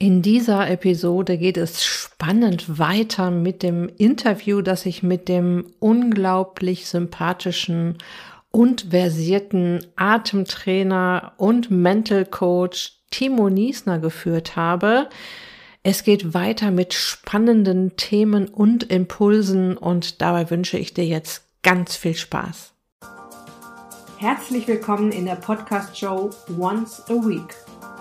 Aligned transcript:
In 0.00 0.22
dieser 0.22 0.70
Episode 0.70 1.38
geht 1.38 1.56
es 1.56 1.82
spannend 1.82 2.78
weiter 2.78 3.32
mit 3.32 3.64
dem 3.64 3.88
Interview, 3.98 4.62
das 4.62 4.86
ich 4.86 5.02
mit 5.02 5.28
dem 5.28 5.72
unglaublich 5.80 6.86
sympathischen 6.86 7.98
und 8.52 8.86
versierten 8.90 9.84
Atemtrainer 9.96 11.32
und 11.36 11.72
Mental 11.72 12.24
Coach 12.24 12.92
Timo 13.10 13.50
Niesner 13.50 13.98
geführt 13.98 14.54
habe. 14.54 15.08
Es 15.82 16.04
geht 16.04 16.32
weiter 16.32 16.70
mit 16.70 16.94
spannenden 16.94 17.96
Themen 17.96 18.46
und 18.46 18.84
Impulsen 18.84 19.76
und 19.76 20.22
dabei 20.22 20.48
wünsche 20.48 20.78
ich 20.78 20.94
dir 20.94 21.06
jetzt 21.06 21.42
ganz 21.64 21.96
viel 21.96 22.14
Spaß. 22.14 22.72
Herzlich 24.18 24.68
willkommen 24.68 25.10
in 25.10 25.24
der 25.24 25.36
Podcast-Show 25.36 26.30
Once 26.56 27.02
a 27.08 27.14
Week 27.14 27.52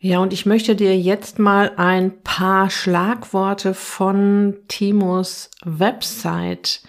Ja, 0.00 0.20
und 0.20 0.32
ich 0.32 0.46
möchte 0.46 0.76
dir 0.76 0.96
jetzt 0.96 1.40
mal 1.40 1.72
ein 1.76 2.22
paar 2.22 2.70
Schlagworte 2.70 3.74
von 3.74 4.56
Timos 4.68 5.50
Website 5.64 6.82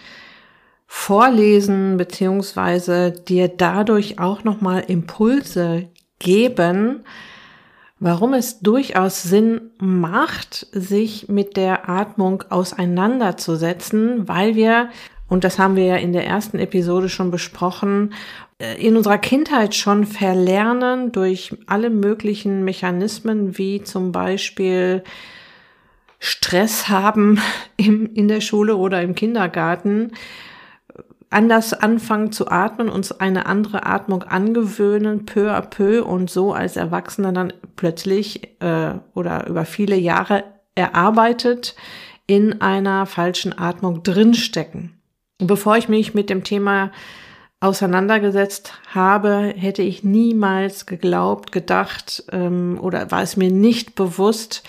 vorlesen, 0.86 1.96
beziehungsweise 1.96 3.10
dir 3.10 3.48
dadurch 3.48 4.20
auch 4.20 4.44
nochmal 4.44 4.84
Impulse 4.86 5.88
geben, 6.20 7.04
warum 7.98 8.32
es 8.32 8.60
durchaus 8.60 9.24
Sinn 9.24 9.70
macht, 9.78 10.68
sich 10.70 11.28
mit 11.28 11.56
der 11.56 11.88
Atmung 11.88 12.44
auseinanderzusetzen, 12.48 14.28
weil 14.28 14.54
wir 14.54 14.88
und 15.30 15.44
das 15.44 15.58
haben 15.58 15.76
wir 15.76 15.84
ja 15.84 15.96
in 15.96 16.12
der 16.12 16.26
ersten 16.26 16.58
Episode 16.58 17.08
schon 17.08 17.30
besprochen, 17.30 18.12
äh, 18.58 18.84
in 18.84 18.96
unserer 18.96 19.16
Kindheit 19.16 19.74
schon 19.74 20.04
verlernen 20.04 21.12
durch 21.12 21.56
alle 21.66 21.88
möglichen 21.88 22.64
Mechanismen, 22.64 23.56
wie 23.56 23.82
zum 23.82 24.12
Beispiel 24.12 25.04
Stress 26.18 26.88
haben 26.88 27.40
im, 27.76 28.12
in 28.12 28.28
der 28.28 28.42
Schule 28.42 28.76
oder 28.76 29.00
im 29.02 29.14
Kindergarten, 29.14 30.12
anders 31.30 31.74
anfangen 31.74 32.32
zu 32.32 32.48
atmen, 32.48 32.88
uns 32.88 33.12
eine 33.12 33.46
andere 33.46 33.86
Atmung 33.86 34.24
angewöhnen, 34.24 35.26
peu 35.26 35.54
à 35.54 35.60
peu 35.60 36.02
und 36.02 36.28
so 36.28 36.52
als 36.52 36.76
Erwachsener 36.76 37.32
dann 37.32 37.52
plötzlich 37.76 38.60
äh, 38.60 38.94
oder 39.14 39.46
über 39.46 39.64
viele 39.64 39.96
Jahre 39.96 40.42
erarbeitet 40.74 41.76
in 42.26 42.60
einer 42.60 43.06
falschen 43.06 43.56
Atmung 43.56 44.02
drinstecken. 44.02 44.99
Bevor 45.40 45.76
ich 45.76 45.88
mich 45.88 46.12
mit 46.12 46.28
dem 46.28 46.44
Thema 46.44 46.92
auseinandergesetzt 47.60 48.74
habe, 48.88 49.54
hätte 49.56 49.82
ich 49.82 50.04
niemals 50.04 50.86
geglaubt, 50.86 51.52
gedacht 51.52 52.24
ähm, 52.32 52.78
oder 52.80 53.10
war 53.10 53.22
es 53.22 53.36
mir 53.36 53.50
nicht 53.50 53.94
bewusst, 53.94 54.62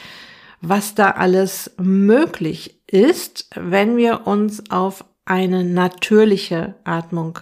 was 0.61 0.95
da 0.95 1.11
alles 1.11 1.73
möglich 1.77 2.81
ist, 2.87 3.49
wenn 3.55 3.97
wir 3.97 4.27
uns 4.27 4.69
auf 4.69 5.05
eine 5.25 5.63
natürliche 5.63 6.75
Atmung 6.83 7.39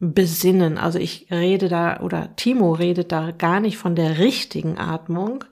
besinnen. 0.00 0.78
Also 0.78 0.98
ich 0.98 1.28
rede 1.30 1.68
da 1.68 2.00
oder 2.00 2.34
Timo 2.36 2.72
redet 2.72 3.12
da 3.12 3.30
gar 3.30 3.60
nicht 3.60 3.78
von 3.78 3.94
der 3.94 4.18
richtigen 4.18 4.78
Atmung, 4.78 5.44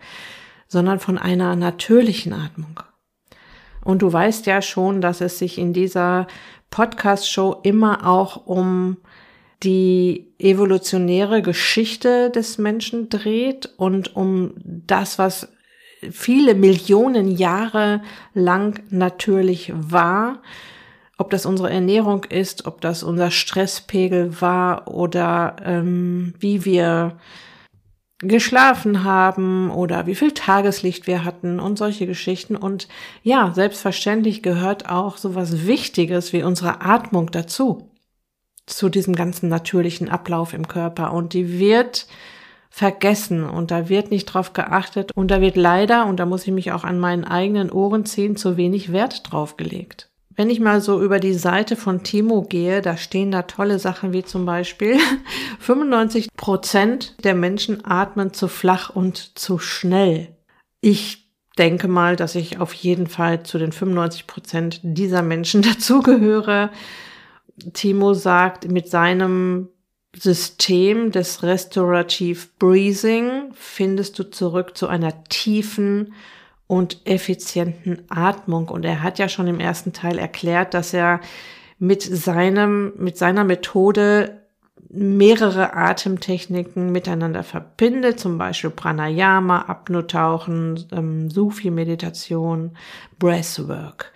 sondern 0.69 1.01
von 1.01 1.19
einer 1.19 1.57
natürlichen 1.57 2.33
Atmung. 2.33 2.81
Und 3.85 4.03
du 4.03 4.13
weißt 4.13 4.47
ja 4.47 4.63
schon, 4.63 5.01
dass 5.01 5.21
es 5.21 5.39
sich 5.39 5.59
in 5.59 5.73
dieser 5.73 6.27
Podcast-Show 6.71 7.61
immer 7.63 8.07
auch 8.07 8.47
um 8.47 8.99
die 9.63 10.33
evolutionäre 10.39 11.43
Geschichte 11.43 12.31
des 12.31 12.59
Menschen 12.59 13.09
dreht 13.09 13.71
und 13.77 14.15
um 14.15 14.53
das, 14.65 15.19
was 15.19 15.49
viele 16.11 16.55
Millionen 16.55 17.31
Jahre 17.31 18.03
lang 18.35 18.83
natürlich 18.91 19.73
war. 19.75 20.43
Ob 21.19 21.31
das 21.31 21.47
unsere 21.47 21.71
Ernährung 21.71 22.25
ist, 22.25 22.67
ob 22.67 22.83
das 22.83 23.03
unser 23.03 23.31
Stresspegel 23.31 24.41
war 24.41 24.89
oder 24.89 25.57
ähm, 25.65 26.35
wie 26.39 26.67
wir 26.67 27.17
geschlafen 28.19 29.05
haben 29.05 29.71
oder 29.71 30.07
wie 30.07 30.15
viel 30.15 30.33
Tageslicht 30.33 31.07
wir 31.07 31.25
hatten 31.25 31.61
und 31.61 31.77
solche 31.77 32.07
Geschichten. 32.07 32.57
Und 32.57 32.89
ja, 33.23 33.53
selbstverständlich 33.55 34.43
gehört 34.43 34.89
auch 34.89 35.19
sowas 35.19 35.67
Wichtiges 35.67 36.33
wie 36.33 36.43
unsere 36.43 36.81
Atmung 36.81 37.31
dazu, 37.31 37.91
zu 38.67 38.89
diesem 38.89 39.15
ganzen 39.15 39.49
natürlichen 39.49 40.09
Ablauf 40.09 40.55
im 40.55 40.67
Körper. 40.67 41.13
Und 41.13 41.35
die 41.35 41.59
wird 41.59 42.07
vergessen 42.71 43.45
und 43.45 43.71
da 43.71 43.89
wird 43.89 44.11
nicht 44.11 44.27
drauf 44.27 44.53
geachtet 44.53 45.13
und 45.13 45.31
da 45.31 45.41
wird 45.41 45.57
leider, 45.57 46.07
und 46.07 46.19
da 46.19 46.27
muss 46.27 46.47
ich 46.47 46.53
mich 46.53 46.73
auch 46.73 46.85
an 46.85 46.99
meinen 46.99 47.25
eigenen 47.25 47.71
Ohren 47.71 48.05
ziehen, 48.05 48.37
zu 48.37 48.57
wenig 48.57 48.93
Wert 48.93 49.31
drauf 49.31 49.57
gelegt. 49.57 50.11
Wenn 50.37 50.51
ich 50.51 50.61
mal 50.61 50.83
so 50.83 51.03
über 51.03 51.19
die 51.19 51.33
Seite 51.33 51.77
von 51.77 52.03
Timo 52.03 52.43
gehe, 52.43 52.83
da 52.83 52.99
stehen 52.99 53.31
da 53.31 53.43
tolle 53.43 53.79
Sachen 53.79 54.13
wie 54.13 54.23
zum 54.23 54.45
Beispiel 54.45 54.99
95 55.61 56.29
Prozent 56.37 57.15
der 57.25 57.35
Menschen 57.35 57.85
atmen 57.85 58.35
zu 58.35 58.47
flach 58.47 58.91
und 58.91 59.39
zu 59.39 59.59
schnell. 59.59 60.29
Ich 60.83 61.27
denke 61.57 61.89
mal, 61.89 62.17
dass 62.17 62.35
ich 62.35 62.61
auf 62.61 62.75
jeden 62.75 63.07
Fall 63.07 63.45
zu 63.45 63.57
den 63.57 63.73
95 63.73 64.27
Prozent 64.27 64.81
dieser 64.83 65.23
Menschen 65.23 65.63
dazugehöre. 65.63 66.71
Timo 67.73 68.13
sagt, 68.13 68.71
mit 68.71 68.91
seinem 68.91 69.71
System 70.15 71.13
des 71.13 71.43
Restorative 71.43 72.47
Breathing 72.59 73.53
findest 73.55 74.19
du 74.19 74.25
zurück 74.31 74.77
zu 74.77 74.87
einer 74.87 75.25
tiefen 75.25 76.13
und 76.67 77.01
effizienten 77.05 78.03
Atmung. 78.09 78.69
Und 78.69 78.85
er 78.85 79.03
hat 79.03 79.19
ja 79.19 79.29
schon 79.29 79.47
im 79.47 79.61
ersten 79.61 79.93
Teil 79.93 80.19
erklärt, 80.19 80.75
dass 80.75 80.93
er 80.93 81.21
mit 81.79 82.03
seinem, 82.03 82.93
mit 82.97 83.19
seiner 83.19 83.45
Methode 83.45 84.43
mehrere 84.89 85.75
Atemtechniken 85.75 86.91
miteinander 86.93 87.43
verbindet, 87.43 88.21
zum 88.21 88.39
Beispiel 88.39 88.71
Pranayama, 88.71 89.63
Apnotauchen, 89.63 90.87
ähm, 90.93 91.31
Sufi-Meditation, 91.31 92.77
Breathwork. 93.19 94.13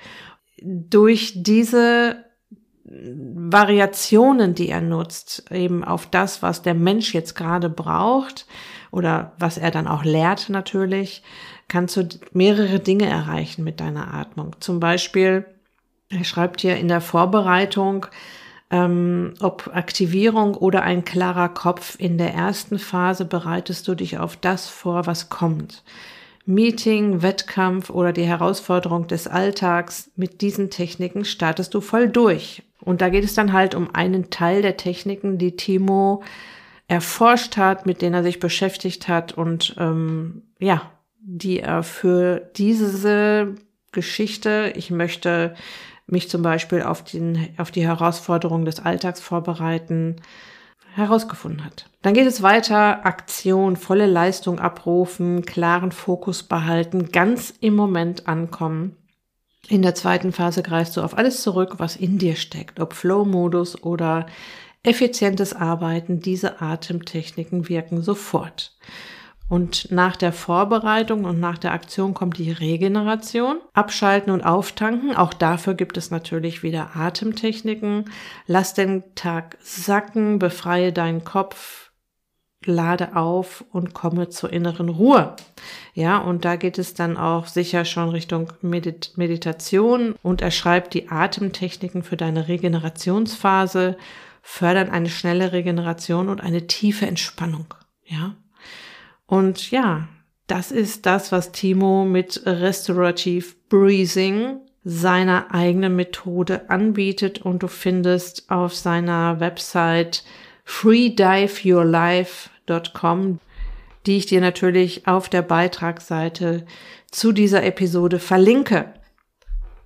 Durch 0.63 1.35
diese 1.37 2.25
Variationen, 2.85 4.55
die 4.55 4.69
er 4.69 4.81
nutzt, 4.81 5.51
eben 5.51 5.85
auf 5.85 6.07
das, 6.07 6.43
was 6.43 6.63
der 6.63 6.75
Mensch 6.75 7.15
jetzt 7.15 7.35
gerade 7.35 7.69
braucht 7.69 8.47
oder 8.91 9.33
was 9.39 9.59
er 9.59 9.71
dann 9.71 9.87
auch 9.87 10.05
lehrt 10.05 10.49
natürlich, 10.49 11.23
kannst 11.71 11.97
du 11.97 12.07
mehrere 12.33 12.81
Dinge 12.81 13.07
erreichen 13.07 13.65
mit 13.65 13.81
deiner 13.81 14.13
Atmung. 14.13 14.57
Zum 14.61 14.81
Beispiel, 14.81 15.47
er 16.11 16.25
schreibt 16.25 16.61
hier 16.61 16.77
in 16.77 16.89
der 16.89 17.01
Vorbereitung, 17.01 18.07
ähm, 18.71 19.35
ob 19.41 19.71
Aktivierung 19.73 20.55
oder 20.55 20.83
ein 20.83 21.05
klarer 21.05 21.49
Kopf. 21.49 21.97
In 21.99 22.19
der 22.19 22.35
ersten 22.35 22.79
Phase 22.79 23.25
bereitest 23.25 23.89
du 23.89 23.95
dich 23.95 24.19
auf 24.19 24.37
das 24.37 24.69
vor, 24.69 25.07
was 25.07 25.31
kommt. 25.31 25.83
Meeting, 26.45 27.23
Wettkampf 27.23 27.91
oder 27.91 28.13
die 28.13 28.25
Herausforderung 28.25 29.07
des 29.07 29.27
Alltags. 29.27 30.11
Mit 30.17 30.41
diesen 30.43 30.71
Techniken 30.71 31.25
startest 31.25 31.73
du 31.75 31.81
voll 31.81 32.09
durch. 32.09 32.63
Und 32.81 33.01
da 33.01 33.09
geht 33.09 33.25
es 33.25 33.35
dann 33.35 33.53
halt 33.53 33.75
um 33.75 33.95
einen 33.95 34.31
Teil 34.31 34.63
der 34.63 34.77
Techniken, 34.77 35.39
die 35.39 35.57
Timo 35.57 36.23
erforscht 36.89 37.57
hat, 37.57 37.87
mit 37.87 38.03
denen 38.03 38.15
er 38.15 38.23
sich 38.25 38.41
beschäftigt 38.41 39.07
hat 39.07 39.33
und 39.33 39.77
ähm, 39.79 40.43
ja, 40.59 40.91
die 41.23 41.61
er 41.61 41.83
für 41.83 42.51
diese 42.57 43.55
Geschichte, 43.93 44.73
ich 44.77 44.91
möchte 44.91 45.55
mich 46.07 46.29
zum 46.29 46.43
Beispiel 46.43 46.83
auf, 46.83 47.05
den, 47.05 47.55
auf 47.57 47.71
die 47.71 47.87
Herausforderung 47.87 48.65
des 48.65 48.81
Alltags 48.81 49.21
vorbereiten, 49.21 50.17
herausgefunden 50.95 51.65
hat. 51.65 51.89
Dann 52.03 52.15
geht 52.15 52.27
es 52.27 52.43
weiter, 52.43 53.07
Aktion, 53.07 53.77
volle 53.77 54.07
Leistung 54.07 54.59
abrufen, 54.59 55.43
klaren 55.43 55.93
Fokus 55.93 56.43
behalten, 56.43 57.13
ganz 57.13 57.55
im 57.61 57.75
Moment 57.77 58.27
ankommen. 58.27 58.97
In 59.69 59.83
der 59.83 59.95
zweiten 59.95 60.33
Phase 60.33 60.63
greifst 60.63 60.97
du 60.97 61.03
auf 61.03 61.17
alles 61.17 61.43
zurück, 61.43 61.75
was 61.79 61.95
in 61.95 62.19
dir 62.19 62.35
steckt, 62.35 62.81
ob 62.81 62.93
Flow-Modus 62.95 63.85
oder 63.85 64.27
effizientes 64.83 65.55
Arbeiten. 65.55 66.21
Diese 66.21 66.61
Atemtechniken 66.61 67.69
wirken 67.69 68.03
sofort. 68.03 68.77
Und 69.51 69.91
nach 69.91 70.15
der 70.15 70.33
Vorbereitung 70.33 71.25
und 71.25 71.41
nach 71.41 71.59
der 71.59 71.73
Aktion 71.73 72.15
kommt 72.15 72.39
die 72.39 72.53
Regeneration. 72.53 73.59
Abschalten 73.73 74.33
und 74.33 74.43
auftanken. 74.43 75.17
Auch 75.17 75.35
dafür 75.35 75.75
gibt 75.75 75.97
es 75.97 76.13
natürlich 76.13 76.63
wieder 76.63 76.95
Atemtechniken. 76.95 78.05
Lass 78.47 78.75
den 78.75 79.03
Tag 79.17 79.59
sacken, 79.61 80.39
befreie 80.39 80.93
deinen 80.93 81.25
Kopf, 81.25 81.91
lade 82.65 83.17
auf 83.17 83.65
und 83.73 83.93
komme 83.93 84.29
zur 84.29 84.53
inneren 84.53 84.89
Ruhe. 84.89 85.35
Ja, 85.95 86.19
und 86.19 86.45
da 86.45 86.55
geht 86.55 86.79
es 86.79 86.95
dann 86.95 87.17
auch 87.17 87.49
sicher 87.49 87.85
schon 87.85 88.11
Richtung 88.11 88.53
Medit 88.61 89.15
Meditation 89.17 90.15
und 90.23 90.43
er 90.43 90.53
schreibt 90.53 90.95
die 90.95 91.09
Atemtechniken 91.09 92.05
für 92.05 92.17
deine 92.17 92.47
Regenerationsphase, 92.47 93.97
fördern 94.43 94.91
eine 94.91 95.09
schnelle 95.09 95.51
Regeneration 95.51 96.29
und 96.29 96.41
eine 96.41 96.69
tiefe 96.69 97.09
Entspannung. 97.09 97.75
Ja, 98.05 98.37
und 99.31 99.71
ja, 99.71 100.09
das 100.49 100.73
ist 100.73 101.07
das, 101.07 101.31
was 101.31 101.53
Timo 101.53 102.05
mit 102.05 102.43
Restorative 102.45 103.47
Breathing 103.69 104.57
seiner 104.83 105.55
eigenen 105.55 105.95
Methode 105.95 106.69
anbietet 106.69 107.41
und 107.41 107.63
du 107.63 107.69
findest 107.69 108.51
auf 108.51 108.75
seiner 108.75 109.39
Website 109.39 110.25
freediveyourlife.com, 110.65 113.39
die 114.07 114.17
ich 114.17 114.27
dir 114.27 114.41
natürlich 114.41 115.07
auf 115.07 115.29
der 115.29 115.43
Beitragsseite 115.43 116.67
zu 117.13 117.31
dieser 117.31 117.63
Episode 117.63 118.19
verlinke. 118.19 118.93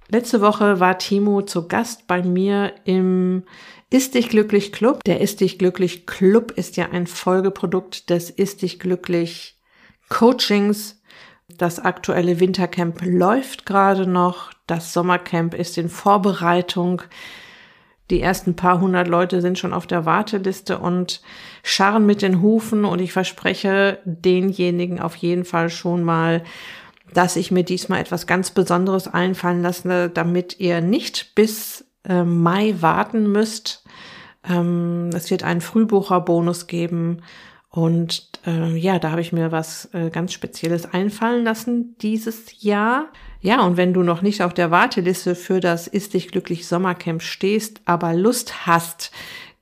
Letzte 0.09 0.41
Woche 0.41 0.81
war 0.81 0.97
Timo 0.97 1.43
zu 1.43 1.69
Gast 1.69 2.07
bei 2.07 2.23
mir 2.23 2.73
im 2.85 3.43
ist 3.95 4.17
dich 4.17 4.29
glücklich 4.29 4.73
Club. 4.73 5.05
Der 5.05 5.21
Ist 5.21 5.41
dich 5.41 5.57
glücklich 5.57 6.05
Club 6.05 6.51
ist 6.51 6.77
ja 6.77 6.91
ein 6.91 7.07
Folgeprodukt 7.07 8.11
des 8.11 8.29
Ist 8.29 8.63
dich 8.63 8.81
glücklich 8.81 9.57
Coachings. 10.09 11.01
Das 11.59 11.79
aktuelle 11.79 12.41
Wintercamp 12.41 13.03
läuft 13.05 13.67
gerade 13.67 14.09
noch. 14.09 14.53
Das 14.67 14.93
Sommercamp 14.93 15.55
ist 15.55 15.79
in 15.79 15.89
Vorbereitung. 15.89 17.03
Die 18.11 18.21
ersten 18.21 18.57
paar 18.57 18.81
hundert 18.81 19.07
Leute 19.07 19.41
sind 19.41 19.61
schon 19.61 19.73
auf 19.73 19.87
der 19.87 20.05
Warteliste 20.05 20.81
und 20.81 21.23
scharren 21.63 22.05
mit 22.05 22.21
den 22.21 22.43
Hufen 22.43 22.85
und 22.85 23.01
ich 23.01 23.13
verspreche 23.13 24.01
denjenigen 24.05 24.99
auf 24.99 25.15
jeden 25.15 25.45
Fall 25.45 25.71
schon 25.71 26.03
mal, 26.03 26.43
dass 27.13 27.37
ich 27.37 27.53
mir 27.53 27.63
diesmal 27.63 28.01
etwas 28.01 28.27
ganz 28.27 28.51
Besonderes 28.51 29.07
einfallen 29.07 29.63
lasse, 29.63 30.11
damit 30.13 30.59
ihr 30.59 30.81
nicht 30.81 31.37
bis 31.37 31.85
äh, 32.09 32.25
Mai 32.25 32.77
warten 32.81 33.31
müsst, 33.31 33.85
ähm, 34.49 35.11
es 35.15 35.31
wird 35.31 35.43
einen 35.43 35.61
Frühbucherbonus 35.61 36.67
geben. 36.67 37.23
Und 37.71 38.31
äh, 38.47 38.77
ja, 38.77 38.99
da 38.99 39.11
habe 39.11 39.21
ich 39.21 39.33
mir 39.33 39.51
was 39.51 39.89
äh, 39.93 40.11
ganz 40.11 40.33
Spezielles 40.33 40.93
einfallen 40.93 41.45
lassen 41.45 41.97
dieses 42.01 42.63
Jahr. 42.63 43.07
Ja, 43.41 43.63
und 43.63 43.77
wenn 43.77 43.93
du 43.93 44.03
noch 44.03 44.23
nicht 44.23 44.43
auf 44.43 44.55
der 44.55 44.71
Warteliste 44.71 45.35
für 45.35 45.61
das 45.61 45.87
Ist 45.87 46.15
dich 46.15 46.29
glücklich 46.29 46.69
Sommercamp 46.69 47.21
stehst, 47.21 47.81
aber 47.85 48.15
Lust 48.15 48.67
hast, 48.67 49.11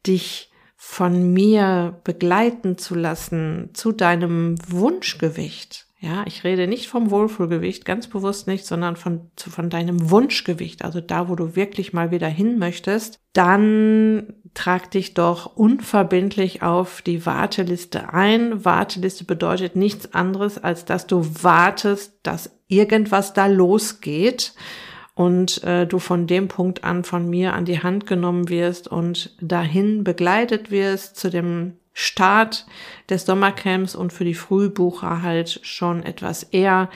dich 0.06 0.50
von 0.76 1.32
mir 1.32 2.00
begleiten 2.04 2.76
zu 2.76 2.94
lassen 2.94 3.70
zu 3.72 3.92
deinem 3.92 4.56
Wunschgewicht, 4.68 5.86
ja, 6.02 6.24
ich 6.26 6.42
rede 6.42 6.66
nicht 6.66 6.88
vom 6.88 7.12
Wohlfühlgewicht, 7.12 7.84
ganz 7.84 8.08
bewusst 8.08 8.48
nicht, 8.48 8.66
sondern 8.66 8.96
von, 8.96 9.30
von 9.36 9.70
deinem 9.70 10.10
Wunschgewicht, 10.10 10.84
also 10.84 11.00
da, 11.00 11.28
wo 11.28 11.36
du 11.36 11.54
wirklich 11.54 11.92
mal 11.92 12.10
wieder 12.10 12.26
hin 12.26 12.58
möchtest, 12.58 13.20
dann 13.32 14.34
trag 14.52 14.90
dich 14.90 15.14
doch 15.14 15.54
unverbindlich 15.54 16.60
auf 16.60 17.02
die 17.02 17.24
Warteliste 17.24 18.12
ein. 18.12 18.64
Warteliste 18.64 19.22
bedeutet 19.22 19.76
nichts 19.76 20.12
anderes, 20.12 20.58
als 20.58 20.84
dass 20.84 21.06
du 21.06 21.24
wartest, 21.40 22.18
dass 22.24 22.50
irgendwas 22.66 23.32
da 23.32 23.46
losgeht 23.46 24.54
und 25.14 25.62
äh, 25.62 25.86
du 25.86 26.00
von 26.00 26.26
dem 26.26 26.48
Punkt 26.48 26.82
an 26.82 27.04
von 27.04 27.30
mir 27.30 27.54
an 27.54 27.64
die 27.64 27.80
Hand 27.80 28.08
genommen 28.08 28.48
wirst 28.48 28.88
und 28.88 29.36
dahin 29.40 30.02
begleitet 30.02 30.72
wirst 30.72 31.16
zu 31.16 31.30
dem 31.30 31.74
Start 31.92 32.66
des 33.08 33.26
Sommercamps 33.26 33.94
und 33.94 34.12
für 34.12 34.24
die 34.24 34.34
Frühbucher 34.34 35.22
halt 35.22 35.60
schon 35.62 36.02
etwas 36.02 36.42
eher. 36.42 36.88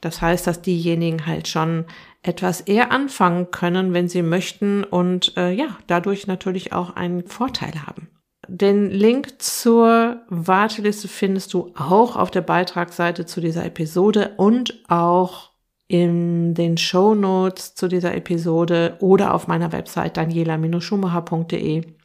Das 0.00 0.20
heißt, 0.20 0.46
dass 0.46 0.62
diejenigen 0.62 1.26
halt 1.26 1.48
schon 1.48 1.84
etwas 2.22 2.60
eher 2.60 2.92
anfangen 2.92 3.50
können, 3.50 3.92
wenn 3.92 4.08
sie 4.08 4.22
möchten 4.22 4.84
und 4.84 5.36
äh, 5.36 5.52
ja, 5.52 5.78
dadurch 5.86 6.26
natürlich 6.26 6.72
auch 6.72 6.96
einen 6.96 7.26
Vorteil 7.26 7.86
haben. 7.86 8.08
Den 8.48 8.90
Link 8.90 9.42
zur 9.42 10.22
Warteliste 10.28 11.08
findest 11.08 11.52
du 11.52 11.72
auch 11.76 12.16
auf 12.16 12.30
der 12.30 12.42
Beitragsseite 12.42 13.26
zu 13.26 13.40
dieser 13.40 13.64
Episode 13.64 14.34
und 14.36 14.84
auch 14.88 15.50
in 15.88 16.54
den 16.54 16.76
Show 16.76 17.14
Notes 17.14 17.74
zu 17.74 17.88
dieser 17.88 18.14
Episode 18.14 18.96
oder 19.00 19.34
auf 19.34 19.46
meiner 19.48 19.72
Website 19.72 20.16
daniela-schumacher.de. 20.16 21.95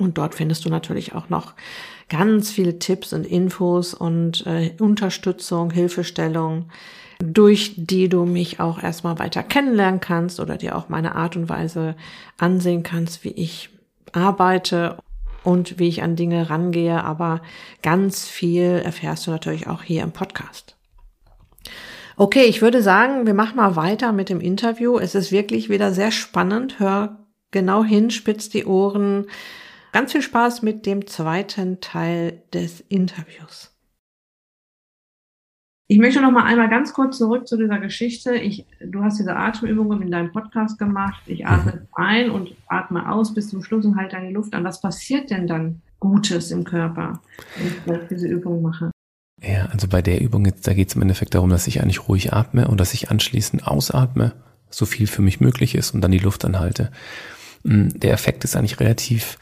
Und 0.00 0.16
dort 0.16 0.34
findest 0.34 0.64
du 0.64 0.70
natürlich 0.70 1.14
auch 1.14 1.28
noch 1.28 1.54
ganz 2.08 2.50
viele 2.50 2.78
Tipps 2.78 3.12
und 3.12 3.26
Infos 3.26 3.94
und 3.94 4.46
äh, 4.46 4.72
Unterstützung, 4.80 5.70
Hilfestellung, 5.70 6.70
durch 7.18 7.74
die 7.76 8.08
du 8.08 8.24
mich 8.24 8.60
auch 8.60 8.82
erstmal 8.82 9.18
weiter 9.18 9.42
kennenlernen 9.42 10.00
kannst 10.00 10.40
oder 10.40 10.56
dir 10.56 10.74
auch 10.74 10.88
meine 10.88 11.14
Art 11.14 11.36
und 11.36 11.50
Weise 11.50 11.94
ansehen 12.38 12.82
kannst, 12.82 13.24
wie 13.24 13.32
ich 13.32 13.68
arbeite 14.12 14.96
und 15.44 15.78
wie 15.78 15.88
ich 15.88 16.02
an 16.02 16.16
Dinge 16.16 16.48
rangehe. 16.48 17.04
Aber 17.04 17.42
ganz 17.82 18.26
viel 18.26 18.80
erfährst 18.82 19.26
du 19.26 19.30
natürlich 19.30 19.66
auch 19.66 19.82
hier 19.82 20.02
im 20.02 20.12
Podcast. 20.12 20.76
Okay, 22.16 22.44
ich 22.44 22.62
würde 22.62 22.82
sagen, 22.82 23.26
wir 23.26 23.34
machen 23.34 23.56
mal 23.56 23.76
weiter 23.76 24.12
mit 24.12 24.30
dem 24.30 24.40
Interview. 24.40 24.98
Es 24.98 25.14
ist 25.14 25.30
wirklich 25.30 25.68
wieder 25.68 25.92
sehr 25.92 26.10
spannend. 26.10 26.78
Hör 26.78 27.18
genau 27.50 27.84
hin, 27.84 28.10
spitz 28.10 28.48
die 28.48 28.64
Ohren. 28.64 29.26
Ganz 29.92 30.12
viel 30.12 30.22
Spaß 30.22 30.62
mit 30.62 30.86
dem 30.86 31.06
zweiten 31.06 31.80
Teil 31.80 32.42
des 32.52 32.80
Interviews. 32.80 33.74
Ich 35.88 35.98
möchte 35.98 36.20
noch 36.20 36.30
mal 36.30 36.44
einmal 36.44 36.70
ganz 36.70 36.92
kurz 36.92 37.18
zurück 37.18 37.48
zu 37.48 37.56
dieser 37.56 37.80
Geschichte. 37.80 38.36
Ich, 38.36 38.64
du 38.78 39.02
hast 39.02 39.18
diese 39.18 39.34
Atemübungen 39.34 40.02
in 40.02 40.12
deinem 40.12 40.30
Podcast 40.30 40.78
gemacht. 40.78 41.20
Ich 41.26 41.44
atme 41.44 41.72
mhm. 41.72 41.88
ein 41.94 42.30
und 42.30 42.54
atme 42.68 43.10
aus 43.10 43.34
bis 43.34 43.48
zum 43.50 43.64
Schluss 43.64 43.84
und 43.84 43.96
halte 43.96 44.14
deine 44.14 44.30
Luft 44.30 44.54
an. 44.54 44.62
Was 44.62 44.80
passiert 44.80 45.30
denn 45.30 45.48
dann 45.48 45.82
Gutes 45.98 46.52
im 46.52 46.62
Körper, 46.62 47.20
wenn 47.86 48.02
ich 48.02 48.08
diese 48.08 48.28
Übung 48.28 48.62
mache? 48.62 48.92
Ja, 49.42 49.66
also 49.66 49.88
bei 49.88 50.00
der 50.00 50.20
Übung 50.20 50.44
jetzt, 50.44 50.64
da 50.68 50.74
geht 50.74 50.90
es 50.90 50.94
im 50.94 51.02
Endeffekt 51.02 51.34
darum, 51.34 51.50
dass 51.50 51.66
ich 51.66 51.82
eigentlich 51.82 52.08
ruhig 52.08 52.32
atme 52.32 52.68
und 52.68 52.78
dass 52.78 52.94
ich 52.94 53.10
anschließend 53.10 53.66
ausatme, 53.66 54.34
so 54.70 54.86
viel 54.86 55.08
für 55.08 55.22
mich 55.22 55.40
möglich 55.40 55.74
ist 55.74 55.90
und 55.90 56.02
dann 56.02 56.12
die 56.12 56.18
Luft 56.18 56.44
anhalte. 56.44 56.92
Hm, 57.64 57.98
der 57.98 58.12
Effekt 58.12 58.44
ist 58.44 58.54
eigentlich 58.54 58.78
relativ 58.78 59.38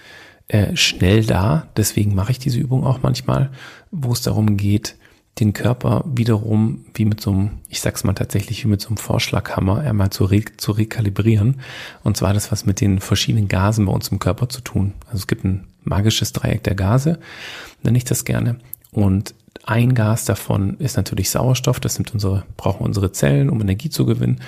äh, 0.49 0.75
schnell 0.77 1.25
da. 1.25 1.69
Deswegen 1.77 2.15
mache 2.15 2.33
ich 2.33 2.39
diese 2.39 2.59
Übung 2.59 2.85
auch 2.85 3.01
manchmal, 3.03 3.51
wo 3.91 4.13
es 4.13 4.23
darum 4.23 4.57
geht, 4.57 4.97
den 5.41 5.53
Körper 5.53 6.05
wiederum 6.07 6.85
wie 6.95 7.05
mit 7.05 7.21
so 7.21 7.31
einem, 7.31 7.51
ich 7.69 7.81
sag's 7.81 8.03
mal 8.03 8.15
tatsächlich 8.15 8.65
wie 8.65 8.69
mit 8.69 8.81
so 8.81 8.89
einem 8.89 8.97
Vorschlaghammer 8.97 9.81
einmal 9.81 10.11
zu, 10.11 10.25
re 10.25 10.43
zu 10.57 10.73
rekalibrieren. 10.73 11.61
Und 12.03 12.17
zwar 12.17 12.35
das, 12.35 12.51
was 12.51 12.67
mit 12.67 12.81
den 12.81 12.99
verschiedenen 12.99 13.47
Gasen 13.47 13.87
bei 13.87 13.93
uns 13.93 14.09
im 14.09 14.19
Körper 14.19 14.49
zu 14.49 14.61
tun. 14.61 14.95
Also 15.07 15.19
es 15.19 15.27
gibt 15.27 15.45
ein 15.45 15.65
magisches 15.85 16.33
Dreieck 16.33 16.65
der 16.65 16.75
Gase, 16.75 17.19
nenne 17.83 17.99
ich 17.99 18.05
das 18.05 18.25
gerne. 18.25 18.57
Und 18.91 19.35
ein 19.69 19.95
Gas 19.95 20.25
davon 20.25 20.79
ist 20.79 20.97
natürlich 20.97 21.29
Sauerstoff. 21.29 21.79
Das 21.79 21.95
sind 21.95 22.15
unsere, 22.15 22.45
brauchen 22.57 22.87
unsere 22.87 23.13
Zellen, 23.13 23.51
um 23.51 23.61
Energie 23.61 23.91
zu 23.91 24.07
gewinnen. 24.07 24.41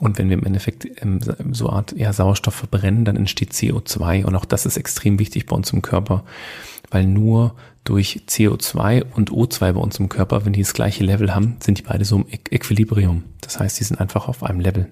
Und 0.00 0.18
wenn 0.18 0.28
wir 0.28 0.36
im 0.36 0.44
Endeffekt 0.44 0.84
ähm, 1.00 1.20
so 1.52 1.70
Art 1.70 1.94
ja, 1.96 2.12
Sauerstoff 2.12 2.56
verbrennen, 2.56 3.04
dann 3.04 3.14
entsteht 3.14 3.52
CO2. 3.52 4.24
Und 4.24 4.34
auch 4.34 4.44
das 4.44 4.66
ist 4.66 4.76
extrem 4.76 5.20
wichtig 5.20 5.46
bei 5.46 5.54
uns 5.54 5.72
im 5.72 5.80
Körper, 5.80 6.24
weil 6.90 7.06
nur 7.06 7.54
durch 7.84 8.22
CO2 8.28 9.04
und 9.14 9.30
O2 9.30 9.74
bei 9.74 9.80
uns 9.80 10.00
im 10.00 10.08
Körper, 10.08 10.44
wenn 10.44 10.54
die 10.54 10.62
das 10.62 10.74
gleiche 10.74 11.04
Level 11.04 11.32
haben, 11.32 11.56
sind 11.60 11.78
die 11.78 11.82
beide 11.82 12.04
so 12.04 12.16
im 12.16 12.26
Equilibrium. 12.28 13.22
Das 13.42 13.60
heißt, 13.60 13.78
die 13.78 13.84
sind 13.84 14.00
einfach 14.00 14.26
auf 14.26 14.42
einem 14.42 14.58
Level. 14.58 14.88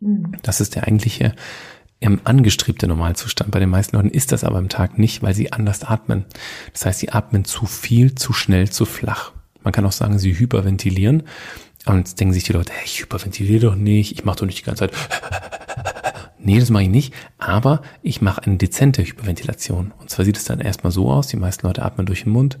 Mhm. 0.00 0.32
Das 0.42 0.62
ist 0.62 0.74
der 0.74 0.84
eigentliche 0.86 1.34
im 2.00 2.20
angestrebte 2.24 2.86
Normalzustand. 2.86 3.50
Bei 3.50 3.58
den 3.58 3.70
meisten 3.70 3.96
Leuten 3.96 4.10
ist 4.10 4.32
das 4.32 4.44
aber 4.44 4.58
im 4.58 4.68
Tag 4.68 4.98
nicht, 4.98 5.22
weil 5.22 5.34
sie 5.34 5.52
anders 5.52 5.82
atmen. 5.84 6.24
Das 6.72 6.86
heißt, 6.86 7.00
sie 7.00 7.10
atmen 7.10 7.44
zu 7.44 7.66
viel, 7.66 8.14
zu 8.14 8.32
schnell, 8.32 8.70
zu 8.70 8.84
flach. 8.84 9.32
Man 9.62 9.72
kann 9.72 9.84
auch 9.84 9.92
sagen, 9.92 10.18
sie 10.18 10.38
hyperventilieren. 10.38 11.24
Und 11.86 11.98
jetzt 11.98 12.20
denken 12.20 12.34
sich 12.34 12.44
die 12.44 12.52
Leute, 12.52 12.72
hey, 12.72 12.84
ich 12.84 13.00
hyperventiliere 13.00 13.60
doch 13.60 13.74
nicht, 13.74 14.12
ich 14.12 14.24
mache 14.24 14.38
doch 14.38 14.46
nicht 14.46 14.58
die 14.58 14.64
ganze 14.64 14.88
Zeit. 14.88 14.92
nee, 16.38 16.58
das 16.60 16.70
mache 16.70 16.84
ich 16.84 16.88
nicht, 16.88 17.14
aber 17.38 17.82
ich 18.02 18.20
mache 18.20 18.42
eine 18.42 18.56
dezente 18.56 19.02
Hyperventilation. 19.02 19.92
Und 19.98 20.10
zwar 20.10 20.24
sieht 20.24 20.36
es 20.36 20.44
dann 20.44 20.60
erstmal 20.60 20.92
so 20.92 21.10
aus, 21.10 21.28
die 21.28 21.36
meisten 21.36 21.66
Leute 21.66 21.82
atmen 21.82 22.06
durch 22.06 22.24
den 22.24 22.32
Mund 22.32 22.58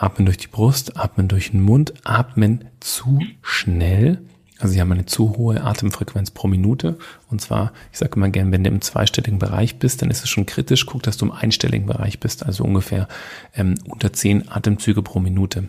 Atmen 0.00 0.24
durch 0.24 0.38
die 0.38 0.46
Brust, 0.46 0.96
atmen 0.96 1.28
durch 1.28 1.50
den 1.50 1.60
Mund, 1.60 1.92
atmen 2.04 2.64
zu 2.80 3.20
schnell, 3.42 4.22
Also 4.58 4.72
sie 4.74 4.80
haben 4.80 4.92
eine 4.92 5.06
zu 5.06 5.36
hohe 5.36 5.62
Atemfrequenz 5.62 6.30
pro 6.30 6.48
Minute. 6.48 6.98
Und 7.30 7.40
zwar, 7.40 7.72
ich 7.92 7.98
sage 7.98 8.16
immer 8.16 8.30
gern, 8.30 8.50
wenn 8.50 8.64
du 8.64 8.70
im 8.70 8.80
zweistelligen 8.80 9.38
Bereich 9.38 9.78
bist, 9.78 10.02
dann 10.02 10.10
ist 10.10 10.22
es 10.22 10.30
schon 10.30 10.46
kritisch. 10.46 10.86
Guck, 10.86 11.02
dass 11.02 11.16
du 11.16 11.26
im 11.26 11.32
einstelligen 11.32 11.86
Bereich 11.86 12.18
bist, 12.18 12.44
also 12.44 12.64
ungefähr 12.64 13.08
ähm, 13.54 13.74
unter 13.88 14.12
zehn 14.12 14.50
Atemzüge 14.50 15.02
pro 15.02 15.20
Minute. 15.20 15.68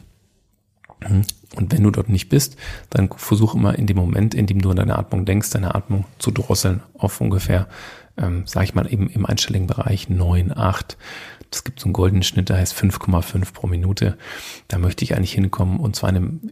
Und 1.55 1.71
wenn 1.71 1.83
du 1.83 1.89
dort 1.89 2.09
nicht 2.09 2.29
bist, 2.29 2.57
dann 2.89 3.09
versuch 3.15 3.55
immer 3.55 3.77
in 3.77 3.87
dem 3.87 3.97
Moment, 3.97 4.35
in 4.35 4.45
dem 4.45 4.61
du 4.61 4.69
an 4.69 4.75
deine 4.75 4.97
Atmung 4.97 5.25
denkst, 5.25 5.49
deine 5.49 5.73
Atmung 5.73 6.05
zu 6.19 6.31
drosseln 6.31 6.81
auf 6.93 7.19
ungefähr, 7.21 7.67
ähm, 8.17 8.45
sage 8.45 8.65
ich 8.65 8.75
mal, 8.75 8.91
eben 8.91 9.09
im 9.09 9.25
einstelligen 9.25 9.67
Bereich 9.67 10.09
neun, 10.09 10.55
acht. 10.55 10.97
Das 11.49 11.63
gibt 11.63 11.79
so 11.79 11.85
einen 11.85 11.93
goldenen 11.93 12.23
Schnitt, 12.23 12.49
der 12.49 12.57
heißt 12.57 12.73
5,5 12.73 13.53
pro 13.53 13.67
Minute. 13.67 14.17
Da 14.67 14.77
möchte 14.77 15.03
ich 15.03 15.15
eigentlich 15.15 15.33
hinkommen 15.33 15.79
und 15.79 15.95
zwar 15.95 16.09
in 16.09 16.15
einem 16.15 16.51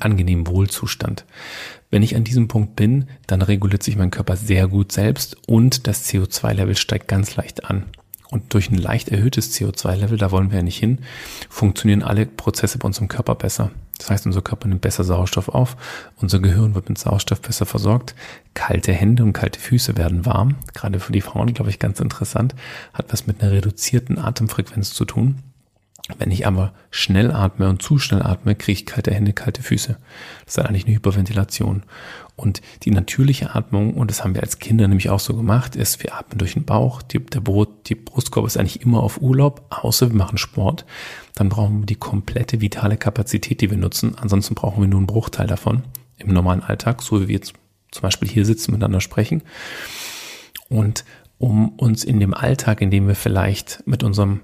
angenehmen 0.00 0.46
Wohlzustand. 0.46 1.24
Wenn 1.90 2.02
ich 2.02 2.16
an 2.16 2.24
diesem 2.24 2.48
Punkt 2.48 2.76
bin, 2.76 3.06
dann 3.26 3.42
reguliert 3.42 3.82
sich 3.82 3.96
mein 3.96 4.10
Körper 4.10 4.36
sehr 4.36 4.68
gut 4.68 4.92
selbst 4.92 5.36
und 5.48 5.86
das 5.86 6.08
CO2-Level 6.08 6.76
steigt 6.76 7.08
ganz 7.08 7.36
leicht 7.36 7.64
an. 7.64 7.84
Und 8.30 8.54
durch 8.54 8.70
ein 8.70 8.78
leicht 8.78 9.08
erhöhtes 9.08 9.52
CO2-Level, 9.54 10.16
da 10.16 10.30
wollen 10.30 10.50
wir 10.50 10.58
ja 10.58 10.62
nicht 10.62 10.78
hin, 10.78 11.00
funktionieren 11.48 12.02
alle 12.02 12.26
Prozesse 12.26 12.78
bei 12.78 12.86
unserem 12.86 13.08
Körper 13.08 13.34
besser. 13.34 13.72
Das 14.00 14.10
heißt, 14.10 14.26
unser 14.26 14.40
Körper 14.40 14.66
nimmt 14.66 14.80
besser 14.80 15.04
Sauerstoff 15.04 15.50
auf, 15.50 15.76
unser 16.16 16.40
Gehirn 16.40 16.74
wird 16.74 16.88
mit 16.88 16.96
Sauerstoff 16.96 17.42
besser 17.42 17.66
versorgt, 17.66 18.14
kalte 18.54 18.92
Hände 18.92 19.22
und 19.22 19.34
kalte 19.34 19.60
Füße 19.60 19.98
werden 19.98 20.24
warm. 20.24 20.56
Gerade 20.72 21.00
für 21.00 21.12
die 21.12 21.20
Frauen, 21.20 21.52
glaube 21.52 21.68
ich, 21.68 21.78
ganz 21.78 22.00
interessant, 22.00 22.54
hat 22.94 23.12
was 23.12 23.26
mit 23.26 23.42
einer 23.42 23.52
reduzierten 23.52 24.18
Atemfrequenz 24.18 24.94
zu 24.94 25.04
tun. 25.04 25.42
Wenn 26.18 26.30
ich 26.30 26.46
aber 26.46 26.72
schnell 26.90 27.30
atme 27.30 27.68
und 27.68 27.82
zu 27.82 27.98
schnell 27.98 28.22
atme, 28.22 28.54
kriege 28.54 28.72
ich 28.72 28.86
kalte 28.86 29.12
Hände, 29.12 29.32
kalte 29.32 29.62
Füße. 29.62 29.96
Das 30.44 30.56
ist 30.56 30.64
eigentlich 30.64 30.86
eine 30.86 30.94
Hyperventilation. 30.94 31.82
Und 32.36 32.62
die 32.84 32.90
natürliche 32.90 33.54
Atmung, 33.54 33.94
und 33.94 34.10
das 34.10 34.24
haben 34.24 34.34
wir 34.34 34.42
als 34.42 34.58
Kinder 34.58 34.88
nämlich 34.88 35.10
auch 35.10 35.20
so 35.20 35.34
gemacht, 35.36 35.76
ist, 35.76 36.02
wir 36.02 36.14
atmen 36.14 36.38
durch 36.38 36.54
den 36.54 36.64
Bauch, 36.64 37.02
die, 37.02 37.18
der 37.18 37.40
Brot, 37.40 37.88
die 37.88 37.94
Brustkorb 37.94 38.46
ist 38.46 38.56
eigentlich 38.56 38.80
immer 38.80 39.02
auf 39.02 39.20
Urlaub, 39.20 39.66
außer 39.68 40.08
wir 40.08 40.16
machen 40.16 40.38
Sport. 40.38 40.86
Dann 41.34 41.50
brauchen 41.50 41.80
wir 41.80 41.86
die 41.86 41.96
komplette 41.96 42.60
vitale 42.60 42.96
Kapazität, 42.96 43.60
die 43.60 43.70
wir 43.70 43.78
nutzen. 43.78 44.16
Ansonsten 44.16 44.54
brauchen 44.54 44.80
wir 44.80 44.88
nur 44.88 45.00
einen 45.00 45.06
Bruchteil 45.06 45.46
davon 45.46 45.82
im 46.16 46.32
normalen 46.32 46.62
Alltag, 46.62 47.02
so 47.02 47.20
wie 47.20 47.28
wir 47.28 47.34
jetzt 47.34 47.52
zum 47.90 48.02
Beispiel 48.02 48.28
hier 48.28 48.46
sitzen, 48.46 48.72
miteinander 48.72 49.00
sprechen. 49.00 49.42
Und 50.68 51.04
um 51.38 51.70
uns 51.70 52.04
in 52.04 52.20
dem 52.20 52.34
Alltag, 52.34 52.80
in 52.80 52.90
dem 52.90 53.08
wir 53.08 53.14
vielleicht 53.14 53.82
mit 53.86 54.02
unserem 54.02 54.40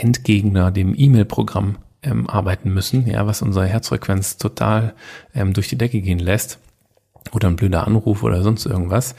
Endgegner, 0.00 0.70
dem 0.70 0.94
E-Mail-Programm, 0.96 1.76
ähm, 2.02 2.28
arbeiten 2.28 2.72
müssen, 2.72 3.06
ja, 3.06 3.26
was 3.26 3.42
unsere 3.42 3.66
Herzfrequenz 3.66 4.38
total 4.38 4.94
ähm, 5.34 5.52
durch 5.52 5.68
die 5.68 5.76
Decke 5.76 6.00
gehen 6.00 6.18
lässt, 6.18 6.58
oder 7.32 7.48
ein 7.48 7.56
blöder 7.56 7.86
Anruf 7.86 8.22
oder 8.22 8.42
sonst 8.42 8.66
irgendwas, 8.66 9.14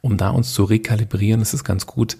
um 0.00 0.16
da 0.16 0.30
uns 0.30 0.52
zu 0.52 0.64
rekalibrieren, 0.64 1.40
ist 1.40 1.54
es 1.54 1.64
ganz 1.64 1.86
gut, 1.86 2.16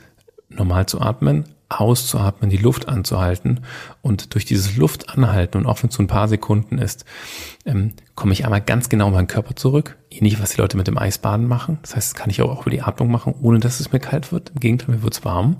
normal 0.49 0.87
zu 0.87 1.01
atmen, 1.01 1.45
auszuatmen, 1.69 2.51
die 2.51 2.57
Luft 2.57 2.89
anzuhalten 2.89 3.61
und 4.03 4.35
durch 4.35 4.45
dieses 4.45 4.77
Luftanhalten 4.77 5.61
und 5.61 5.67
auch 5.67 5.83
wenn 5.83 5.91
es 5.91 5.97
so 5.97 6.03
ein 6.03 6.07
paar 6.07 6.29
Sekunden 6.29 6.79
ist, 6.79 7.05
ähm, 7.67 7.93
komme 8.15 8.33
ich 8.33 8.45
einmal 8.45 8.63
ganz 8.63 8.89
genau 8.89 9.09
in 9.09 9.13
meinen 9.13 9.27
Körper 9.27 9.57
zurück. 9.57 9.99
Ähnlich, 10.11 10.41
was 10.41 10.51
die 10.51 10.61
Leute 10.61 10.77
mit 10.77 10.87
dem 10.87 10.97
Eisbaden 10.97 11.47
machen. 11.47 11.79
Das 11.83 11.97
heißt, 11.97 12.13
das 12.13 12.15
kann 12.15 12.31
ich 12.31 12.41
auch 12.41 12.63
über 12.63 12.71
die 12.71 12.81
Atmung 12.81 13.11
machen, 13.11 13.35
ohne 13.43 13.59
dass 13.59 13.81
es 13.81 13.93
mir 13.93 13.99
kalt 13.99 14.33
wird. 14.33 14.51
Im 14.51 14.61
Gegenteil, 14.61 14.95
mir 14.95 15.03
wird's 15.03 15.25
warm. 15.25 15.57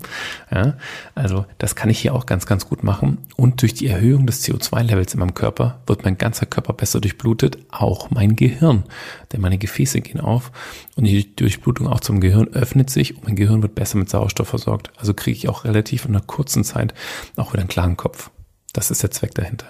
Ja, 0.49 0.75
also 1.13 1.45
das 1.59 1.75
kann 1.75 1.89
ich 1.89 1.99
hier 1.99 2.15
auch 2.15 2.25
ganz, 2.25 2.45
ganz 2.45 2.65
gut 2.65 2.83
machen. 2.83 3.19
Und 3.35 3.61
durch 3.61 3.73
die 3.73 3.87
Erhöhung 3.87 4.25
des 4.25 4.43
CO2-Levels 4.43 5.13
in 5.13 5.19
meinem 5.19 5.35
Körper 5.35 5.81
wird 5.85 6.03
mein 6.05 6.17
ganzer 6.17 6.45
Körper 6.45 6.73
besser 6.73 7.01
durchblutet, 7.01 7.57
auch 7.69 8.09
mein 8.09 8.35
Gehirn. 8.35 8.85
Denn 9.31 9.41
meine 9.41 9.57
Gefäße 9.57 10.01
gehen 10.01 10.21
auf 10.21 10.51
und 10.95 11.03
die 11.03 11.35
Durchblutung 11.35 11.87
auch 11.87 11.99
zum 11.99 12.21
Gehirn 12.21 12.47
öffnet 12.47 12.89
sich 12.89 13.17
und 13.17 13.25
mein 13.25 13.35
Gehirn 13.35 13.61
wird 13.61 13.75
besser 13.75 13.97
mit 13.97 14.09
Sauerstoff 14.09 14.47
versorgt. 14.47 14.91
Also 14.97 15.13
kriege 15.13 15.37
ich 15.37 15.49
auch 15.49 15.65
relativ 15.65 15.96
in 16.05 16.15
einer 16.15 16.25
kurzen 16.25 16.63
Zeit 16.63 16.93
auch 17.35 17.53
wieder 17.53 17.61
einen 17.61 17.69
klaren 17.69 17.97
Kopf. 17.97 18.31
Das 18.73 18.91
ist 18.91 19.03
der 19.03 19.11
Zweck 19.11 19.33
dahinter. 19.35 19.67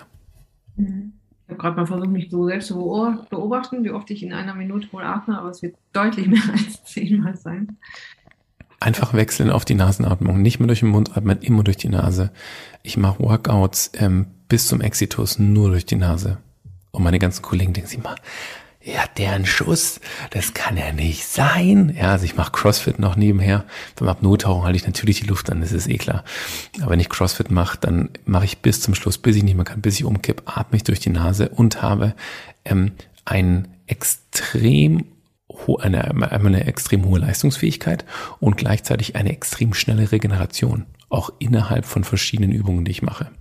Mhm. 0.76 1.14
Ich 1.48 1.52
habe 1.52 1.62
gerade 1.62 1.76
mal 1.78 1.86
versucht, 1.86 2.10
mich 2.10 2.30
so 2.30 2.46
selbst 2.46 2.68
zu 2.68 2.76
beobachten, 3.30 3.84
wie 3.86 3.92
oft 3.92 4.12
ich 4.12 4.22
in 4.22 4.34
einer 4.34 4.54
Minute 4.54 4.92
wohl 4.92 5.04
atme, 5.04 5.40
aber 5.40 5.50
es 5.50 5.62
wird 5.62 5.78
deutlich 5.94 6.28
mehr 6.28 6.42
als 6.52 6.84
zehnmal 6.84 7.38
sein. 7.38 7.78
Einfach 8.82 9.14
wechseln 9.14 9.50
auf 9.50 9.64
die 9.64 9.74
Nasenatmung, 9.74 10.42
nicht 10.42 10.60
mehr 10.60 10.68
durch 10.68 10.82
den 10.82 10.90
Mund 10.90 11.16
atmen, 11.16 11.40
immer 11.40 11.64
durch 11.64 11.78
die 11.78 11.90
Nase. 11.90 12.32
Ich 12.84 12.98
mache 12.98 13.24
Workouts 13.24 13.92
ähm, 13.96 14.28
bis 14.50 14.68
zum 14.68 14.82
Exitus 14.82 15.40
nur 15.40 15.70
durch 15.70 15.86
die 15.86 15.96
Nase. 15.96 16.38
Und 16.92 17.04
meine 17.04 17.18
ganzen 17.18 17.42
Kollegen 17.42 17.74
denken 17.74 17.90
sich 17.90 18.04
mal, 18.04 18.16
ja, 18.88 19.04
deren 19.18 19.46
Schuss, 19.46 20.00
das 20.30 20.54
kann 20.54 20.78
ja 20.78 20.94
nicht 20.94 21.28
sein. 21.28 21.94
Ja, 22.00 22.14
also 22.14 22.24
ich 22.24 22.38
mache 22.38 22.54
CrossFit 22.54 23.00
noch 23.00 23.18
nebenher. 23.18 23.66
Beim 23.98 24.08
Apnoe-Tauchen 24.08 24.64
halte 24.64 24.78
ich 24.78 24.86
natürlich 24.86 25.20
die 25.20 25.28
Luft 25.28 25.50
an, 25.50 25.60
das 25.60 25.74
ist 25.74 25.90
eh 25.90 25.98
klar. 25.98 26.24
Aber 26.82 26.92
wenn 26.92 27.02
ich 27.02 27.10
CrossFit 27.10 27.52
mache, 27.52 27.78
dann 27.82 28.10
mache 28.24 28.46
ich 28.46 28.60
bis 28.60 28.80
zum 28.80 28.96
Schluss, 28.96 29.18
bis 29.18 29.36
ich 29.36 29.44
nicht 29.44 29.56
mehr 29.56 29.66
kann, 29.66 29.82
bis 29.82 29.96
ich 29.96 30.06
umkipp, 30.06 30.44
atme 30.46 30.78
ich 30.78 30.84
durch 30.84 31.02
die 31.02 31.10
Nase 31.10 31.50
und 31.50 31.82
habe 31.82 32.16
ähm, 32.64 32.94
ein 33.26 33.68
extrem 33.88 35.04
eine, 35.80 36.32
eine 36.32 36.66
extrem 36.66 37.04
hohe 37.06 37.20
Leistungsfähigkeit 37.20 38.06
und 38.40 38.58
gleichzeitig 38.58 39.16
eine 39.16 39.32
extrem 39.32 39.74
schnelle 39.74 40.12
Regeneration, 40.12 40.86
auch 41.10 41.32
innerhalb 41.40 41.86
von 41.86 42.04
verschiedenen 42.04 42.52
Übungen, 42.52 42.86
die 42.86 42.92
ich 42.92 43.02
mache. 43.02 43.32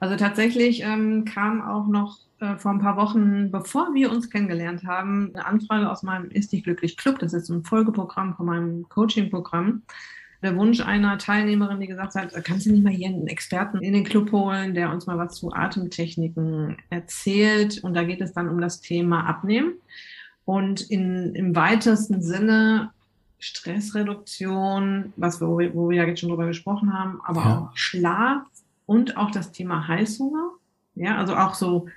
Also 0.00 0.16
tatsächlich 0.16 0.82
ähm, 0.82 1.24
kam 1.24 1.62
auch 1.62 1.86
noch 1.86 2.18
äh, 2.40 2.56
vor 2.56 2.72
ein 2.72 2.80
paar 2.80 2.96
Wochen, 2.96 3.50
bevor 3.50 3.94
wir 3.94 4.10
uns 4.10 4.28
kennengelernt 4.28 4.84
haben, 4.84 5.30
eine 5.34 5.46
Anfrage 5.46 5.90
aus 5.90 6.02
meinem 6.02 6.30
Ist 6.30 6.52
dich 6.52 6.64
glücklich 6.64 6.96
Club. 6.96 7.18
Das 7.18 7.32
ist 7.32 7.48
ein 7.48 7.64
Folgeprogramm 7.64 8.34
von 8.36 8.46
meinem 8.46 8.88
Coaching-Programm. 8.88 9.82
Der 10.42 10.56
Wunsch 10.56 10.80
einer 10.80 11.16
Teilnehmerin, 11.16 11.80
die 11.80 11.86
gesagt 11.86 12.16
hat, 12.16 12.32
kannst 12.44 12.66
du 12.66 12.70
nicht 12.70 12.84
mal 12.84 12.92
hier 12.92 13.08
einen 13.08 13.28
Experten 13.28 13.78
in 13.78 13.94
den 13.94 14.04
Club 14.04 14.30
holen, 14.30 14.74
der 14.74 14.90
uns 14.90 15.06
mal 15.06 15.16
was 15.16 15.36
zu 15.36 15.52
Atemtechniken 15.52 16.76
erzählt. 16.90 17.82
Und 17.82 17.94
da 17.94 18.04
geht 18.04 18.20
es 18.20 18.34
dann 18.34 18.50
um 18.50 18.60
das 18.60 18.82
Thema 18.82 19.26
Abnehmen. 19.26 19.74
Und 20.44 20.82
in, 20.90 21.34
im 21.34 21.56
weitesten 21.56 22.20
Sinne 22.20 22.90
Stressreduktion, 23.38 25.12
was 25.16 25.40
wir, 25.40 25.48
wo 25.74 25.88
wir 25.88 25.96
ja 25.96 26.04
jetzt 26.04 26.20
schon 26.20 26.28
drüber 26.28 26.46
gesprochen 26.46 26.92
haben, 26.92 27.20
aber 27.24 27.40
ja. 27.40 27.58
auch 27.58 27.76
Schlaf 27.76 28.42
und 28.86 29.16
auch 29.16 29.30
das 29.30 29.52
Thema 29.52 29.88
Heißhunger. 29.88 30.50
Ja, 30.94 31.16
also 31.16 31.34
auch 31.36 31.54
so 31.54 31.88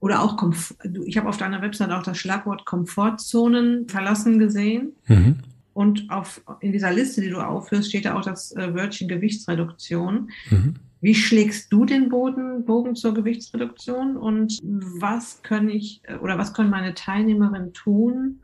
oder 0.00 0.22
auch 0.22 0.36
Komf 0.36 0.74
ich 1.06 1.16
habe 1.16 1.28
auf 1.28 1.36
deiner 1.36 1.62
Website 1.62 1.90
auch 1.90 2.02
das 2.02 2.18
Schlagwort 2.18 2.64
Komfortzonen 2.64 3.88
verlassen 3.88 4.38
gesehen. 4.38 4.92
Mhm. 5.06 5.36
Und 5.74 6.10
auf, 6.10 6.42
in 6.60 6.72
dieser 6.72 6.92
Liste, 6.92 7.22
die 7.22 7.30
du 7.30 7.40
aufführst, 7.40 7.88
steht 7.88 8.04
da 8.04 8.14
auch 8.14 8.24
das 8.24 8.52
äh, 8.52 8.74
Wörtchen 8.74 9.08
Gewichtsreduktion. 9.08 10.30
Mhm. 10.50 10.74
Wie 11.00 11.14
schlägst 11.14 11.72
du 11.72 11.84
den 11.84 12.08
Boden, 12.08 12.64
Bogen 12.64 12.94
zur 12.94 13.14
Gewichtsreduktion 13.14 14.16
und 14.16 14.58
was 14.62 15.42
können 15.42 15.68
ich 15.68 16.00
äh, 16.04 16.16
oder 16.16 16.38
was 16.38 16.54
können 16.54 16.70
meine 16.70 16.94
Teilnehmerinnen 16.94 17.72
tun? 17.72 18.40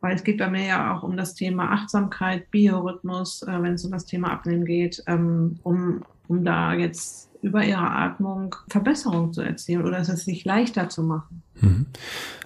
Weil 0.00 0.16
es 0.16 0.24
geht 0.24 0.38
bei 0.38 0.48
mir 0.48 0.64
ja 0.64 0.94
auch 0.94 1.02
um 1.02 1.16
das 1.16 1.34
Thema 1.34 1.70
Achtsamkeit, 1.70 2.50
Biorhythmus, 2.50 3.42
äh, 3.42 3.62
wenn 3.62 3.74
es 3.74 3.84
um 3.84 3.92
das 3.92 4.06
Thema 4.06 4.32
Abnehmen 4.32 4.64
geht, 4.64 5.02
ähm, 5.06 5.58
um, 5.62 6.02
um 6.28 6.44
da 6.44 6.74
jetzt 6.74 7.29
über 7.42 7.64
ihre 7.64 7.90
Atmung 7.90 8.54
Verbesserung 8.68 9.32
zu 9.32 9.42
erzielen 9.42 9.84
oder 9.84 9.98
es 9.98 10.08
sich 10.08 10.44
leichter 10.44 10.88
zu 10.88 11.02
machen. 11.02 11.42
Mhm. 11.60 11.86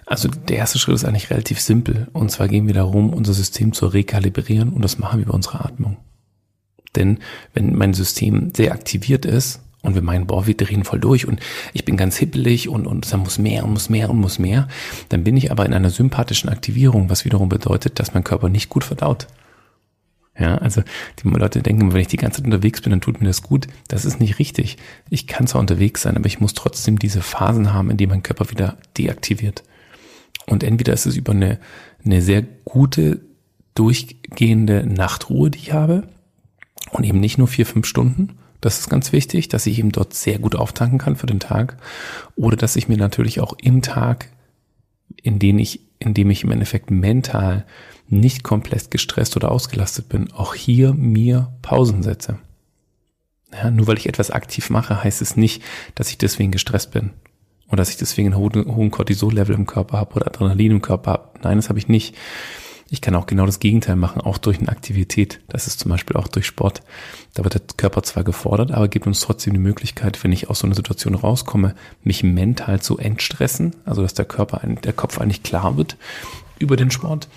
Also 0.05 0.29
der 0.29 0.57
erste 0.57 0.79
Schritt 0.79 0.95
ist 0.95 1.05
eigentlich 1.05 1.29
relativ 1.29 1.59
simpel. 1.59 2.07
Und 2.13 2.31
zwar 2.31 2.47
gehen 2.47 2.67
wir 2.67 2.73
darum, 2.73 3.11
unser 3.11 3.33
System 3.33 3.73
zu 3.73 3.87
rekalibrieren 3.87 4.69
und 4.69 4.83
das 4.83 4.99
machen 4.99 5.19
wir 5.19 5.25
über 5.25 5.33
unsere 5.33 5.65
Atmung. 5.65 5.97
Denn 6.95 7.19
wenn 7.53 7.75
mein 7.75 7.93
System 7.93 8.53
sehr 8.55 8.71
aktiviert 8.71 9.25
ist 9.25 9.61
und 9.81 9.95
wir 9.95 10.01
meinen, 10.01 10.27
boah, 10.27 10.47
wir 10.47 10.55
drehen 10.55 10.83
voll 10.83 10.99
durch 10.99 11.27
und 11.27 11.39
ich 11.73 11.83
bin 11.83 11.97
ganz 11.97 12.15
hippelig 12.17 12.69
und, 12.69 12.87
und 12.87 13.11
da 13.11 13.17
muss 13.17 13.37
mehr 13.37 13.65
und 13.65 13.71
muss 13.71 13.89
mehr 13.89 14.09
und 14.09 14.19
muss 14.19 14.39
mehr, 14.39 14.67
dann 15.09 15.23
bin 15.23 15.35
ich 15.35 15.51
aber 15.51 15.65
in 15.65 15.73
einer 15.73 15.89
sympathischen 15.89 16.49
Aktivierung, 16.49 17.09
was 17.09 17.25
wiederum 17.25 17.49
bedeutet, 17.49 17.99
dass 17.99 18.13
mein 18.13 18.23
Körper 18.23 18.49
nicht 18.49 18.69
gut 18.69 18.83
verdaut. 18.83 19.27
Ja, 20.37 20.57
also 20.57 20.83
die 21.23 21.27
Leute 21.29 21.61
denken, 21.61 21.93
wenn 21.93 22.01
ich 22.01 22.07
die 22.07 22.17
ganze 22.17 22.37
Zeit 22.37 22.45
unterwegs 22.45 22.81
bin, 22.81 22.91
dann 22.91 23.01
tut 23.01 23.21
mir 23.21 23.27
das 23.27 23.41
gut. 23.41 23.67
Das 23.87 24.03
ist 24.03 24.19
nicht 24.19 24.37
richtig. 24.37 24.77
Ich 25.09 25.27
kann 25.27 25.47
zwar 25.47 25.61
unterwegs 25.61 26.01
sein, 26.01 26.17
aber 26.17 26.25
ich 26.25 26.41
muss 26.41 26.53
trotzdem 26.53 26.99
diese 26.99 27.21
Phasen 27.21 27.73
haben, 27.73 27.89
in 27.89 27.97
denen 27.97 28.11
mein 28.11 28.23
Körper 28.23 28.51
wieder 28.51 28.77
deaktiviert. 28.97 29.63
Und 30.45 30.63
entweder 30.63 30.93
ist 30.93 31.05
es 31.05 31.15
über 31.15 31.31
eine, 31.31 31.59
eine 32.03 32.21
sehr 32.21 32.43
gute, 32.65 33.21
durchgehende 33.75 34.85
Nachtruhe, 34.85 35.49
die 35.49 35.59
ich 35.59 35.73
habe, 35.73 36.03
und 36.91 37.03
eben 37.03 37.19
nicht 37.19 37.37
nur 37.37 37.47
vier, 37.47 37.65
fünf 37.65 37.85
Stunden. 37.85 38.37
Das 38.61 38.79
ist 38.79 38.89
ganz 38.89 39.11
wichtig, 39.11 39.47
dass 39.49 39.65
ich 39.65 39.79
eben 39.79 39.91
dort 39.91 40.13
sehr 40.13 40.39
gut 40.39 40.55
auftanken 40.55 40.97
kann 40.97 41.15
für 41.15 41.27
den 41.27 41.39
Tag. 41.39 41.77
Oder 42.35 42.57
dass 42.57 42.75
ich 42.75 42.87
mir 42.87 42.97
natürlich 42.97 43.39
auch 43.39 43.53
im 43.61 43.81
Tag, 43.81 44.29
in 45.25 45.39
dem 45.39 45.57
ich, 45.57 45.79
in 45.99 46.13
dem 46.13 46.29
ich 46.29 46.43
im 46.43 46.51
Endeffekt 46.51 46.91
mental 46.91 47.65
nicht 48.07 48.43
komplett 48.43 48.91
gestresst 48.91 49.35
oder 49.35 49.51
ausgelastet 49.51 50.07
bin, 50.07 50.31
auch 50.31 50.53
hier 50.53 50.93
mir 50.93 51.51
Pausen 51.63 52.03
setze. 52.03 52.37
Ja, 53.51 53.71
nur 53.71 53.87
weil 53.87 53.97
ich 53.97 54.07
etwas 54.07 54.29
aktiv 54.29 54.69
mache, 54.69 55.03
heißt 55.03 55.21
es 55.21 55.35
nicht, 55.35 55.63
dass 55.95 56.09
ich 56.09 56.17
deswegen 56.17 56.51
gestresst 56.51 56.91
bin. 56.91 57.11
und 57.67 57.79
dass 57.79 57.89
ich 57.89 57.97
deswegen 57.97 58.33
einen 58.33 58.37
hohen, 58.37 58.75
hohen 58.75 58.91
Cortisol-Level 58.91 59.55
im 59.55 59.65
Körper 59.65 59.97
habe 59.97 60.15
oder 60.15 60.27
Adrenalin 60.27 60.71
im 60.71 60.81
Körper 60.81 61.11
habe. 61.11 61.29
Nein, 61.41 61.57
das 61.57 61.69
habe 61.69 61.79
ich 61.79 61.87
nicht. 61.87 62.15
Ich 62.89 63.01
kann 63.01 63.15
auch 63.15 63.25
genau 63.25 63.45
das 63.47 63.59
Gegenteil 63.59 63.95
machen, 63.95 64.21
auch 64.21 64.37
durch 64.37 64.59
eine 64.59 64.69
Aktivität. 64.69 65.41
Das 65.47 65.65
ist 65.65 65.79
zum 65.79 65.89
Beispiel 65.89 66.17
auch 66.17 66.27
durch 66.27 66.45
Sport. 66.45 66.81
Da 67.33 67.43
wird 67.43 67.55
der 67.55 67.61
Körper 67.77 68.03
zwar 68.03 68.23
gefordert, 68.23 68.71
aber 68.71 68.87
gibt 68.87 69.07
uns 69.07 69.21
trotzdem 69.21 69.53
die 69.53 69.59
Möglichkeit, 69.59 70.23
wenn 70.23 70.31
ich 70.31 70.49
aus 70.49 70.59
so 70.59 70.67
einer 70.67 70.75
Situation 70.75 71.15
rauskomme, 71.15 71.73
mich 72.03 72.23
mental 72.23 72.79
zu 72.81 72.97
entstressen, 72.99 73.75
also 73.85 74.03
dass 74.03 74.13
der 74.13 74.25
Körper, 74.25 74.61
der 74.63 74.93
Kopf 74.93 75.19
eigentlich 75.19 75.41
klar 75.41 75.77
wird 75.77 75.97
über 76.59 76.75
den 76.75 76.91
Sport. 76.91 77.27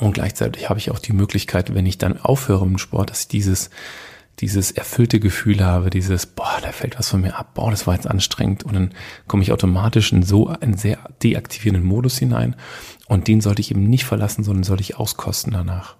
Und 0.00 0.12
gleichzeitig 0.12 0.68
habe 0.68 0.80
ich 0.80 0.90
auch 0.90 0.98
die 0.98 1.12
Möglichkeit, 1.12 1.74
wenn 1.74 1.86
ich 1.86 1.98
dann 1.98 2.20
aufhöre 2.20 2.64
im 2.64 2.78
Sport, 2.78 3.10
dass 3.10 3.22
ich 3.22 3.28
dieses 3.28 3.70
dieses 4.40 4.70
erfüllte 4.70 5.18
Gefühl 5.18 5.64
habe, 5.64 5.90
dieses, 5.90 6.26
boah, 6.26 6.58
da 6.62 6.70
fällt 6.70 6.98
was 6.98 7.08
von 7.08 7.20
mir 7.20 7.36
ab, 7.36 7.54
boah, 7.54 7.70
das 7.70 7.86
war 7.86 7.94
jetzt 7.94 8.06
anstrengend. 8.06 8.62
Und 8.62 8.74
dann 8.74 8.90
komme 9.26 9.42
ich 9.42 9.52
automatisch 9.52 10.12
in 10.12 10.22
so 10.22 10.46
einen 10.46 10.76
sehr 10.76 10.98
deaktivierenden 11.22 11.84
Modus 11.84 12.18
hinein. 12.18 12.54
Und 13.08 13.26
den 13.26 13.40
sollte 13.40 13.60
ich 13.60 13.70
eben 13.70 13.88
nicht 13.88 14.04
verlassen, 14.04 14.44
sondern 14.44 14.64
sollte 14.64 14.82
ich 14.82 14.96
auskosten 14.96 15.52
danach. 15.52 15.96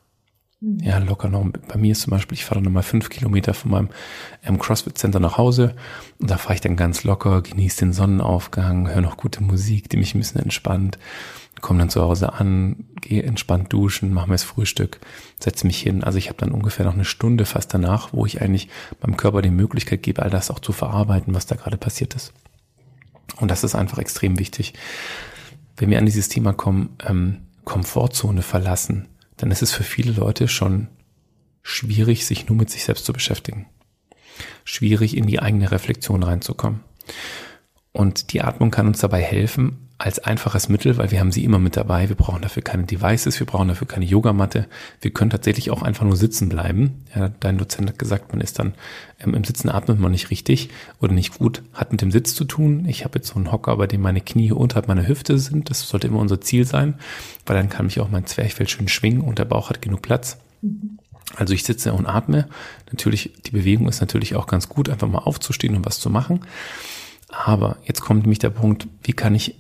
Mhm. 0.61 0.81
Ja, 0.81 0.99
locker 0.99 1.29
noch. 1.29 1.47
Bei 1.69 1.79
mir 1.79 1.93
ist 1.93 2.03
zum 2.03 2.11
Beispiel, 2.11 2.37
ich 2.37 2.45
fahre 2.45 2.57
dann 2.57 2.65
nochmal 2.65 2.83
fünf 2.83 3.09
Kilometer 3.09 3.55
von 3.55 3.71
meinem 3.71 3.89
ähm, 4.45 4.59
CrossFit 4.59 4.99
Center 4.99 5.21
nach 5.21 5.39
Hause 5.39 5.75
und 6.19 6.31
da 6.31 6.37
fahre 6.37 6.55
ich 6.55 6.61
dann 6.61 6.77
ganz 6.77 7.05
locker, 7.05 7.43
genieße 7.43 7.79
den 7.79 7.93
Sonnenaufgang, 7.93 8.89
höre 8.89 9.01
noch 9.01 9.17
gute 9.17 9.43
Musik, 9.43 9.89
die 9.89 9.97
mich 9.97 10.15
ein 10.15 10.19
bisschen 10.19 10.43
entspannt 10.43 10.99
komme 11.61 11.79
dann 11.81 11.91
zu 11.91 12.03
Hause 12.03 12.33
an, 12.35 12.85
gehe 13.01 13.23
entspannt 13.23 13.73
duschen, 13.73 14.13
mache 14.13 14.29
mir 14.29 14.35
das 14.35 14.45
Frühstück, 14.45 15.01
setze 15.41 15.67
mich 15.67 15.81
hin. 15.81 16.05
Also 16.05 16.19
ich 16.19 16.29
habe 16.29 16.39
dann 16.39 16.53
ungefähr 16.53 16.85
noch 16.85 16.95
eine 16.95 17.05
Stunde 17.05 17.45
fast 17.45 17.73
danach, 17.75 18.13
wo 18.13 18.27
ich 18.27 18.41
eigentlich 18.41 18.69
meinem 19.01 19.17
Körper 19.17 19.43
die 19.43 19.51
Möglichkeit 19.51 20.03
gebe, 20.03 20.23
all 20.23 20.31
das 20.31 20.51
auch 20.51 20.59
zu 20.59 20.73
verarbeiten, 20.73 21.35
was 21.35 21.47
da 21.47 21.57
gerade 21.57 21.77
passiert 21.77 22.15
ist. 22.15 22.33
Und 23.37 23.51
das 23.51 23.65
ist 23.65 23.75
einfach 23.75 23.99
extrem 23.99 24.39
wichtig. 24.39 24.75
Wenn 25.79 25.91
wir 25.91 25.99
an 25.99 26.07
dieses 26.07 26.29
Thema 26.29 26.53
kommen, 26.53 26.97
ähm, 27.07 27.47
Komfortzone 27.65 28.43
verlassen, 28.43 29.09
dann 29.37 29.51
ist 29.51 29.63
es 29.63 29.73
für 29.73 29.85
viele 29.85 30.13
Leute 30.13 30.49
schon 30.49 30.89
schwierig, 31.63 32.27
sich 32.27 32.49
nur 32.49 32.59
mit 32.59 32.71
sich 32.71 32.85
selbst 32.85 33.05
zu 33.05 33.13
beschäftigen. 33.13 33.67
Schwierig 34.65 35.17
in 35.17 35.27
die 35.27 35.41
eigene 35.41 35.71
Reflexion 35.71 36.23
reinzukommen. 36.23 36.81
Und 37.93 38.33
die 38.33 38.43
Atmung 38.43 38.71
kann 38.71 38.89
uns 38.89 39.01
dabei 39.01 39.23
helfen, 39.23 39.88
als 39.99 40.21
einfaches 40.21 40.69
Mittel, 40.69 40.97
weil 40.97 41.11
wir 41.11 41.19
haben 41.19 41.33
sie 41.33 41.43
immer 41.43 41.59
mit 41.59 41.77
dabei. 41.77 42.09
Wir 42.09 42.15
brauchen 42.15 42.41
dafür 42.41 42.63
keine 42.63 42.85
Devices, 42.85 43.41
wir 43.41 43.47
brauchen 43.49 43.67
dafür 43.67 43.89
keine 43.89 44.05
Yogamatte. 44.05 44.67
Wir 45.01 45.11
können 45.11 45.31
tatsächlich 45.31 45.73
auch 45.73 45.83
einfach 45.83 46.05
nur 46.05 46.17
sitzen 46.17 46.49
bleiben. 46.49 47.05
Ja, 47.17 47.31
dein 47.41 47.59
Dozent 47.59 47.89
hat 47.89 47.99
gesagt, 47.99 48.33
man 48.33 48.41
ist 48.41 48.61
dann 48.61 48.75
ähm, 49.19 49.35
im 49.35 49.43
Sitzen 49.43 49.69
atmet 49.69 49.99
man 49.99 50.13
nicht 50.13 50.31
richtig 50.31 50.71
oder 51.01 51.13
nicht 51.13 51.39
gut. 51.39 51.65
Hat 51.75 51.91
mit 51.91 52.01
dem 52.01 52.13
Sitz 52.13 52.37
zu 52.37 52.45
tun. 52.45 52.87
Ich 52.89 53.05
habe 53.05 53.19
jetzt 53.19 53.29
so 53.29 53.35
einen 53.35 53.51
Hocker, 53.51 53.77
bei 53.77 53.89
dem 53.89 54.01
meine 54.01 54.21
Knie 54.21 54.53
unterhalb 54.53 54.87
meiner 54.87 55.07
Hüfte 55.07 55.37
sind. 55.37 55.69
Das 55.69 55.89
sollte 55.89 56.07
immer 56.07 56.21
unser 56.21 56.41
Ziel 56.41 56.65
sein, 56.65 56.95
weil 57.45 57.57
dann 57.57 57.69
kann 57.69 57.87
mich 57.87 57.99
auch 57.99 58.09
mein 58.09 58.25
Zwerchfell 58.25 58.69
schön 58.69 58.87
schwingen 58.87 59.21
und 59.21 59.41
der 59.41 59.47
Bauch 59.47 59.69
hat 59.69 59.83
genug 59.83 60.03
Platz. 60.03 60.39
Also 61.35 61.55
ich 61.55 61.65
sitze 61.65 61.93
und 61.93 62.07
atme. 62.07 62.49
Natürlich, 62.93 63.33
die 63.47 63.51
Bewegung 63.51 63.89
ist 63.89 64.01
natürlich 64.01 64.37
auch 64.37 64.47
ganz 64.47 64.69
gut, 64.69 64.89
einfach 64.89 65.09
mal 65.09 65.19
aufzustehen 65.19 65.75
und 65.75 65.85
was 65.85 65.99
zu 65.99 66.09
machen. 66.09 66.47
Aber 67.29 67.79
jetzt 67.85 68.01
kommt 68.01 68.23
nämlich 68.23 68.39
der 68.39 68.51
Punkt, 68.51 68.87
wie 69.03 69.13
kann 69.13 69.35
ich 69.35 69.57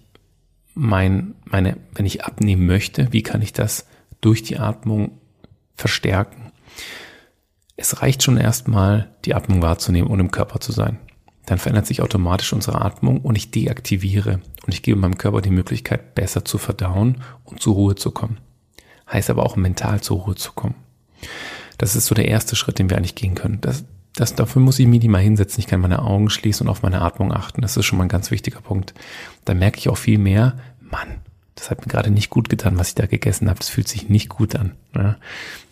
mein, 0.79 1.35
meine, 1.45 1.77
wenn 1.93 2.07
ich 2.07 2.25
abnehmen 2.25 2.65
möchte, 2.65 3.13
wie 3.13 3.23
kann 3.23 3.43
ich 3.43 3.53
das 3.53 3.87
durch 4.21 4.45
die 4.45 4.59
Atmung 4.59 5.19
verstärken? 5.75 6.53
Es 7.77 8.01
reicht 8.01 8.23
schon 8.23 8.37
erstmal, 8.37 9.11
die 9.25 9.35
Atmung 9.35 9.61
wahrzunehmen 9.61 10.09
und 10.09 10.21
im 10.21 10.31
Körper 10.31 10.61
zu 10.61 10.71
sein. 10.71 10.99
Dann 11.47 11.59
verändert 11.59 11.87
sich 11.87 12.01
automatisch 12.01 12.53
unsere 12.53 12.81
Atmung 12.81 13.21
und 13.23 13.37
ich 13.37 13.51
deaktiviere 13.51 14.41
und 14.67 14.73
ich 14.73 14.83
gebe 14.83 15.01
meinem 15.01 15.19
Körper 15.19 15.41
die 15.41 15.51
Möglichkeit, 15.51 16.15
besser 16.15 16.45
zu 16.45 16.59
verdauen 16.59 17.23
und 17.45 17.61
zur 17.61 17.75
Ruhe 17.75 17.95
zu 17.97 18.13
kommen. 18.13 18.39
Heißt 19.13 19.31
aber 19.31 19.45
auch 19.45 19.57
mental 19.57 20.01
zur 20.01 20.19
Ruhe 20.19 20.37
zu 20.37 20.53
kommen. 20.53 20.77
Das 21.77 21.97
ist 21.97 22.07
so 22.07 22.15
der 22.15 22.29
erste 22.29 22.55
Schritt, 22.55 22.79
den 22.79 22.91
wir 22.91 22.97
eigentlich 22.97 23.15
gehen 23.15 23.35
können. 23.35 23.61
Das, 23.61 23.85
das, 24.19 24.35
dafür 24.35 24.61
muss 24.61 24.79
ich 24.79 24.87
mich 24.87 25.01
nicht 25.01 25.11
mal 25.11 25.23
hinsetzen. 25.23 25.61
Ich 25.61 25.69
kann 25.69 25.81
meine 25.81 26.03
Augen 26.03 26.29
schließen 26.29 26.67
und 26.67 26.71
auf 26.71 26.83
meine 26.83 27.03
Atmung 27.03 27.33
achten. 27.33 27.63
Das 27.63 27.77
ist 27.77 27.87
schon 27.87 27.99
mal 27.99 28.07
ein 28.07 28.11
ganz 28.11 28.31
wichtiger 28.31 28.61
Punkt. 28.61 28.93
Da 29.45 29.55
merke 29.55 29.79
ich 29.79 29.89
auch 29.89 29.97
viel 29.97 30.19
mehr, 30.19 30.59
Mann, 30.81 31.21
das 31.55 31.71
hat 31.71 31.81
mir 31.81 31.91
gerade 31.91 32.11
nicht 32.11 32.29
gut 32.29 32.49
getan, 32.49 32.79
was 32.79 32.89
ich 32.89 32.95
da 32.95 33.07
gegessen 33.07 33.49
habe. 33.49 33.61
Das 33.61 33.69
fühlt 33.69 33.87
sich 33.87 34.09
nicht 34.09 34.29
gut 34.29 34.57
an. 34.57 34.73
Ja, 34.95 35.17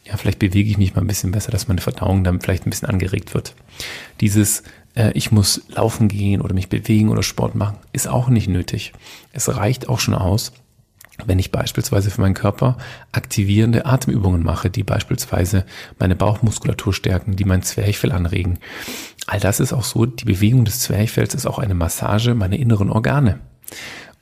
ja 0.04 0.16
vielleicht 0.16 0.38
bewege 0.38 0.70
ich 0.70 0.78
mich 0.78 0.94
mal 0.94 1.00
ein 1.00 1.08
bisschen 1.08 1.32
besser, 1.32 1.50
dass 1.50 1.66
meine 1.66 1.80
Verdauung 1.80 2.22
dann 2.22 2.40
vielleicht 2.40 2.66
ein 2.66 2.70
bisschen 2.70 2.88
angeregt 2.88 3.34
wird. 3.34 3.54
Dieses, 4.20 4.62
äh, 4.94 5.10
ich 5.14 5.32
muss 5.32 5.62
laufen 5.68 6.06
gehen 6.06 6.40
oder 6.40 6.54
mich 6.54 6.68
bewegen 6.68 7.08
oder 7.08 7.24
Sport 7.24 7.56
machen, 7.56 7.78
ist 7.92 8.06
auch 8.06 8.28
nicht 8.28 8.48
nötig. 8.48 8.92
Es 9.32 9.54
reicht 9.56 9.88
auch 9.88 9.98
schon 9.98 10.14
aus, 10.14 10.52
wenn 11.24 11.38
ich 11.38 11.50
beispielsweise 11.50 12.10
für 12.10 12.20
meinen 12.20 12.34
Körper 12.34 12.76
aktivierende 13.12 13.86
Atemübungen 13.86 14.42
mache, 14.42 14.70
die 14.70 14.82
beispielsweise 14.82 15.64
meine 15.98 16.16
Bauchmuskulatur 16.16 16.92
stärken, 16.92 17.36
die 17.36 17.44
mein 17.44 17.62
Zwerchfell 17.62 18.12
anregen. 18.12 18.58
All 19.26 19.40
das 19.40 19.60
ist 19.60 19.72
auch 19.72 19.84
so, 19.84 20.06
die 20.06 20.24
Bewegung 20.24 20.64
des 20.64 20.80
Zwerchfells 20.80 21.34
ist 21.34 21.46
auch 21.46 21.58
eine 21.58 21.74
Massage 21.74 22.34
meiner 22.34 22.56
inneren 22.56 22.90
Organe. 22.90 23.40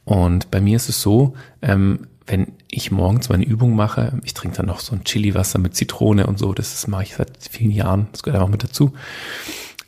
Und 0.04 0.50
bei 0.50 0.60
mir 0.60 0.76
ist 0.76 0.88
es 0.88 1.00
so, 1.02 1.34
ähm, 1.62 2.06
wenn 2.26 2.52
ich 2.70 2.90
morgens 2.90 3.28
meine 3.28 3.44
Übung 3.44 3.74
mache, 3.74 4.18
ich 4.24 4.34
trinke 4.34 4.56
dann 4.56 4.66
noch 4.66 4.80
so 4.80 4.94
ein 4.94 5.04
Chili-Wasser 5.04 5.58
mit 5.58 5.76
Zitrone 5.76 6.26
und 6.26 6.38
so, 6.38 6.54
das, 6.54 6.86
mache 6.86 7.02
ich 7.02 7.14
seit 7.16 7.30
vielen 7.50 7.70
Jahren, 7.70 8.08
das 8.12 8.22
gehört 8.22 8.40
einfach 8.40 8.50
mit 8.50 8.64
dazu, 8.64 8.94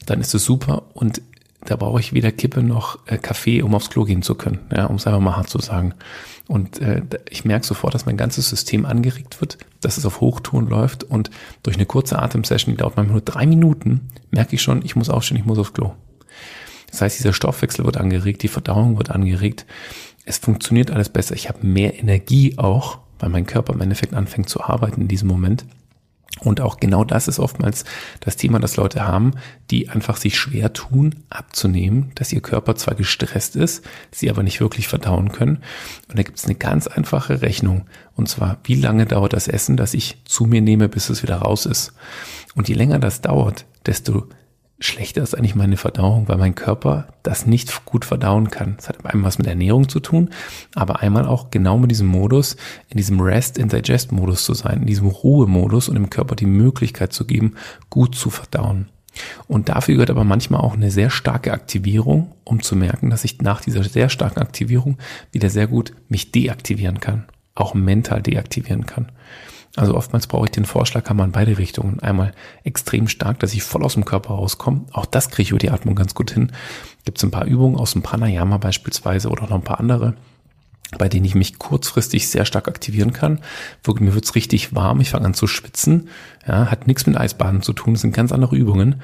dann 0.05 0.21
ist 0.21 0.35
es 0.35 0.45
super 0.45 0.85
und 0.93 1.23
da 1.71 1.77
brauche 1.77 2.01
ich 2.01 2.13
weder 2.13 2.33
Kippe 2.33 2.63
noch 2.63 2.99
äh, 3.07 3.19
Kaffee, 3.19 3.63
um 3.63 3.75
aufs 3.75 3.91
Klo 3.91 4.05
gehen 4.05 4.23
zu 4.23 4.35
können, 4.35 4.61
ja, 4.75 4.87
um 4.87 4.97
es 4.97 5.07
einfach 5.07 5.21
mal 5.21 5.37
hart 5.37 5.51
zu 5.51 5.59
sagen. 5.59 5.95
Und 6.49 6.81
äh, 6.81 7.03
ich 7.29 7.45
merke 7.45 7.67
sofort, 7.67 7.95
dass 7.95 8.07
mein 8.07 8.17
ganzes 8.17 8.49
System 8.49 8.87
angeregt 8.87 9.41
wird, 9.41 9.59
dass 9.81 9.99
es 9.99 10.07
auf 10.07 10.21
Hochtouren 10.21 10.69
läuft 10.69 11.05
und 11.05 11.31
durch 11.63 11.77
eine 11.77 11.87
kurze 11.87 12.21
Atemsession, 12.21 12.75
die 12.75 12.79
dauert 12.79 12.97
manchmal 12.97 13.15
nur 13.15 13.23
drei 13.23 13.47
Minuten, 13.47 14.09
merke 14.31 14.55
ich 14.55 14.63
schon, 14.63 14.85
ich 14.85 14.97
muss 14.97 15.11
aufstehen, 15.11 15.39
ich 15.39 15.45
muss 15.45 15.59
aufs 15.59 15.73
Klo. 15.73 15.93
Das 16.91 17.01
heißt, 17.03 17.19
dieser 17.19 17.33
Stoffwechsel 17.33 17.85
wird 17.85 17.97
angeregt, 17.97 18.43
die 18.43 18.49
Verdauung 18.49 18.97
wird 18.97 19.11
angeregt. 19.11 19.67
Es 20.25 20.39
funktioniert 20.39 20.91
alles 20.91 21.09
besser. 21.09 21.35
Ich 21.35 21.49
habe 21.49 21.67
mehr 21.67 21.99
Energie 21.99 22.57
auch, 22.59 22.99
weil 23.19 23.29
mein 23.29 23.47
Körper 23.47 23.75
im 23.75 23.81
Endeffekt 23.81 24.15
anfängt 24.15 24.49
zu 24.49 24.63
arbeiten 24.63 25.03
in 25.03 25.09
diesem 25.09 25.29
Moment. 25.29 25.65
Und 26.41 26.61
auch 26.61 26.79
genau 26.79 27.03
das 27.05 27.29
ist 27.29 27.39
oftmals 27.39 27.85
das 28.21 28.37
Thema, 28.37 28.59
das 28.59 28.77
Leute 28.77 29.07
haben, 29.07 29.33
die 29.71 29.89
einfach 29.89 30.19
sich 30.19 30.39
schwer 30.39 30.73
tun, 30.73 31.15
abzunehmen, 31.31 32.13
dass 32.15 32.33
ihr 32.33 32.43
Körper 32.43 32.77
zwar 32.77 32.95
gestresst 32.95 33.57
ist, 33.57 33.85
sie 34.11 34.29
aber 34.29 34.43
nicht 34.43 34.61
wirklich 34.61 34.87
verdauen 34.87 35.33
können. 35.33 35.63
Und 36.09 36.19
da 36.19 36.23
gibt 36.23 36.39
es 36.39 36.45
eine 36.45 36.55
ganz 36.55 36.87
einfache 36.89 37.41
Rechnung. 37.41 37.87
Und 38.15 38.29
zwar, 38.29 38.59
wie 38.65 38.75
lange 38.75 39.07
dauert 39.07 39.33
das 39.33 39.49
Essen, 39.49 39.79
das 39.79 39.95
ich 39.95 40.19
zu 40.25 40.45
mir 40.45 40.61
nehme, 40.61 40.89
bis 40.89 41.09
es 41.09 41.23
wieder 41.23 41.37
raus 41.37 41.65
ist. 41.65 41.95
Und 42.55 42.69
je 42.69 42.75
länger 42.75 42.99
das 42.99 43.23
dauert, 43.23 43.65
desto 43.87 44.29
schlechter 44.79 45.23
ist 45.23 45.35
eigentlich 45.35 45.55
meine 45.55 45.77
Verdauung, 45.77 46.29
weil 46.29 46.37
mein 46.37 46.55
Körper 46.55 47.09
das 47.23 47.47
nicht 47.47 47.85
gut 47.87 48.05
verdauen 48.05 48.51
kann. 48.51 48.75
Das 48.77 48.89
hat 48.89 49.05
einmal 49.07 49.29
was 49.29 49.39
mit 49.39 49.47
Ernährung 49.47 49.89
zu 49.89 50.01
tun, 50.01 50.31
aber 50.75 51.01
einmal 51.01 51.27
auch 51.27 51.51
genau 51.51 51.79
mit 51.79 51.91
diesem 51.91 52.09
Modus, 52.09 52.57
in 52.89 52.97
diesem 52.97 53.21
Rest 53.21 53.59
and 53.59 53.73
Digest 53.73 54.13
Modus 54.13 54.45
zu 54.45 54.55
sein, 54.55 54.81
in 54.81 54.87
diesem 54.87 55.07
Ruhemodus 55.07 55.89
und 55.89 55.95
dem 55.95 56.11
Körper 56.11 56.37
die 56.37 56.47
Möglichkeit 56.47 57.13
zu 57.13 57.27
geben, 57.27 57.55
gut 57.89 58.15
zu 58.15 58.31
verdauen. 58.31 58.89
Und 59.49 59.71
dafür 59.71 59.95
gehört 59.95 60.11
aber 60.11 60.25
manchmal 60.25 60.61
auch 60.61 60.75
eine 60.75 60.91
sehr 60.91 61.09
starke 61.09 61.53
Aktivierung, 61.53 62.33
um 62.45 62.63
zu 62.63 62.77
merken, 62.77 63.09
dass 63.09 63.25
ich 63.25 63.41
nach 63.41 63.63
dieser 63.63 63.83
sehr 63.83 64.11
starken 64.11 64.41
Aktivierung 64.41 64.99
wieder 65.33 65.49
sehr 65.49 65.67
gut 65.67 65.95
mich 66.09 66.33
deaktivieren 66.33 67.01
kann, 67.01 67.25
auch 67.55 67.73
mental 67.73 68.21
deaktivieren 68.21 68.85
kann. 68.85 69.11
Also 69.77 69.95
oftmals 69.95 70.27
brauche 70.27 70.47
ich 70.47 70.53
den 70.53 70.65
Vorschlaghammer 70.65 71.25
in 71.25 71.33
beide 71.33 71.59
Richtungen. 71.59 72.01
Einmal 72.01 72.33
extrem 72.65 73.09
stark, 73.09 73.39
dass 73.41 73.53
ich 73.53 73.63
voll 73.63 73.85
aus 73.85 73.95
dem 73.95 74.07
Körper 74.07 74.31
rauskomme. 74.31 74.87
Auch 74.91 75.05
das 75.07 75.29
kriege 75.29 75.43
ich 75.43 75.51
über 75.51 75.59
die 75.59 75.71
Atmung 75.71 75.95
ganz 75.95 76.15
gut 76.15 76.31
hin. 76.31 76.51
Gibt 77.05 77.19
es 77.19 77.25
ein 77.25 77.31
paar 77.31 77.45
Übungen 77.45 77.77
aus 77.77 77.93
dem 77.93 78.03
Pranayama 78.03 78.57
beispielsweise 78.57 79.29
oder 79.29 79.43
noch 79.43 79.53
ein 79.53 79.63
paar 79.63 79.79
andere, 79.79 80.15
bei 80.99 81.11
denen 81.11 81.27
ich 81.27 81.35
mich 81.35 81.59
kurzfristig 81.59 82.29
sehr 82.29 82.47
stark 82.47 82.69
aktivieren 82.69 83.13
kann. 83.13 83.41
Mir 83.87 84.15
wird's 84.15 84.35
richtig 84.35 84.75
warm, 84.75 85.01
ich 85.01 85.11
fange 85.11 85.27
an 85.27 85.35
zu 85.35 85.47
schwitzen. 85.47 86.09
Ja, 86.49 86.71
hat 86.71 86.87
nichts 86.87 87.07
mit 87.07 87.17
Eisbaden 87.17 87.61
zu 87.61 87.75
tun, 87.75 87.95
das 87.95 88.01
sind 88.01 88.15
ganz 88.15 88.33
andere 88.33 88.57
Übungen. 88.57 89.03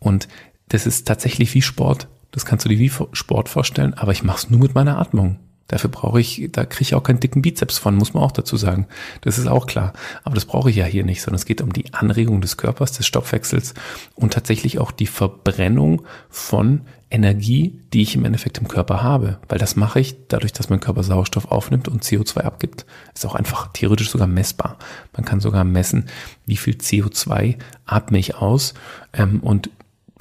Und 0.00 0.26
das 0.68 0.86
ist 0.86 1.06
tatsächlich 1.06 1.52
wie 1.54 1.62
Sport. 1.62 2.08
Das 2.30 2.46
kannst 2.46 2.64
du 2.64 2.68
dir 2.68 2.78
wie 2.78 2.90
Sport 3.12 3.48
vorstellen, 3.48 3.94
aber 3.94 4.12
ich 4.12 4.22
mache 4.22 4.38
es 4.38 4.50
nur 4.50 4.60
mit 4.60 4.74
meiner 4.74 4.98
Atmung. 4.98 5.38
Dafür 5.68 5.90
brauche 5.90 6.18
ich, 6.18 6.48
da 6.50 6.64
kriege 6.64 6.82
ich 6.82 6.94
auch 6.94 7.02
keinen 7.02 7.20
dicken 7.20 7.42
Bizeps 7.42 7.76
von, 7.76 7.94
muss 7.94 8.14
man 8.14 8.22
auch 8.22 8.32
dazu 8.32 8.56
sagen. 8.56 8.86
Das 9.20 9.38
ist 9.38 9.46
auch 9.46 9.66
klar. 9.66 9.92
Aber 10.24 10.34
das 10.34 10.46
brauche 10.46 10.70
ich 10.70 10.76
ja 10.76 10.86
hier 10.86 11.04
nicht, 11.04 11.20
sondern 11.20 11.36
es 11.36 11.44
geht 11.44 11.60
um 11.60 11.74
die 11.74 11.92
Anregung 11.92 12.40
des 12.40 12.56
Körpers, 12.56 12.92
des 12.92 13.06
Stoffwechsels 13.06 13.74
und 14.14 14.32
tatsächlich 14.32 14.78
auch 14.78 14.90
die 14.90 15.06
Verbrennung 15.06 16.02
von 16.30 16.80
Energie, 17.10 17.80
die 17.92 18.02
ich 18.02 18.14
im 18.14 18.24
Endeffekt 18.24 18.58
im 18.58 18.68
Körper 18.68 19.02
habe. 19.02 19.38
Weil 19.46 19.58
das 19.58 19.76
mache 19.76 20.00
ich 20.00 20.16
dadurch, 20.28 20.54
dass 20.54 20.70
mein 20.70 20.80
Körper 20.80 21.02
Sauerstoff 21.02 21.50
aufnimmt 21.50 21.86
und 21.86 22.02
CO2 22.02 22.40
abgibt. 22.40 22.86
Ist 23.14 23.26
auch 23.26 23.34
einfach 23.34 23.68
theoretisch 23.74 24.10
sogar 24.10 24.26
messbar. 24.26 24.78
Man 25.12 25.26
kann 25.26 25.40
sogar 25.40 25.64
messen, 25.64 26.06
wie 26.46 26.56
viel 26.56 26.76
CO2 26.76 27.56
atme 27.84 28.18
ich 28.18 28.36
aus 28.36 28.72
ähm, 29.12 29.40
und 29.40 29.68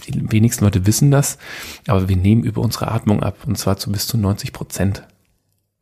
die 0.05 0.31
wenigsten 0.31 0.63
Leute 0.63 0.85
wissen 0.85 1.09
das, 1.09 1.39
aber 1.87 2.07
wir 2.07 2.17
nehmen 2.17 2.43
über 2.43 2.61
unsere 2.61 2.91
Atmung 2.91 3.23
ab 3.23 3.37
und 3.47 3.57
zwar 3.57 3.77
zu 3.77 3.91
bis 3.91 4.05
zu 4.05 4.17
90 4.17 4.53
Prozent 4.53 5.03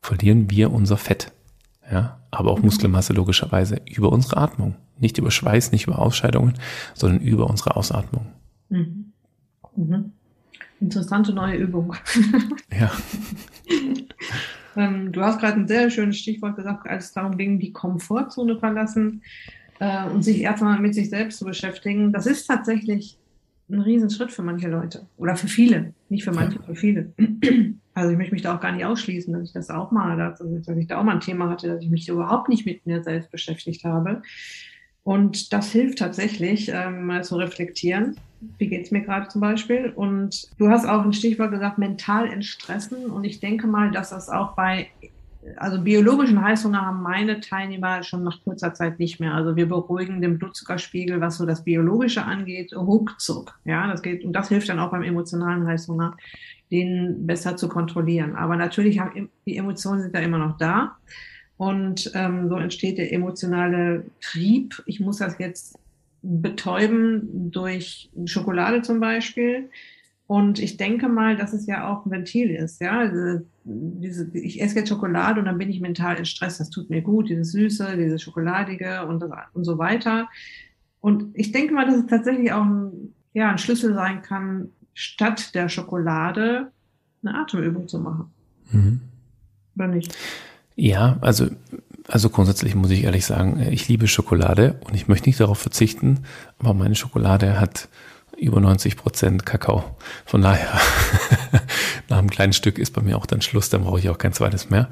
verlieren 0.05 0.49
wir 0.51 0.71
unser 0.71 0.97
Fett. 0.97 1.31
Ja, 1.91 2.19
aber 2.31 2.51
auch 2.51 2.59
mhm. 2.59 2.65
Muskelmasse 2.65 3.13
logischerweise 3.13 3.81
über 3.85 4.11
unsere 4.11 4.37
Atmung. 4.37 4.75
Nicht 4.99 5.17
über 5.17 5.31
Schweiß, 5.31 5.71
nicht 5.71 5.87
über 5.87 5.99
Ausscheidungen, 5.99 6.53
sondern 6.93 7.21
über 7.21 7.49
unsere 7.49 7.75
Ausatmung. 7.75 8.27
Mhm. 8.69 9.11
Mhm. 9.75 10.11
Interessante 10.79 11.33
neue 11.33 11.57
Übung. 11.57 11.95
Ja. 12.77 12.91
ähm, 14.75 15.11
du 15.11 15.21
hast 15.21 15.39
gerade 15.39 15.59
ein 15.59 15.67
sehr 15.67 15.89
schönes 15.89 16.17
Stichwort 16.17 16.55
gesagt, 16.55 16.87
als 16.87 17.05
es 17.05 17.13
darum 17.13 17.37
ging, 17.37 17.59
die 17.59 17.71
Komfortzone 17.71 18.59
verlassen 18.59 19.23
äh, 19.79 20.05
und 20.09 20.23
sich 20.23 20.41
erstmal 20.41 20.79
mit 20.79 20.93
sich 20.93 21.09
selbst 21.09 21.39
zu 21.39 21.45
beschäftigen. 21.45 22.11
Das 22.11 22.25
ist 22.25 22.47
tatsächlich 22.47 23.17
ein 23.69 23.79
Riesenschritt 23.79 24.31
für 24.31 24.43
manche 24.43 24.67
Leute 24.67 25.07
oder 25.17 25.35
für 25.35 25.47
viele, 25.47 25.93
nicht 26.09 26.25
für 26.25 26.33
manche, 26.33 26.61
für 26.61 26.75
viele. 26.75 27.13
Also 27.95 28.11
ich 28.11 28.17
möchte 28.17 28.33
mich 28.33 28.43
da 28.43 28.55
auch 28.55 28.59
gar 28.59 28.73
nicht 28.73 28.85
ausschließen, 28.85 29.33
dass 29.33 29.43
ich 29.43 29.53
das 29.53 29.69
auch 29.69 29.91
mal, 29.91 30.17
dass, 30.17 30.39
dass 30.39 30.77
ich 30.77 30.87
da 30.87 30.99
auch 30.99 31.03
mal 31.03 31.13
ein 31.13 31.21
Thema 31.21 31.49
hatte, 31.49 31.67
dass 31.67 31.81
ich 31.81 31.89
mich 31.89 32.07
überhaupt 32.09 32.49
nicht 32.49 32.65
mit 32.65 32.85
mir 32.85 33.01
selbst 33.01 33.31
beschäftigt 33.31 33.85
habe. 33.85 34.21
Und 35.03 35.53
das 35.53 35.71
hilft 35.71 35.99
tatsächlich, 35.99 36.69
ähm, 36.73 37.05
mal 37.05 37.23
zu 37.23 37.37
reflektieren. 37.37 38.17
Wie 38.57 38.67
geht's 38.67 38.91
mir 38.91 39.01
gerade 39.01 39.29
zum 39.29 39.39
Beispiel? 39.39 39.93
Und 39.95 40.49
du 40.57 40.67
hast 40.67 40.85
auch 40.85 41.05
ein 41.05 41.13
Stichwort 41.13 41.51
gesagt, 41.51 41.77
mental 41.77 42.27
entstressen. 42.27 43.05
Und 43.11 43.23
ich 43.23 43.39
denke 43.39 43.67
mal, 43.67 43.91
dass 43.91 44.09
das 44.09 44.29
auch 44.29 44.55
bei 44.55 44.89
also 45.57 45.81
biologischen 45.81 46.41
Heißhunger 46.41 46.81
haben 46.81 47.01
meine 47.01 47.39
Teilnehmer 47.39 48.03
schon 48.03 48.23
nach 48.23 48.43
kurzer 48.43 48.73
Zeit 48.73 48.99
nicht 48.99 49.19
mehr. 49.19 49.33
Also 49.33 49.55
wir 49.55 49.67
beruhigen 49.67 50.21
den 50.21 50.37
Blutzuckerspiegel, 50.37 51.21
was 51.21 51.37
so 51.37 51.45
das 51.45 51.63
Biologische 51.63 52.23
angeht, 52.23 52.75
ruckzuck. 52.75 53.59
Ja, 53.63 53.87
das 53.87 54.01
geht, 54.01 54.25
und 54.25 54.33
das 54.33 54.49
hilft 54.49 54.69
dann 54.69 54.79
auch 54.79 54.91
beim 54.91 55.03
emotionalen 55.03 55.67
Heißhunger, 55.67 56.17
den 56.75 57.25
besser 57.25 57.55
zu 57.55 57.69
kontrollieren. 57.69 58.35
Aber 58.35 58.55
natürlich 58.55 58.99
haben 58.99 59.29
die 59.45 59.57
Emotionen 59.57 60.01
sind 60.01 60.15
da 60.15 60.19
immer 60.19 60.37
noch 60.37 60.57
da. 60.57 60.97
Und 61.57 62.11
ähm, 62.15 62.49
so 62.49 62.57
entsteht 62.57 62.97
der 62.97 63.13
emotionale 63.13 64.05
Trieb. 64.19 64.83
Ich 64.85 64.99
muss 64.99 65.17
das 65.17 65.39
jetzt 65.39 65.79
betäuben 66.21 67.51
durch 67.51 68.09
Schokolade 68.25 68.81
zum 68.81 68.99
Beispiel. 68.99 69.69
Und 70.27 70.59
ich 70.59 70.75
denke 70.77 71.07
mal, 71.07 71.37
dass 71.37 71.53
es 71.53 71.67
ja 71.67 71.87
auch 71.87 72.05
ein 72.05 72.11
Ventil 72.11 72.49
ist. 72.49 72.81
Ja, 72.81 72.99
also 72.99 73.45
diese, 73.63 74.29
ich 74.33 74.61
esse 74.61 74.79
jetzt 74.79 74.89
Schokolade 74.89 75.39
und 75.39 75.45
dann 75.45 75.57
bin 75.57 75.69
ich 75.69 75.79
mental 75.79 76.17
in 76.17 76.25
Stress. 76.25 76.57
Das 76.57 76.71
tut 76.71 76.89
mir 76.89 77.01
gut, 77.01 77.29
dieses 77.29 77.51
Süße, 77.51 77.95
dieses 77.95 78.21
Schokoladige 78.21 79.05
und, 79.05 79.23
und 79.53 79.63
so 79.63 79.77
weiter. 79.77 80.27
Und 80.99 81.29
ich 81.35 81.51
denke 81.51 81.73
mal, 81.73 81.85
dass 81.85 81.95
es 81.95 82.07
tatsächlich 82.07 82.51
auch 82.51 82.65
ein, 82.65 83.13
ja, 83.33 83.51
ein 83.51 83.59
Schlüssel 83.59 83.93
sein 83.93 84.23
kann, 84.23 84.69
statt 84.95 85.53
der 85.53 85.69
Schokolade 85.69 86.71
eine 87.23 87.37
Atemübung 87.37 87.87
zu 87.87 87.99
machen. 87.99 88.31
Mhm. 88.71 89.01
Oder 89.75 89.87
nicht? 89.87 90.15
Ja, 90.75 91.17
also, 91.21 91.47
also 92.07 92.29
grundsätzlich 92.29 92.73
muss 92.73 92.89
ich 92.89 93.03
ehrlich 93.03 93.25
sagen, 93.25 93.61
ich 93.71 93.87
liebe 93.87 94.07
Schokolade 94.07 94.79
und 94.85 94.95
ich 94.95 95.07
möchte 95.07 95.29
nicht 95.29 95.39
darauf 95.39 95.59
verzichten, 95.59 96.21
aber 96.57 96.73
meine 96.73 96.95
Schokolade 96.95 97.59
hat 97.59 97.89
über 98.45 98.61
90 98.61 98.95
Prozent 98.95 99.45
Kakao. 99.45 99.83
Von 100.25 100.41
daher, 100.41 100.79
nach 102.09 102.17
einem 102.17 102.29
kleinen 102.29 102.53
Stück 102.53 102.77
ist 102.77 102.91
bei 102.91 103.01
mir 103.01 103.17
auch 103.17 103.25
dann 103.25 103.41
Schluss, 103.41 103.69
dann 103.69 103.83
brauche 103.83 103.99
ich 103.99 104.09
auch 104.09 104.17
kein 104.17 104.33
zweites 104.33 104.69
mehr. 104.69 104.89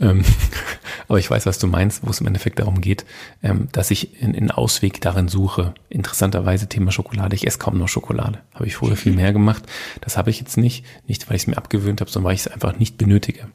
Ähm, 0.00 0.24
aber 1.08 1.18
ich 1.18 1.30
weiß, 1.30 1.46
was 1.46 1.58
du 1.58 1.66
meinst, 1.66 2.06
wo 2.06 2.10
es 2.10 2.20
im 2.20 2.26
Endeffekt 2.26 2.58
darum 2.58 2.80
geht, 2.80 3.04
ähm, 3.42 3.68
dass 3.72 3.90
ich 3.90 4.22
einen 4.22 4.50
Ausweg 4.50 5.00
darin 5.00 5.28
suche. 5.28 5.74
Interessanterweise 5.88 6.68
Thema 6.68 6.92
Schokolade. 6.92 7.34
Ich 7.34 7.46
esse 7.46 7.58
kaum 7.58 7.78
noch 7.78 7.88
Schokolade. 7.88 8.40
Habe 8.54 8.66
ich 8.66 8.76
früher 8.76 8.96
viel 8.96 9.12
mehr 9.12 9.32
gemacht. 9.32 9.64
Das 10.00 10.16
habe 10.16 10.30
ich 10.30 10.38
jetzt 10.38 10.56
nicht. 10.56 10.84
Nicht, 11.06 11.28
weil 11.28 11.36
ich 11.36 11.42
es 11.42 11.46
mir 11.46 11.56
abgewöhnt 11.56 12.00
habe, 12.00 12.10
sondern 12.10 12.28
weil 12.28 12.34
ich 12.34 12.42
es 12.42 12.48
einfach 12.48 12.78
nicht 12.78 12.98
benötige. 12.98 13.48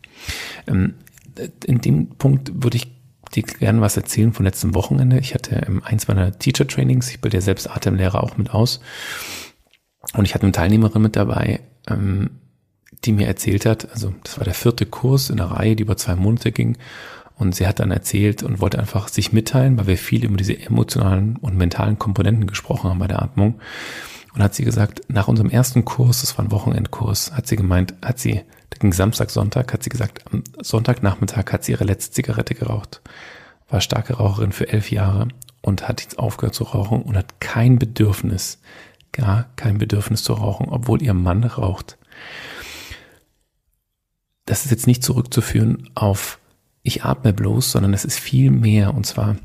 Ähm, 0.67 0.95
in 1.65 1.81
dem 1.81 2.09
Punkt 2.09 2.63
würde 2.63 2.77
ich 2.77 2.96
dir 3.29 3.43
gerne 3.43 3.81
was 3.81 3.97
erzählen 3.97 4.33
von 4.33 4.45
letztem 4.45 4.73
Wochenende. 4.75 5.19
Ich 5.19 5.33
hatte 5.33 5.55
ähm, 5.67 5.81
eins 5.83 6.07
meiner 6.07 6.37
Teacher 6.37 6.67
Trainings, 6.67 7.09
ich 7.09 7.21
bilde 7.21 7.37
ja 7.37 7.41
selbst 7.41 7.69
Atemlehrer 7.69 8.23
auch 8.23 8.37
mit 8.37 8.51
aus. 8.51 8.79
Und 10.13 10.25
ich 10.25 10.33
hatte 10.33 10.43
eine 10.45 10.53
Teilnehmerin 10.53 11.01
mit 11.01 11.15
dabei, 11.15 11.59
ähm, 11.87 12.29
die 13.03 13.11
mir 13.11 13.27
erzählt 13.27 13.65
hat, 13.65 13.91
also 13.91 14.13
das 14.23 14.37
war 14.37 14.45
der 14.45 14.53
vierte 14.53 14.85
Kurs 14.85 15.29
in 15.29 15.37
der 15.37 15.47
Reihe, 15.47 15.75
die 15.75 15.83
über 15.83 15.97
zwei 15.97 16.15
Monate 16.15 16.51
ging. 16.51 16.77
Und 17.35 17.53
sie 17.53 17.67
hat 17.67 17.79
dann 17.79 17.91
erzählt 17.91 18.41
und 18.41 18.61
wollte 18.61 18.79
einfach 18.79 19.09
sich 19.09 19.31
mitteilen, 19.31 19.77
weil 19.77 19.85
wir 19.85 19.97
viel 19.97 20.25
über 20.25 20.37
diese 20.37 20.59
emotionalen 20.59 21.35
und 21.37 21.55
mentalen 21.55 21.99
Komponenten 21.99 22.47
gesprochen 22.47 22.89
haben 22.89 22.99
bei 22.99 23.07
der 23.07 23.21
Atmung. 23.21 23.59
Und 24.33 24.41
hat 24.41 24.55
sie 24.55 24.65
gesagt, 24.65 25.01
nach 25.07 25.27
unserem 25.27 25.49
ersten 25.49 25.85
Kurs, 25.85 26.21
das 26.21 26.37
war 26.37 26.45
ein 26.45 26.51
Wochenendkurs, 26.51 27.33
hat 27.33 27.47
sie 27.47 27.55
gemeint, 27.55 27.93
hat 28.03 28.19
sie 28.19 28.41
da 28.69 28.77
ging 28.79 28.93
Samstag, 28.93 29.29
Sonntag, 29.29 29.73
hat 29.73 29.83
sie 29.83 29.89
gesagt, 29.89 30.25
am 30.31 30.43
Sonntagnachmittag 30.61 31.51
hat 31.51 31.63
sie 31.63 31.71
ihre 31.73 31.85
letzte 31.85 32.11
Zigarette 32.11 32.55
geraucht. 32.55 33.01
War 33.69 33.81
starke 33.81 34.13
Raucherin 34.15 34.51
für 34.51 34.69
elf 34.69 34.91
Jahre 34.91 35.27
und 35.61 35.87
hat 35.87 36.01
jetzt 36.01 36.19
aufgehört 36.19 36.55
zu 36.55 36.63
rauchen 36.63 37.01
und 37.01 37.17
hat 37.17 37.39
kein 37.39 37.79
Bedürfnis, 37.79 38.59
gar 39.11 39.49
kein 39.55 39.77
Bedürfnis 39.77 40.23
zu 40.23 40.33
rauchen, 40.33 40.69
obwohl 40.69 41.01
ihr 41.01 41.13
Mann 41.13 41.43
raucht. 41.43 41.97
Das 44.45 44.63
ist 44.63 44.71
jetzt 44.71 44.87
nicht 44.87 45.03
zurückzuführen 45.03 45.89
auf 45.95 46.39
ich 46.87 47.03
atme 47.03 47.33
bloß, 47.33 47.71
sondern 47.71 47.93
es 47.93 48.05
ist 48.05 48.17
viel 48.17 48.49
mehr 48.49 48.93
und 48.93 49.05
zwar 49.05 49.35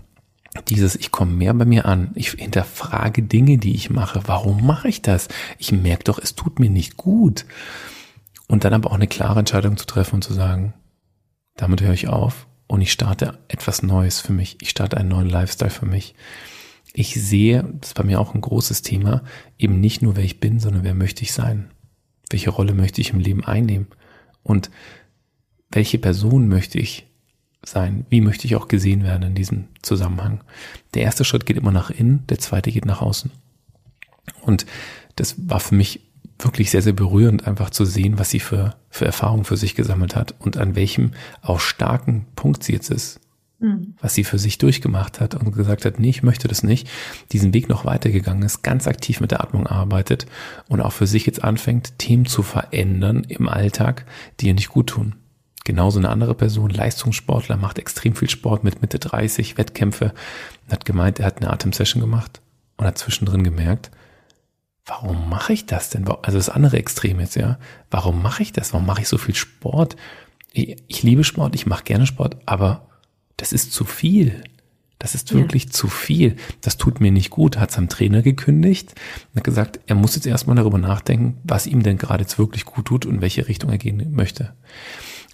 dieses, 0.68 0.94
ich 0.94 1.11
komme 1.11 1.32
mehr 1.32 1.52
bei 1.54 1.64
mir 1.64 1.87
an, 1.87 2.12
ich 2.14 2.30
hinterfrage 2.30 3.22
Dinge, 3.22 3.58
die 3.58 3.74
ich 3.74 3.90
mache. 3.90 4.20
Warum 4.26 4.64
mache 4.64 4.87
ich 4.87 5.02
das? 5.02 5.26
Ich 5.58 5.72
merke 5.72 6.04
doch, 6.04 6.20
es 6.20 6.37
tut 6.37 6.61
mir 6.61 6.70
nicht 6.70 6.96
gut. 6.96 7.46
Und 8.48 8.64
dann 8.64 8.74
aber 8.74 8.90
auch 8.90 8.94
eine 8.94 9.07
klare 9.07 9.38
Entscheidung 9.38 9.76
zu 9.76 9.87
treffen 9.87 10.16
und 10.16 10.24
zu 10.24 10.35
sagen, 10.35 10.74
damit 11.57 11.81
höre 11.81 11.92
ich 11.92 12.09
auf 12.09 12.46
und 12.66 12.81
ich 12.81 12.92
starte 12.92 13.38
etwas 13.48 13.83
Neues 13.83 14.20
für 14.20 14.33
mich. 14.33 14.57
Ich 14.61 14.70
starte 14.70 14.96
einen 14.96 15.09
neuen 15.09 15.28
Lifestyle 15.28 15.70
für 15.70 15.87
mich. 15.87 16.14
Ich 16.94 17.14
sehe, 17.14 17.62
das 17.81 17.90
ist 17.90 17.94
bei 17.94 18.02
mir 18.02 18.20
auch 18.20 18.35
ein 18.35 18.40
großes 18.40 18.83
Thema, 18.83 19.22
eben 19.59 19.81
nicht 19.81 20.02
nur 20.02 20.16
wer 20.16 20.24
ich 20.24 20.40
bin, 20.40 20.61
sondern 20.61 20.85
wer 20.85 20.94
möchte 20.94 21.22
ich 21.22 21.33
sein? 21.33 21.70
Welche 22.31 22.50
Rolle 22.50 22.74
möchte 22.74 23.00
ich 23.00 23.11
im 23.11 23.18
Leben 23.18 23.44
einnehmen? 23.44 23.87
Und 24.42 24.70
welche 25.70 25.98
Person 25.98 26.48
möchte 26.48 26.78
ich 26.78 27.07
sein? 27.64 28.07
Wie 28.11 28.20
möchte 28.20 28.46
ich 28.46 28.57
auch 28.57 28.68
gesehen 28.68 29.05
werden 29.05 29.22
in 29.22 29.35
diesem 29.35 29.68
Zusammenhang? 29.83 30.44
Der 30.94 31.02
erste 31.02 31.24
Schritt 31.24 31.46
geht 31.46 31.57
immer 31.57 31.72
nach 31.72 31.90
innen, 31.90 32.26
der 32.26 32.38
zweite 32.38 32.70
geht 32.70 32.85
nach 32.85 33.00
außen. 33.00 33.31
Und 34.42 34.66
das 35.16 35.48
war 35.48 35.61
für 35.61 35.74
mich 35.74 36.00
wirklich 36.44 36.70
sehr, 36.70 36.83
sehr 36.83 36.92
berührend, 36.92 37.46
einfach 37.46 37.70
zu 37.70 37.85
sehen, 37.85 38.18
was 38.18 38.31
sie 38.31 38.40
für, 38.40 38.74
für 38.90 39.05
Erfahrungen 39.05 39.44
für 39.44 39.57
sich 39.57 39.74
gesammelt 39.74 40.16
hat 40.16 40.35
und 40.38 40.57
an 40.57 40.74
welchem 40.74 41.12
auch 41.40 41.61
starken 41.61 42.26
Punkt 42.37 42.64
sie 42.64 42.72
jetzt 42.72 42.90
ist. 42.90 43.20
Mhm. 43.62 43.94
Was 44.00 44.14
sie 44.14 44.24
für 44.24 44.38
sich 44.38 44.59
durchgemacht 44.59 45.20
hat 45.20 45.35
und 45.35 45.52
gesagt 45.52 45.85
hat, 45.85 45.98
nee, 45.98 46.11
ich 46.11 46.22
möchte 46.22 46.48
das 46.48 46.62
nicht, 46.62 46.88
diesen 47.31 47.55
Weg 47.55 47.68
noch 47.68 47.85
weitergegangen 47.85 48.42
ist, 48.42 48.62
ganz 48.62 48.87
aktiv 48.87 49.20
mit 49.20 49.31
der 49.31 49.42
Atmung 49.42 49.66
arbeitet 49.66 50.26
und 50.68 50.81
auch 50.81 50.92
für 50.92 51.07
sich 51.07 51.26
jetzt 51.26 51.44
anfängt, 51.44 51.98
Themen 51.98 52.26
zu 52.26 52.42
verändern 52.42 53.24
im 53.28 53.48
Alltag, 53.48 54.05
die 54.40 54.48
ihr 54.48 54.55
nicht 54.55 54.68
gut 54.68 54.88
tun. 54.88 55.14
Genauso 55.64 56.00
eine 56.00 56.09
andere 56.09 56.35
Person, 56.35 56.70
Leistungssportler, 56.70 57.57
macht 57.57 57.78
extrem 57.78 58.16
viel 58.16 58.28
Sport 58.28 58.64
mit 58.64 58.83
Mitte 58.83 58.98
30, 58.98 59.57
Wettkämpfe, 59.59 60.12
hat 60.68 60.85
gemeint, 60.85 61.20
er 61.20 61.26
hat 61.26 61.37
eine 61.38 61.52
Atemsession 61.52 62.00
gemacht 62.00 62.40
und 62.78 62.87
hat 62.87 62.98
zwischendrin 62.98 63.44
gemerkt, 63.44 63.92
warum 64.86 65.28
mache 65.28 65.52
ich 65.52 65.66
das 65.66 65.90
denn? 65.90 66.08
Also 66.08 66.38
das 66.38 66.48
andere 66.48 66.78
Extrem 66.78 67.20
jetzt, 67.20 67.36
ja. 67.36 67.58
Warum 67.90 68.22
mache 68.22 68.42
ich 68.42 68.52
das? 68.52 68.72
Warum 68.72 68.86
mache 68.86 69.02
ich 69.02 69.08
so 69.08 69.18
viel 69.18 69.34
Sport? 69.34 69.96
Ich, 70.52 70.76
ich 70.88 71.02
liebe 71.02 71.24
Sport, 71.24 71.54
ich 71.54 71.66
mache 71.66 71.84
gerne 71.84 72.06
Sport, 72.06 72.36
aber 72.46 72.88
das 73.36 73.52
ist 73.52 73.72
zu 73.72 73.84
viel. 73.84 74.42
Das 74.98 75.16
ist 75.16 75.34
wirklich 75.34 75.64
ja. 75.64 75.70
zu 75.70 75.88
viel. 75.88 76.36
Das 76.60 76.76
tut 76.76 77.00
mir 77.00 77.10
nicht 77.10 77.30
gut. 77.30 77.58
Hat 77.58 77.72
seinem 77.72 77.88
Trainer 77.88 78.22
gekündigt 78.22 78.94
und 79.30 79.38
hat 79.38 79.44
gesagt, 79.44 79.80
er 79.86 79.96
muss 79.96 80.14
jetzt 80.14 80.26
erstmal 80.26 80.54
darüber 80.54 80.78
nachdenken, 80.78 81.38
was 81.42 81.66
ihm 81.66 81.82
denn 81.82 81.98
gerade 81.98 82.22
jetzt 82.22 82.38
wirklich 82.38 82.64
gut 82.64 82.84
tut 82.84 83.04
und 83.04 83.20
welche 83.20 83.48
Richtung 83.48 83.70
er 83.70 83.78
gehen 83.78 84.14
möchte. 84.14 84.54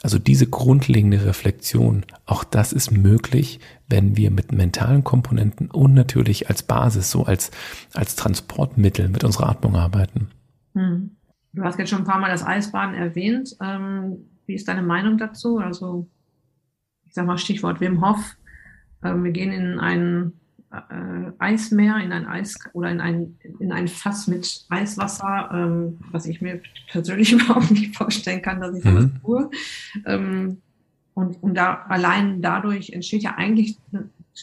Also 0.02 0.18
diese 0.18 0.46
grundlegende 0.46 1.24
Reflexion, 1.24 2.04
auch 2.24 2.44
das 2.44 2.72
ist 2.72 2.92
möglich, 2.92 3.58
wenn 3.88 4.16
wir 4.16 4.30
mit 4.30 4.52
mentalen 4.52 5.02
Komponenten 5.02 5.70
und 5.70 5.94
natürlich 5.94 6.48
als 6.48 6.62
Basis, 6.62 7.11
so 7.11 7.24
als, 7.24 7.50
als 7.94 8.14
Transportmittel 8.14 9.08
mit 9.08 9.24
unserer 9.24 9.48
Atmung 9.48 9.74
arbeiten. 9.74 10.28
Hm. 10.74 11.16
Du 11.52 11.64
hast 11.64 11.78
jetzt 11.78 11.90
schon 11.90 12.00
ein 12.00 12.04
paar 12.04 12.20
Mal 12.20 12.30
das 12.30 12.46
Eisbaden 12.46 12.94
erwähnt. 12.94 13.56
Ähm, 13.61 14.28
wie 14.46 14.54
ist 14.54 14.68
deine 14.68 14.82
Meinung 14.82 15.18
dazu? 15.18 15.58
Also, 15.58 16.08
ich 17.04 17.14
sag 17.14 17.26
mal 17.26 17.38
Stichwort 17.38 17.80
Wim 17.80 18.06
Hof. 18.06 18.37
Ähm, 19.02 19.24
wir 19.24 19.32
gehen 19.32 19.50
in 19.50 19.80
einen 19.80 20.38
äh, 20.70 21.33
Eismeer, 21.38 21.98
in 21.98 22.12
ein 22.12 22.26
Eis 22.26 22.57
oder 22.72 22.90
in 22.90 23.00
ein, 23.00 23.38
in 23.59 23.72
ein 23.72 23.88
Fass 23.88 24.26
mit 24.26 24.66
Eiswasser, 24.68 25.50
ähm, 25.52 25.98
was 26.11 26.26
ich 26.26 26.40
mir 26.40 26.61
persönlich 26.90 27.33
überhaupt 27.35 27.70
nicht 27.70 27.96
vorstellen 27.96 28.42
kann, 28.42 28.61
dass 28.61 28.76
ich 28.76 28.85
mhm. 28.85 28.94
das 28.94 29.22
tue. 29.22 29.50
Ähm, 30.07 30.62
und, 31.14 31.42
und 31.42 31.54
da 31.54 31.83
allein 31.88 32.42
dadurch 32.42 32.90
entsteht 32.90 33.22
ja 33.22 33.35
eigentlich 33.37 33.76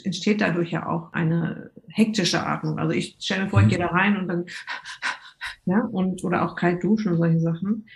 entsteht 0.04 0.42
dadurch 0.42 0.72
ja 0.72 0.88
auch 0.88 1.14
eine 1.14 1.72
hektische 1.88 2.46
Atmung. 2.46 2.80
Also 2.80 2.92
ich 2.92 3.16
stelle 3.20 3.46
mir 3.46 3.50
vor, 3.50 3.60
ich 3.60 3.68
mhm. 3.68 3.70
gehe 3.70 3.80
da 3.80 3.88
rein 3.88 4.18
und 4.18 4.28
dann 4.28 4.46
ja, 5.66 5.80
und 5.80 6.24
oder 6.24 6.44
auch 6.44 6.56
kalt 6.56 6.84
duschen 6.84 7.14
und 7.14 7.18
solche 7.18 7.40
Sachen. 7.40 7.88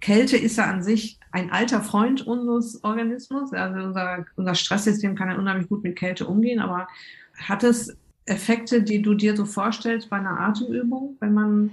Kälte 0.00 0.36
ist 0.36 0.58
ja 0.58 0.64
an 0.64 0.82
sich 0.82 1.17
ein 1.30 1.50
alter 1.50 1.80
Freund 1.80 2.26
unseres 2.26 2.82
Organismus. 2.84 3.52
Also 3.52 3.80
unser, 3.80 4.26
unser 4.36 4.54
Stresssystem 4.54 5.14
kann 5.14 5.30
ja 5.30 5.36
unheimlich 5.36 5.68
gut 5.68 5.82
mit 5.82 5.96
Kälte 5.96 6.26
umgehen, 6.26 6.60
aber 6.60 6.88
hat 7.36 7.64
es 7.64 7.96
Effekte, 8.28 8.82
die 8.82 9.02
du 9.02 9.14
dir 9.14 9.36
so 9.36 9.44
vorstellst 9.44 10.10
bei 10.10 10.16
einer 10.16 10.38
Atemübung, 10.38 11.16
wenn 11.20 11.32
man 11.32 11.70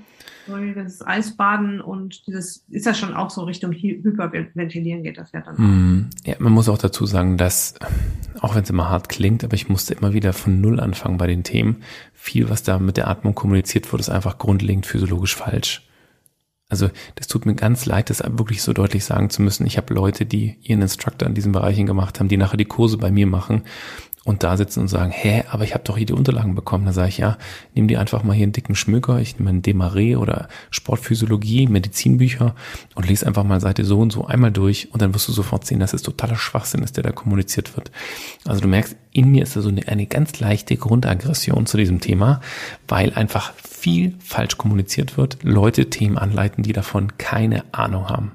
so 0.48 0.56
das 0.74 1.06
Eisbaden 1.06 1.82
und 1.82 2.26
dieses, 2.28 2.64
ist 2.70 2.86
das 2.86 2.98
schon 2.98 3.14
auch 3.14 3.30
so 3.30 3.44
Richtung 3.44 3.72
Hyperventilieren 3.72 5.04
geht 5.04 5.18
das 5.18 5.32
ja 5.32 5.42
dann 5.42 5.56
mm, 5.56 6.10
Ja, 6.26 6.36
man 6.40 6.54
muss 6.54 6.70
auch 6.70 6.78
dazu 6.78 7.06
sagen, 7.06 7.38
dass, 7.38 7.76
auch 8.40 8.56
wenn 8.56 8.64
es 8.64 8.70
immer 8.70 8.90
hart 8.90 9.10
klingt, 9.10 9.44
aber 9.44 9.56
ich 9.56 9.70
musste 9.70 9.96
immer 9.96 10.14
wieder 10.14 10.34
von 10.34 10.62
Null 10.62 10.80
anfangen 10.80 11.18
bei 11.18 11.28
den 11.28 11.44
Themen. 11.44 11.84
Viel, 12.14 12.50
was 12.50 12.64
da 12.64 12.80
mit 12.80 12.98
der 12.98 13.08
Atmung 13.08 13.36
kommuniziert 13.36 13.92
wurde, 13.92 14.02
ist 14.02 14.10
einfach 14.10 14.38
grundlegend 14.38 14.86
physiologisch 14.86 15.36
falsch. 15.36 15.86
Also 16.68 16.90
das 17.14 17.28
tut 17.28 17.46
mir 17.46 17.54
ganz 17.54 17.86
leid, 17.86 18.10
das 18.10 18.24
wirklich 18.26 18.64
so 18.64 18.74
deutlich 18.74 19.06
sagen 19.06 19.30
zu 19.30 19.42
müssen. 19.42 19.68
Ich 19.68 19.78
habe 19.78 19.94
Leute, 19.94 20.26
die 20.26 20.58
ihren 20.62 20.82
Instructor 20.82 21.28
in 21.28 21.36
diesen 21.36 21.52
Bereichen 21.52 21.86
gemacht 21.86 22.20
haben, 22.20 22.28
die 22.28 22.38
nachher 22.38 22.58
die 22.58 22.66
Kurse 22.66 22.98
bei 22.98 23.12
mir 23.12 23.28
machen 23.28 23.64
und 24.26 24.42
da 24.42 24.58
sitzen 24.58 24.80
und 24.80 24.88
sagen, 24.88 25.12
hä, 25.12 25.44
aber 25.52 25.64
ich 25.64 25.76
habe 25.76 25.84
doch 25.84 25.96
hier 25.96 26.08
die 26.08 26.14
Unterlagen 26.14 26.56
bekommen. 26.56 26.86
Da 26.86 26.94
sage 26.94 27.10
ich, 27.10 27.20
ja, 27.20 27.38
nimm 27.76 27.88
dir 27.88 28.00
einfach 28.00 28.24
mal 28.24 28.34
hier 28.34 28.44
einen 28.44 28.54
dicken 28.54 28.74
Schmöker, 28.74 29.20
ich 29.20 29.38
nehme 29.38 29.52
einen 29.52 29.62
Demaré 29.62 30.18
oder 30.18 30.50
Sportphysiologie, 30.72 31.68
Medizinbücher 31.68 32.56
und 32.96 33.08
lese 33.08 33.28
einfach 33.28 33.44
mal 33.44 33.62
Seite 33.62 33.86
so 33.86 34.00
und 34.00 34.12
so 34.12 34.26
einmal 34.26 34.52
durch 34.52 34.92
und 34.92 35.04
dann 35.04 35.14
wirst 35.14 35.28
du 35.28 35.32
sofort 35.32 35.68
sehen, 35.68 35.80
dass 35.80 35.94
es 35.94 36.02
totaler 36.02 36.38
Schwachsinn 36.38 36.82
ist, 36.82 36.98
der 36.98 37.04
da 37.04 37.12
kommuniziert 37.12 37.78
wird. 37.78 37.92
Also 38.46 38.62
du 38.62 38.68
merkst, 38.68 38.96
in 39.12 39.30
mir 39.30 39.44
ist 39.44 39.56
da 39.56 39.62
so 39.62 39.70
eine, 39.70 39.88
eine 39.88 40.08
ganz 40.08 40.40
leichte 40.40 40.76
Grundaggression 40.76 41.68
zu 41.68 41.78
diesem 41.78 42.02
Thema, 42.02 42.42
weil 42.88 43.14
einfach 43.14 43.54
viel 43.86 44.16
falsch 44.18 44.58
kommuniziert 44.58 45.16
wird, 45.16 45.44
Leute 45.44 45.92
Themen 45.92 46.18
anleiten, 46.18 46.64
die 46.64 46.74
davon 46.74 47.20
keine 47.20 47.64
Ahnung 47.72 48.10
haben. 48.10 48.32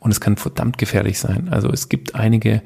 Und 0.00 0.10
es 0.10 0.20
kann 0.20 0.36
verdammt 0.36 0.76
gefährlich 0.76 1.20
sein. 1.20 1.50
Also 1.50 1.70
es 1.70 1.88
gibt 1.88 2.16
einige 2.16 2.62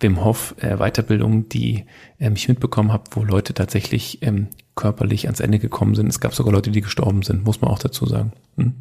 Wim 0.00 0.24
Hof 0.24 0.54
äh, 0.62 0.78
Weiterbildungen, 0.78 1.50
die 1.50 1.84
ähm, 2.18 2.32
ich 2.36 2.48
mitbekommen 2.48 2.90
habe, 2.90 3.04
wo 3.10 3.22
Leute 3.22 3.52
tatsächlich 3.52 4.22
ähm, 4.22 4.46
körperlich 4.76 5.26
ans 5.26 5.40
Ende 5.40 5.58
gekommen 5.58 5.94
sind. 5.94 6.06
Es 6.06 6.20
gab 6.20 6.34
sogar 6.34 6.54
Leute, 6.54 6.70
die 6.70 6.80
gestorben 6.80 7.20
sind, 7.22 7.44
muss 7.44 7.60
man 7.60 7.70
auch 7.70 7.78
dazu 7.78 8.06
sagen. 8.06 8.32
Hm? 8.56 8.72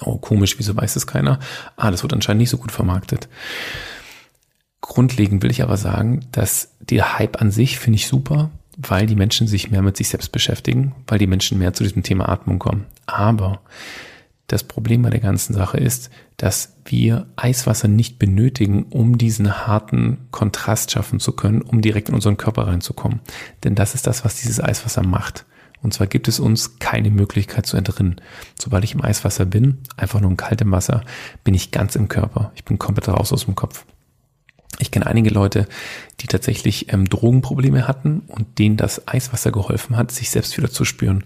Oh, 0.00 0.16
komisch, 0.16 0.58
wieso 0.58 0.74
weiß 0.74 0.96
es 0.96 1.06
keiner? 1.06 1.40
Ah, 1.76 1.90
das 1.90 2.02
wird 2.02 2.14
anscheinend 2.14 2.40
nicht 2.40 2.50
so 2.50 2.56
gut 2.56 2.72
vermarktet. 2.72 3.28
Grundlegend 4.80 5.42
will 5.42 5.50
ich 5.50 5.62
aber 5.62 5.76
sagen, 5.76 6.24
dass 6.32 6.70
der 6.80 7.18
Hype 7.18 7.42
an 7.42 7.50
sich 7.50 7.78
finde 7.78 7.96
ich 7.96 8.06
super, 8.06 8.50
weil 8.76 9.06
die 9.06 9.16
Menschen 9.16 9.46
sich 9.46 9.70
mehr 9.70 9.82
mit 9.82 9.96
sich 9.96 10.08
selbst 10.08 10.32
beschäftigen, 10.32 10.94
weil 11.06 11.18
die 11.18 11.26
Menschen 11.26 11.58
mehr 11.58 11.72
zu 11.72 11.84
diesem 11.84 12.02
Thema 12.02 12.28
Atmung 12.28 12.58
kommen. 12.58 12.86
Aber 13.06 13.60
das 14.46 14.62
Problem 14.62 15.02
bei 15.02 15.10
der 15.10 15.20
ganzen 15.20 15.54
Sache 15.54 15.78
ist, 15.78 16.10
dass 16.36 16.76
wir 16.84 17.26
Eiswasser 17.36 17.88
nicht 17.88 18.18
benötigen, 18.18 18.84
um 18.84 19.16
diesen 19.16 19.66
harten 19.66 20.18
Kontrast 20.30 20.90
schaffen 20.90 21.18
zu 21.18 21.32
können, 21.32 21.62
um 21.62 21.80
direkt 21.80 22.08
in 22.08 22.14
unseren 22.14 22.36
Körper 22.36 22.66
reinzukommen. 22.66 23.20
Denn 23.62 23.74
das 23.74 23.94
ist 23.94 24.06
das, 24.06 24.24
was 24.24 24.40
dieses 24.40 24.60
Eiswasser 24.60 25.02
macht. 25.02 25.46
Und 25.82 25.92
zwar 25.92 26.06
gibt 26.06 26.28
es 26.28 26.40
uns 26.40 26.78
keine 26.78 27.10
Möglichkeit 27.10 27.66
zu 27.66 27.76
entrinnen. 27.76 28.20
Sobald 28.58 28.84
ich 28.84 28.94
im 28.94 29.04
Eiswasser 29.04 29.44
bin, 29.44 29.78
einfach 29.96 30.20
nur 30.20 30.30
in 30.30 30.36
kaltem 30.36 30.70
Wasser, 30.72 31.02
bin 31.42 31.54
ich 31.54 31.70
ganz 31.70 31.94
im 31.94 32.08
Körper. 32.08 32.52
Ich 32.54 32.64
bin 32.64 32.78
komplett 32.78 33.08
raus 33.08 33.32
aus 33.32 33.44
dem 33.44 33.54
Kopf. 33.54 33.84
Ich 34.78 34.90
kenne 34.90 35.06
einige 35.06 35.30
Leute, 35.30 35.66
die 36.20 36.26
tatsächlich 36.26 36.92
ähm, 36.92 37.08
Drogenprobleme 37.08 37.86
hatten 37.86 38.20
und 38.26 38.58
denen 38.58 38.76
das 38.76 39.06
Eiswasser 39.06 39.52
geholfen 39.52 39.96
hat, 39.96 40.10
sich 40.10 40.30
selbst 40.30 40.56
wieder 40.56 40.70
zu 40.70 40.84
spüren, 40.84 41.24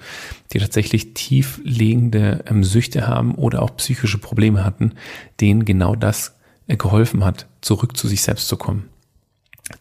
die 0.53 0.59
tatsächlich 0.59 1.15
tieflegende 1.15 2.45
ähm, 2.47 2.65
Süchte 2.65 3.07
haben 3.07 3.35
oder 3.35 3.63
auch 3.63 3.77
psychische 3.77 4.19
Probleme 4.19 4.65
hatten, 4.65 4.93
denen 5.41 5.65
genau 5.65 5.95
das 5.95 6.35
äh, 6.67 6.77
geholfen 6.77 7.25
hat, 7.25 7.47
zurück 7.61 7.97
zu 7.97 8.09
sich 8.09 8.23
selbst 8.23 8.49
zu 8.49 8.57
kommen. 8.57 8.89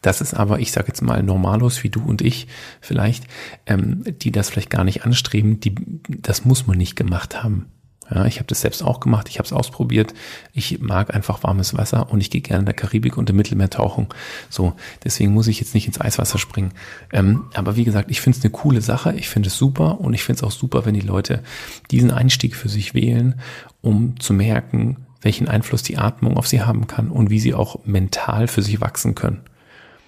Das 0.02 0.20
ist 0.20 0.34
aber, 0.34 0.60
ich 0.60 0.72
sage 0.72 0.88
jetzt 0.88 1.00
mal, 1.00 1.22
Normalos 1.22 1.82
wie 1.82 1.88
du 1.88 2.02
und 2.02 2.20
ich 2.20 2.46
vielleicht, 2.80 3.24
ähm, 3.66 4.04
die 4.04 4.32
das 4.32 4.50
vielleicht 4.50 4.70
gar 4.70 4.84
nicht 4.84 5.04
anstreben, 5.04 5.60
die, 5.60 5.74
das 6.08 6.44
muss 6.44 6.66
man 6.66 6.76
nicht 6.76 6.96
gemacht 6.96 7.42
haben. 7.42 7.66
Ja, 8.10 8.24
ich 8.24 8.36
habe 8.36 8.46
das 8.46 8.62
selbst 8.62 8.82
auch 8.82 9.00
gemacht, 9.00 9.28
ich 9.28 9.38
habe 9.38 9.46
es 9.46 9.52
ausprobiert. 9.52 10.14
Ich 10.52 10.80
mag 10.80 11.14
einfach 11.14 11.42
warmes 11.42 11.76
Wasser 11.76 12.10
und 12.10 12.20
ich 12.20 12.30
gehe 12.30 12.40
gerne 12.40 12.60
in 12.60 12.66
der 12.66 12.74
Karibik 12.74 13.16
und 13.16 13.28
im 13.28 13.36
Mittelmeer 13.36 13.70
tauchen. 13.70 14.08
So, 14.48 14.72
deswegen 15.04 15.34
muss 15.34 15.46
ich 15.46 15.60
jetzt 15.60 15.74
nicht 15.74 15.86
ins 15.86 16.00
Eiswasser 16.00 16.38
springen. 16.38 16.72
Ähm, 17.12 17.44
aber 17.54 17.76
wie 17.76 17.84
gesagt, 17.84 18.10
ich 18.10 18.20
finde 18.20 18.38
es 18.38 18.44
eine 18.44 18.52
coole 18.52 18.80
Sache, 18.80 19.14
ich 19.14 19.28
finde 19.28 19.48
es 19.48 19.58
super 19.58 20.00
und 20.00 20.14
ich 20.14 20.24
finde 20.24 20.38
es 20.38 20.44
auch 20.44 20.50
super, 20.50 20.86
wenn 20.86 20.94
die 20.94 21.00
Leute 21.00 21.42
diesen 21.90 22.10
Einstieg 22.10 22.56
für 22.56 22.68
sich 22.68 22.94
wählen, 22.94 23.40
um 23.82 24.18
zu 24.18 24.32
merken, 24.32 25.04
welchen 25.20 25.48
Einfluss 25.48 25.82
die 25.82 25.98
Atmung 25.98 26.36
auf 26.36 26.46
sie 26.46 26.62
haben 26.62 26.86
kann 26.86 27.10
und 27.10 27.30
wie 27.30 27.40
sie 27.40 27.54
auch 27.54 27.84
mental 27.84 28.46
für 28.46 28.62
sich 28.62 28.80
wachsen 28.80 29.14
können. 29.14 29.42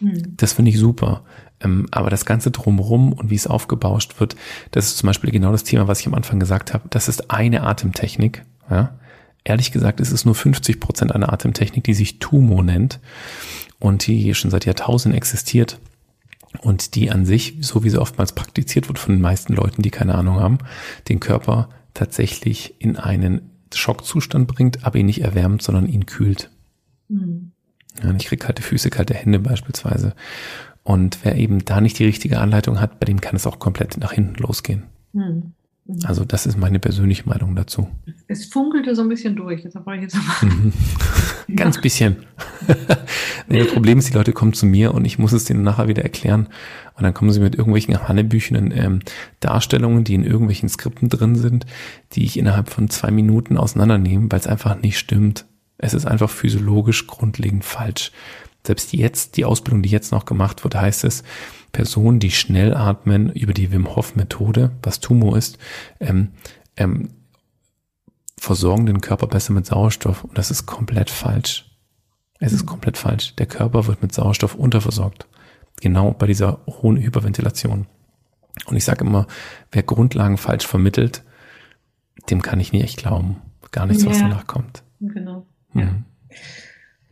Mhm. 0.01 0.35
Das 0.37 0.55
finde 0.55 0.71
ich 0.71 0.79
super. 0.79 1.23
Ähm, 1.61 1.87
aber 1.91 2.11
das 2.11 2.25
Ganze 2.25 2.51
drumherum 2.51 3.13
und 3.13 3.31
wie 3.31 3.35
es 3.35 3.47
aufgebauscht 3.47 4.19
wird, 4.19 4.37
das 4.71 4.87
ist 4.87 4.99
zum 4.99 5.07
Beispiel 5.07 5.31
genau 5.31 5.53
das 5.53 5.65
Thema, 5.65 5.89
was 5.89 6.01
ich 6.01 6.07
am 6.07 6.15
Anfang 6.15 6.41
gesagt 6.41 6.75
habe. 6.75 6.89
Das 6.91 7.09
ist 7.09 7.31
eine 7.31 7.63
Atemtechnik. 7.63 8.45
Ja? 8.71 8.99
Ehrlich 9.45 9.73
gesagt, 9.73 10.01
ist 10.01 10.13
es 10.13 10.25
nur 10.25 10.35
50 10.35 10.81
Prozent 10.81 11.15
einer 11.15 11.33
Atemtechnik, 11.33 11.85
die 11.85 11.95
sich 11.95 12.19
Tumo 12.19 12.63
nennt 12.63 13.01
und 13.79 14.07
die 14.07 14.35
schon 14.35 14.51
seit 14.51 14.67
Jahrtausenden 14.67 15.17
existiert 15.17 15.79
und 16.63 16.95
die 16.95 17.11
an 17.11 17.25
sich, 17.25 17.57
so 17.61 17.85
wie 17.85 17.91
sie 17.91 18.01
oftmals 18.01 18.33
praktiziert 18.33 18.89
wird 18.89 18.99
von 18.99 19.15
den 19.15 19.23
meisten 19.23 19.55
Leuten, 19.55 19.83
die 19.83 19.91
keine 19.91 20.15
Ahnung 20.15 20.37
haben, 20.37 20.59
den 21.09 21.21
Körper 21.21 21.69
tatsächlich 21.95 22.75
in 22.79 22.97
einen 22.97 23.51
Schockzustand 23.73 24.49
bringt, 24.49 24.85
aber 24.85 24.99
ihn 24.99 25.07
nicht 25.07 25.23
erwärmt, 25.23 25.63
sondern 25.63 25.87
ihn 25.87 26.07
kühlt. 26.07 26.51
Mhm. 27.09 27.53
Ja, 28.03 28.13
ich 28.13 28.27
kriege 28.27 28.45
kalte 28.45 28.63
Füße, 28.63 28.91
kalte 28.91 29.15
Hände 29.15 29.39
beispielsweise. 29.39 30.15
Und 30.83 31.19
wer 31.23 31.37
eben 31.37 31.65
da 31.65 31.81
nicht 31.81 31.99
die 31.99 32.05
richtige 32.05 32.41
Anleitung 32.41 32.81
hat, 32.81 33.01
bei 33.01 33.05
dem 33.05 33.21
kann 33.21 33.37
es 33.37 33.47
auch 33.47 33.59
komplett 33.59 33.99
nach 33.99 34.13
hinten 34.13 34.43
losgehen. 34.43 34.85
Hm. 35.13 35.53
Mhm. 35.91 35.99
Also 36.05 36.25
das 36.25 36.47
ist 36.47 36.57
meine 36.57 36.79
persönliche 36.79 37.29
Meinung 37.29 37.55
dazu. 37.57 37.89
Es 38.29 38.47
funkelte 38.47 38.95
so 38.95 39.03
ein 39.03 39.09
bisschen 39.09 39.37
durch, 39.37 39.63
deshalb 39.63 39.87
wollte 39.87 40.05
ich 40.07 40.13
jetzt 40.13 40.43
mal. 40.43 40.49
Mhm. 40.49 40.73
Ganz 41.57 41.81
bisschen. 41.81 42.17
das 43.49 43.67
Problem 43.69 43.99
ist, 43.99 44.09
die 44.09 44.15
Leute 44.15 44.33
kommen 44.33 44.53
zu 44.53 44.67
mir 44.67 44.95
und 44.95 45.05
ich 45.05 45.19
muss 45.19 45.33
es 45.33 45.45
denen 45.45 45.63
nachher 45.63 45.89
wieder 45.89 46.03
erklären. 46.03 46.49
Und 46.97 47.03
dann 47.03 47.15
kommen 47.15 47.33
sie 47.33 47.41
mit 47.41 47.55
irgendwelchen 47.55 48.09
Hannebüchenen 48.09 48.73
ähm, 48.73 49.01
Darstellungen, 49.41 50.05
die 50.05 50.15
in 50.15 50.25
irgendwelchen 50.25 50.69
Skripten 50.69 51.09
drin 51.09 51.35
sind, 51.35 51.67
die 52.13 52.25
ich 52.25 52.39
innerhalb 52.39 52.69
von 52.71 52.91
zwei 52.91 53.11
Minuten 53.11 53.57
auseinandernehme, 53.57 54.27
weil 54.31 54.41
es 54.41 54.47
einfach 54.47 54.81
nicht 54.81 54.99
stimmt. 54.99 55.47
Es 55.83 55.95
ist 55.95 56.07
einfach 56.07 56.31
physiologisch 56.31 57.07
grundlegend 57.07 57.65
falsch. 57.65 58.13
Selbst 58.67 58.93
jetzt, 58.93 59.37
die 59.37 59.47
Ausbildung, 59.47 59.83
die 59.83 59.89
jetzt 59.89 60.13
noch 60.13 60.27
gemacht 60.27 60.63
wird, 60.63 60.75
heißt 60.75 61.05
es, 61.05 61.23
Personen, 61.73 62.21
die 62.21 62.31
schnell 62.31 62.75
atmen 62.75 63.31
über 63.31 63.55
die 63.55 63.73
Wim 63.73 63.97
Hof 63.97 64.17
Methode, 64.17 64.73
was 64.83 65.01
Tumo 65.01 65.35
ist, 65.35 65.59
ähm, 65.99 66.33
ähm, 66.77 67.09
versorgen 68.37 68.87
den 68.87 69.01
Körper 69.01 69.27
besser 69.27 69.55
mit 69.55 69.67
Sauerstoff. 69.67 70.25
Und 70.25 70.37
das 70.37 70.51
ist 70.51 70.67
komplett 70.67 71.09
falsch. 71.09 71.71
Es 72.39 72.53
ist 72.53 72.67
komplett 72.67 72.99
falsch. 72.99 73.35
Der 73.37 73.47
Körper 73.47 73.87
wird 73.87 74.03
mit 74.03 74.13
Sauerstoff 74.13 74.55
unterversorgt. 74.55 75.27
Genau 75.81 76.13
bei 76.13 76.27
dieser 76.27 76.61
hohen 76.67 76.99
Hyperventilation. 76.99 77.87
Und 78.67 78.77
ich 78.77 78.85
sage 78.85 79.05
immer, 79.05 79.27
wer 79.73 79.83
Grundlagen 79.83 80.37
falsch 80.37 80.67
vermittelt, 80.67 81.23
dem 82.29 82.43
kann 82.43 82.61
ich 82.61 82.73
nicht 82.73 82.83
echt 82.83 82.99
glauben. 82.99 83.37
Gar 83.71 83.87
nichts, 83.87 84.03
ja, 84.03 84.11
was 84.11 84.19
danach 84.19 84.47
kommt. 84.47 84.83
Genau. 85.01 85.47
Mhm. 85.73 85.81
Ja 85.81 85.95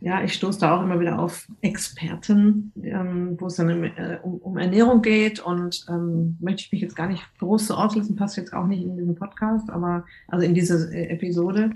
ja, 0.01 0.23
ich 0.23 0.33
stoße 0.33 0.61
da 0.61 0.77
auch 0.77 0.83
immer 0.83 0.99
wieder 0.99 1.19
auf 1.19 1.47
Experten, 1.61 2.71
ähm, 2.81 3.35
wo 3.39 3.47
es 3.47 3.55
dann 3.55 3.69
um, 3.69 3.83
äh, 3.83 4.17
um, 4.23 4.37
um, 4.37 4.57
Ernährung 4.57 5.01
geht 5.01 5.39
und 5.41 5.85
ähm, 5.89 6.37
möchte 6.39 6.61
ich 6.61 6.71
mich 6.71 6.81
jetzt 6.81 6.95
gar 6.95 7.07
nicht 7.07 7.23
groß 7.39 7.67
so 7.67 7.75
auslassen, 7.75 8.15
passt 8.15 8.37
jetzt 8.37 8.53
auch 8.53 8.65
nicht 8.65 8.81
in 8.81 8.95
diesen 8.95 9.15
Podcast, 9.15 9.69
aber 9.69 10.05
also 10.27 10.45
in 10.45 10.53
diese 10.53 10.93
äh, 10.93 11.09
Episode. 11.09 11.71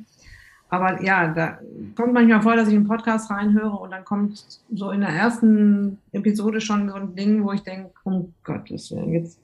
Aber 0.69 1.03
ja, 1.03 1.33
da 1.33 1.59
kommt 1.95 2.13
manchmal 2.13 2.41
vor, 2.41 2.55
dass 2.55 2.69
ich 2.69 2.75
einen 2.75 2.87
Podcast 2.87 3.29
reinhöre 3.29 3.75
und 3.75 3.91
dann 3.91 4.05
kommt 4.05 4.43
so 4.73 4.89
in 4.91 5.01
der 5.01 5.09
ersten 5.09 5.97
Episode 6.13 6.61
schon 6.61 6.89
so 6.89 6.95
ein 6.95 7.15
Ding, 7.15 7.43
wo 7.43 7.51
ich 7.51 7.61
denke, 7.61 7.91
um 8.03 8.33
Gottes 8.43 8.89
Willen, 8.91 9.13
jetzt 9.13 9.37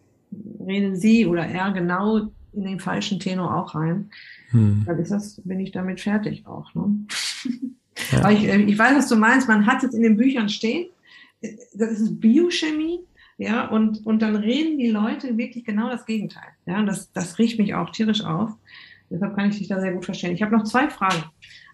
reden 0.65 0.95
Sie 0.95 1.25
oder 1.25 1.45
er 1.45 1.71
genau 1.71 2.30
in 2.54 2.63
den 2.63 2.80
falschen 2.80 3.19
Tenor 3.19 3.56
auch 3.56 3.75
rein. 3.75 4.10
Hm. 4.52 4.84
Dann 4.86 4.97
ist 4.97 5.12
das, 5.12 5.41
bin 5.43 5.60
ich 5.60 5.71
damit 5.71 5.99
fertig 6.02 6.47
auch. 6.47 6.73
Ne? 6.73 7.06
Ja. 8.12 8.19
Aber 8.19 8.32
ich, 8.32 8.43
äh, 8.45 8.62
ich 8.62 8.78
weiß, 8.78 8.97
was 8.97 9.10
du 9.10 9.15
meinst. 9.15 9.47
Man 9.47 9.65
hat 9.65 9.84
es 9.84 9.93
in 9.93 10.04
den 10.04 10.17
Büchern 10.17 10.49
stehen. 10.49 10.88
Das 11.73 11.91
ist 11.91 12.19
Biochemie. 12.19 12.99
Ja, 13.38 13.67
und, 13.67 14.06
und 14.06 14.21
dann 14.21 14.36
reden 14.36 14.78
die 14.78 14.89
Leute 14.89 15.38
wirklich 15.38 15.63
genau 15.63 15.89
das 15.89 16.06
Gegenteil. 16.06 16.49
Ja, 16.65 16.80
und 16.80 16.88
das, 16.88 17.12
das 17.13 17.39
riecht 17.39 17.58
mich 17.58 17.73
auch 17.73 17.89
tierisch 17.91 18.23
auf. 18.23 18.52
Deshalb 19.10 19.36
kann 19.36 19.49
ich 19.49 19.58
dich 19.58 19.67
da 19.69 19.80
sehr 19.80 19.93
gut 19.93 20.06
verstehen. 20.06 20.34
Ich 20.34 20.41
habe 20.41 20.56
noch 20.56 20.65
zwei 20.65 20.89
Fragen. 20.89 21.23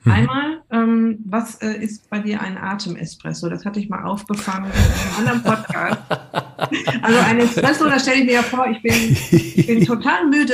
Mhm. 0.04 0.12
Einmal, 0.12 0.62
ähm, 0.70 1.20
was 1.26 1.56
äh, 1.62 1.74
ist 1.74 2.08
bei 2.10 2.20
dir 2.20 2.40
ein 2.40 2.58
Atemespresso? 2.58 3.50
Das 3.50 3.66
hatte 3.66 3.80
ich 3.80 3.90
mal 3.90 4.04
aufgefangen 4.04 4.72
in 4.72 5.26
einem 5.28 5.28
anderen 5.28 5.44
Podcast. 5.44 6.00
also 7.02 7.20
ein 7.20 7.40
Espresso, 7.40 7.86
da 7.86 8.00
stelle 8.00 8.20
ich 8.20 8.26
mir 8.26 8.34
ja 8.34 8.44
vor, 8.44 8.68
ich 8.68 8.82
bin, 8.82 8.94
ich 8.94 9.68
bin 9.68 9.84
total 9.84 10.28
müde 10.28 10.54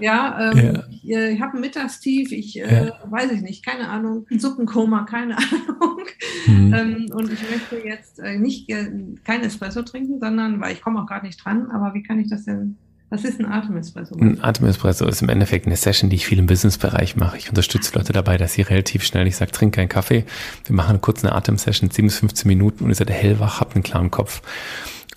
Ja, 0.00 0.52
ähm, 0.52 0.74
ja. 0.74 0.84
ich, 0.90 1.10
äh, 1.10 1.30
ich 1.30 1.40
habe 1.40 1.56
ein 1.56 1.60
Mittagstief, 1.60 2.32
ich 2.32 2.60
äh, 2.60 2.86
ja. 2.86 2.92
weiß 3.10 3.32
ich 3.32 3.42
nicht, 3.42 3.64
keine 3.64 3.88
Ahnung, 3.88 4.26
ein 4.30 4.40
Suppenkoma, 4.40 5.04
keine 5.04 5.36
Ahnung. 5.38 6.00
Mhm. 6.46 6.74
Ähm, 6.74 7.06
und 7.12 7.32
ich 7.32 7.42
möchte 7.50 7.86
jetzt 7.86 8.18
äh, 8.20 8.38
nicht 8.38 8.68
äh, 8.70 8.90
kein 9.24 9.42
Espresso 9.42 9.82
trinken, 9.82 10.20
sondern, 10.20 10.60
weil 10.60 10.72
ich 10.72 10.82
komme 10.82 11.00
auch 11.00 11.06
gerade 11.06 11.26
nicht 11.26 11.44
dran, 11.44 11.70
aber 11.70 11.94
wie 11.94 12.02
kann 12.02 12.18
ich 12.18 12.28
das 12.28 12.44
denn 12.44 12.76
was 13.10 13.24
ist 13.24 13.40
ein 13.40 13.46
Atemespresso? 13.46 14.14
Ein 14.14 14.42
Atemespresso 14.42 15.04
ist 15.06 15.20
im 15.20 15.28
Endeffekt 15.28 15.66
eine 15.66 15.74
Session, 15.74 16.10
die 16.10 16.16
ich 16.16 16.26
viel 16.26 16.38
im 16.38 16.46
Businessbereich 16.46 17.16
mache. 17.16 17.36
Ich 17.36 17.48
unterstütze 17.48 17.98
Leute 17.98 18.12
dabei, 18.12 18.36
dass 18.38 18.52
sie 18.52 18.62
relativ 18.62 19.02
schnell, 19.02 19.26
ich 19.26 19.34
sage, 19.34 19.50
trink 19.50 19.74
keinen 19.74 19.88
Kaffee. 19.88 20.24
Wir 20.64 20.76
machen 20.76 21.00
kurz 21.00 21.24
eine 21.24 21.34
Atemsession, 21.34 21.90
10 21.90 22.04
bis 22.04 22.18
15 22.18 22.46
Minuten 22.46 22.84
und 22.84 22.90
ihr 22.90 22.94
seid 22.94 23.10
hellwach, 23.10 23.60
habt 23.60 23.74
einen 23.74 23.82
klaren 23.82 24.12
Kopf. 24.12 24.42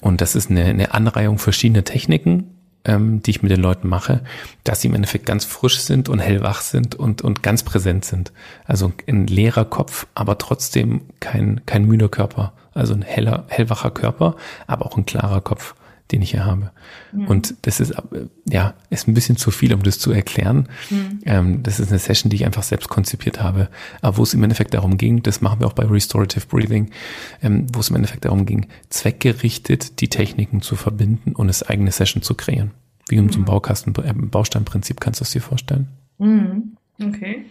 Und 0.01 0.21
das 0.21 0.35
ist 0.35 0.49
eine, 0.49 0.65
eine 0.65 0.93
Anreihung 0.95 1.37
verschiedener 1.37 1.83
Techniken, 1.83 2.52
ähm, 2.85 3.21
die 3.21 3.31
ich 3.31 3.41
mit 3.41 3.51
den 3.51 3.61
Leuten 3.61 3.87
mache, 3.87 4.21
dass 4.63 4.81
sie 4.81 4.87
im 4.87 4.95
Endeffekt 4.95 5.25
ganz 5.25 5.45
frisch 5.45 5.79
sind 5.79 6.09
und 6.09 6.19
hellwach 6.19 6.61
sind 6.61 6.95
und, 6.95 7.21
und 7.21 7.43
ganz 7.43 7.63
präsent 7.63 8.05
sind. 8.05 8.31
Also 8.65 8.91
ein 9.07 9.27
leerer 9.27 9.65
Kopf, 9.65 10.07
aber 10.15 10.37
trotzdem 10.37 11.01
kein, 11.19 11.61
kein 11.65 11.85
müder 11.85 12.09
Körper. 12.09 12.53
Also 12.73 12.93
ein 12.93 13.03
heller, 13.03 13.45
hellwacher 13.47 13.91
Körper, 13.91 14.35
aber 14.67 14.85
auch 14.85 14.97
ein 14.97 15.05
klarer 15.05 15.41
Kopf 15.41 15.75
den 16.11 16.21
ich 16.21 16.31
hier 16.31 16.45
habe. 16.45 16.71
Mhm. 17.11 17.27
Und 17.27 17.55
das 17.63 17.79
ist, 17.79 17.93
ja, 18.45 18.73
ist 18.89 19.07
ein 19.07 19.13
bisschen 19.13 19.37
zu 19.37 19.51
viel, 19.51 19.73
um 19.73 19.83
das 19.83 19.99
zu 19.99 20.11
erklären. 20.11 20.67
Mhm. 20.89 21.19
Ähm, 21.25 21.63
das 21.63 21.79
ist 21.79 21.89
eine 21.89 21.99
Session, 21.99 22.29
die 22.29 22.35
ich 22.35 22.45
einfach 22.45 22.63
selbst 22.63 22.89
konzipiert 22.89 23.41
habe, 23.41 23.69
aber 24.01 24.17
wo 24.17 24.23
es 24.23 24.33
im 24.33 24.43
Endeffekt 24.43 24.73
darum 24.73 24.97
ging, 24.97 25.23
das 25.23 25.41
machen 25.41 25.59
wir 25.59 25.67
auch 25.67 25.73
bei 25.73 25.85
Restorative 25.85 26.45
Breathing, 26.47 26.91
ähm, 27.41 27.67
wo 27.73 27.79
es 27.79 27.89
im 27.89 27.95
Endeffekt 27.95 28.25
darum 28.25 28.45
ging, 28.45 28.67
zweckgerichtet 28.89 30.01
die 30.01 30.09
Techniken 30.09 30.61
zu 30.61 30.75
verbinden 30.75 31.33
und 31.33 31.49
eine 31.49 31.69
eigene 31.69 31.91
Session 31.91 32.21
zu 32.21 32.35
kreieren. 32.35 32.71
Wie 33.09 33.15
in 33.15 33.29
so 33.29 33.35
einem 33.35 33.41
mhm. 33.41 33.47
Baukasten, 33.47 33.93
äh, 33.95 34.13
Bausteinprinzip 34.13 34.99
kannst 34.99 35.19
du 35.19 35.23
es 35.23 35.31
dir 35.31 35.41
vorstellen. 35.41 35.87
Mhm. 36.19 36.77
Okay. 37.01 37.45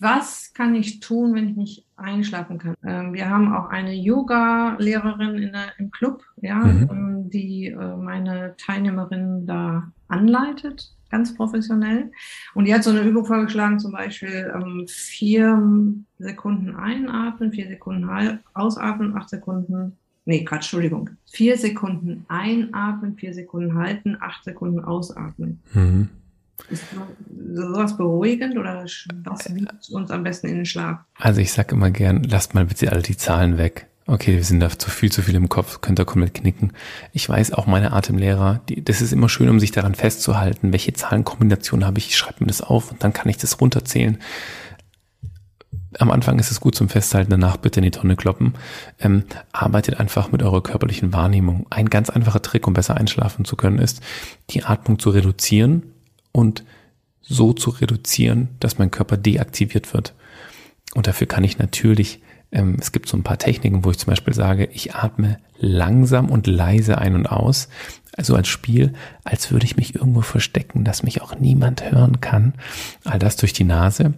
Was 0.00 0.52
kann 0.54 0.74
ich 0.74 1.00
tun, 1.00 1.34
wenn 1.34 1.48
ich 1.48 1.56
nicht 1.56 1.86
einschlafen 1.96 2.58
kann? 2.58 2.74
Ähm, 2.84 3.12
wir 3.12 3.28
haben 3.28 3.52
auch 3.52 3.68
eine 3.68 3.94
Yoga-Lehrerin 3.94 5.52
im 5.78 5.90
Club, 5.90 6.22
ja, 6.40 6.58
mhm. 6.58 6.88
ähm, 6.90 7.30
die 7.30 7.66
äh, 7.66 7.96
meine 7.96 8.54
Teilnehmerin 8.58 9.46
da 9.46 9.90
anleitet, 10.06 10.94
ganz 11.10 11.34
professionell. 11.34 12.12
Und 12.54 12.66
die 12.66 12.74
hat 12.74 12.84
so 12.84 12.90
eine 12.90 13.02
Übung 13.02 13.26
vorgeschlagen, 13.26 13.80
zum 13.80 13.92
Beispiel 13.92 14.52
ähm, 14.54 14.86
vier 14.88 15.60
Sekunden 16.18 16.76
einatmen, 16.76 17.52
vier 17.52 17.66
Sekunden 17.66 18.08
ausatmen, 18.54 19.16
acht 19.16 19.28
Sekunden 19.28 19.96
Nee, 20.28 20.44
Quatsch, 20.44 20.64
Entschuldigung. 20.64 21.08
Vier 21.24 21.56
Sekunden 21.56 22.26
einatmen, 22.28 23.16
vier 23.16 23.32
Sekunden 23.32 23.76
halten, 23.76 24.18
acht 24.20 24.44
Sekunden 24.44 24.84
ausatmen. 24.84 25.62
Mhm. 25.72 26.10
Ist 26.70 26.84
sowas 27.54 27.96
beruhigend 27.96 28.58
oder 28.58 28.84
was 28.84 29.54
wiegt 29.54 29.90
uns 29.90 30.10
am 30.10 30.22
besten 30.22 30.48
in 30.48 30.56
den 30.56 30.66
Schlaf? 30.66 30.98
Also 31.14 31.40
ich 31.40 31.52
sage 31.52 31.74
immer 31.74 31.90
gern, 31.90 32.22
lasst 32.24 32.54
mal 32.54 32.66
bitte 32.66 32.92
alle 32.92 33.02
die 33.02 33.16
Zahlen 33.16 33.58
weg. 33.58 33.86
Okay, 34.06 34.36
wir 34.36 34.44
sind 34.44 34.60
da 34.60 34.70
zu 34.70 34.90
viel, 34.90 35.12
zu 35.12 35.20
viel 35.20 35.34
im 35.34 35.50
Kopf, 35.50 35.82
könnt 35.82 36.00
ihr 36.00 36.06
komplett 36.06 36.32
knicken. 36.32 36.72
Ich 37.12 37.28
weiß 37.28 37.52
auch 37.52 37.66
meine 37.66 37.92
Atemlehrer, 37.92 38.62
die, 38.68 38.82
das 38.82 39.02
ist 39.02 39.12
immer 39.12 39.28
schön, 39.28 39.50
um 39.50 39.60
sich 39.60 39.70
daran 39.70 39.94
festzuhalten, 39.94 40.72
welche 40.72 40.94
Zahlenkombination 40.94 41.84
habe 41.84 41.98
ich, 41.98 42.08
ich 42.08 42.16
schreibe 42.16 42.40
mir 42.40 42.46
das 42.46 42.62
auf 42.62 42.90
und 42.90 43.04
dann 43.04 43.12
kann 43.12 43.28
ich 43.28 43.36
das 43.36 43.60
runterzählen. 43.60 44.18
Am 45.98 46.10
Anfang 46.10 46.38
ist 46.38 46.50
es 46.50 46.60
gut 46.60 46.74
zum 46.74 46.88
Festhalten, 46.88 47.30
danach 47.30 47.58
bitte 47.58 47.80
in 47.80 47.84
die 47.84 47.90
Tonne 47.90 48.16
kloppen. 48.16 48.54
Ähm, 48.98 49.24
arbeitet 49.52 50.00
einfach 50.00 50.32
mit 50.32 50.42
eurer 50.42 50.62
körperlichen 50.62 51.12
Wahrnehmung. 51.12 51.66
Ein 51.68 51.90
ganz 51.90 52.08
einfacher 52.08 52.40
Trick, 52.40 52.66
um 52.66 52.72
besser 52.72 52.96
einschlafen 52.96 53.44
zu 53.44 53.56
können, 53.56 53.78
ist, 53.78 54.00
die 54.50 54.64
Atmung 54.64 54.98
zu 54.98 55.10
reduzieren 55.10 55.82
und 56.32 56.64
so 57.20 57.52
zu 57.52 57.70
reduzieren, 57.70 58.48
dass 58.60 58.78
mein 58.78 58.90
Körper 58.90 59.16
deaktiviert 59.16 59.92
wird. 59.92 60.14
Und 60.94 61.06
dafür 61.06 61.26
kann 61.26 61.44
ich 61.44 61.58
natürlich, 61.58 62.22
ähm, 62.50 62.76
es 62.80 62.92
gibt 62.92 63.08
so 63.08 63.16
ein 63.16 63.22
paar 63.22 63.38
Techniken, 63.38 63.84
wo 63.84 63.90
ich 63.90 63.98
zum 63.98 64.10
Beispiel 64.10 64.32
sage, 64.32 64.68
ich 64.72 64.94
atme 64.94 65.38
langsam 65.58 66.30
und 66.30 66.46
leise 66.46 66.98
ein 66.98 67.14
und 67.14 67.26
aus. 67.26 67.68
Also 68.16 68.34
als 68.34 68.48
Spiel, 68.48 68.94
als 69.24 69.50
würde 69.50 69.66
ich 69.66 69.76
mich 69.76 69.94
irgendwo 69.94 70.22
verstecken, 70.22 70.84
dass 70.84 71.02
mich 71.02 71.20
auch 71.20 71.38
niemand 71.38 71.90
hören 71.92 72.20
kann. 72.20 72.54
All 73.04 73.18
das 73.18 73.36
durch 73.36 73.52
die 73.52 73.64
Nase. 73.64 74.14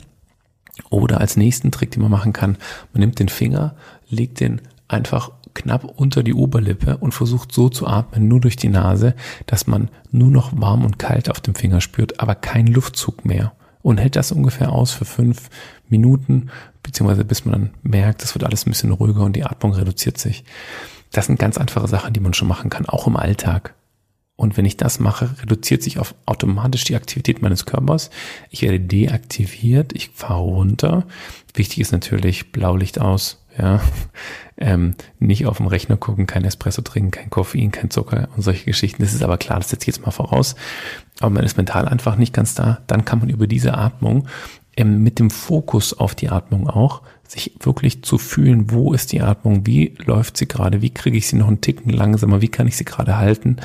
Oder 0.88 1.20
als 1.20 1.36
nächsten 1.36 1.72
Trick, 1.72 1.90
den 1.90 2.02
man 2.02 2.10
machen 2.10 2.32
kann, 2.32 2.56
man 2.92 3.00
nimmt 3.00 3.18
den 3.18 3.28
Finger, 3.28 3.74
legt 4.08 4.40
den 4.40 4.62
einfach 4.88 5.32
knapp 5.54 5.84
unter 5.84 6.22
die 6.22 6.34
Oberlippe 6.34 6.96
und 6.98 7.12
versucht 7.12 7.52
so 7.52 7.68
zu 7.68 7.86
atmen, 7.86 8.28
nur 8.28 8.40
durch 8.40 8.56
die 8.56 8.68
Nase, 8.68 9.14
dass 9.46 9.66
man 9.66 9.88
nur 10.10 10.30
noch 10.30 10.52
warm 10.60 10.84
und 10.84 10.98
kalt 10.98 11.30
auf 11.30 11.40
dem 11.40 11.54
Finger 11.54 11.80
spürt, 11.80 12.20
aber 12.20 12.34
kein 12.34 12.66
Luftzug 12.66 13.24
mehr. 13.24 13.52
Und 13.82 13.98
hält 13.98 14.16
das 14.16 14.32
ungefähr 14.32 14.72
aus 14.72 14.92
für 14.92 15.06
fünf 15.06 15.48
Minuten, 15.88 16.50
beziehungsweise 16.82 17.24
bis 17.24 17.44
man 17.44 17.52
dann 17.52 17.70
merkt, 17.82 18.22
es 18.22 18.34
wird 18.34 18.44
alles 18.44 18.66
ein 18.66 18.70
bisschen 18.70 18.92
ruhiger 18.92 19.22
und 19.22 19.36
die 19.36 19.44
Atmung 19.44 19.72
reduziert 19.72 20.18
sich. 20.18 20.44
Das 21.12 21.26
sind 21.26 21.38
ganz 21.38 21.58
einfache 21.58 21.88
Sachen, 21.88 22.12
die 22.12 22.20
man 22.20 22.34
schon 22.34 22.48
machen 22.48 22.70
kann, 22.70 22.86
auch 22.86 23.06
im 23.06 23.16
Alltag. 23.16 23.74
Und 24.40 24.56
wenn 24.56 24.64
ich 24.64 24.78
das 24.78 25.00
mache, 25.00 25.36
reduziert 25.42 25.82
sich 25.82 25.98
auf 25.98 26.14
automatisch 26.24 26.84
die 26.84 26.96
Aktivität 26.96 27.42
meines 27.42 27.66
Körpers. 27.66 28.08
Ich 28.48 28.62
werde 28.62 28.80
deaktiviert, 28.80 29.92
ich 29.92 30.12
fahre 30.14 30.40
runter. 30.40 31.06
Wichtig 31.52 31.80
ist 31.80 31.92
natürlich 31.92 32.50
Blaulicht 32.50 32.98
aus, 32.98 33.39
ja, 33.60 33.80
ähm, 34.56 34.94
nicht 35.18 35.46
auf 35.46 35.58
dem 35.58 35.66
Rechner 35.66 35.96
gucken, 35.96 36.26
kein 36.26 36.44
Espresso 36.44 36.82
trinken, 36.82 37.10
kein 37.10 37.30
Koffein, 37.30 37.70
kein 37.70 37.90
Zucker 37.90 38.28
und 38.34 38.42
solche 38.42 38.64
Geschichten. 38.64 39.02
Das 39.02 39.12
ist 39.12 39.22
aber 39.22 39.38
klar, 39.38 39.58
das 39.58 39.70
setze 39.70 39.84
ich 39.84 39.96
jetzt 39.96 40.04
mal 40.04 40.12
voraus. 40.12 40.54
Aber 41.20 41.30
man 41.30 41.44
ist 41.44 41.56
mental 41.56 41.86
einfach 41.86 42.16
nicht 42.16 42.32
ganz 42.32 42.54
da. 42.54 42.80
Dann 42.86 43.04
kann 43.04 43.18
man 43.18 43.28
über 43.28 43.46
diese 43.46 43.76
Atmung 43.76 44.28
ähm, 44.76 45.02
mit 45.02 45.18
dem 45.18 45.30
Fokus 45.30 45.98
auf 45.98 46.14
die 46.14 46.30
Atmung 46.30 46.68
auch 46.68 47.02
sich 47.28 47.54
wirklich 47.60 48.02
zu 48.02 48.18
fühlen, 48.18 48.70
wo 48.70 48.92
ist 48.92 49.12
die 49.12 49.20
Atmung, 49.20 49.66
wie 49.66 49.94
läuft 49.98 50.36
sie 50.36 50.48
gerade, 50.48 50.82
wie 50.82 50.90
kriege 50.90 51.16
ich 51.16 51.28
sie 51.28 51.36
noch 51.36 51.48
einen 51.48 51.60
Ticken 51.60 51.92
langsamer, 51.92 52.40
wie 52.40 52.48
kann 52.48 52.66
ich 52.66 52.76
sie 52.76 52.84
gerade 52.84 53.18
halten. 53.18 53.56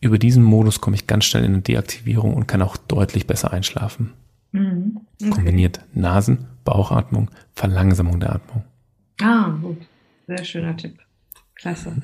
Über 0.00 0.18
diesen 0.18 0.42
Modus 0.42 0.80
komme 0.80 0.96
ich 0.96 1.06
ganz 1.06 1.24
schnell 1.24 1.44
in 1.44 1.54
eine 1.54 1.62
Deaktivierung 1.62 2.34
und 2.34 2.46
kann 2.46 2.60
auch 2.60 2.76
deutlich 2.76 3.26
besser 3.26 3.52
einschlafen. 3.52 4.12
Mhm. 4.52 5.00
Okay. 5.20 5.30
Kombiniert 5.30 5.80
Nasen, 5.94 6.46
Bauchatmung, 6.64 7.30
Verlangsamung 7.54 8.20
der 8.20 8.34
Atmung. 8.34 8.64
Ah, 9.20 9.50
gut. 9.60 9.78
Sehr 10.26 10.44
schöner 10.44 10.76
Tipp. 10.76 10.98
Klasse. 11.54 12.02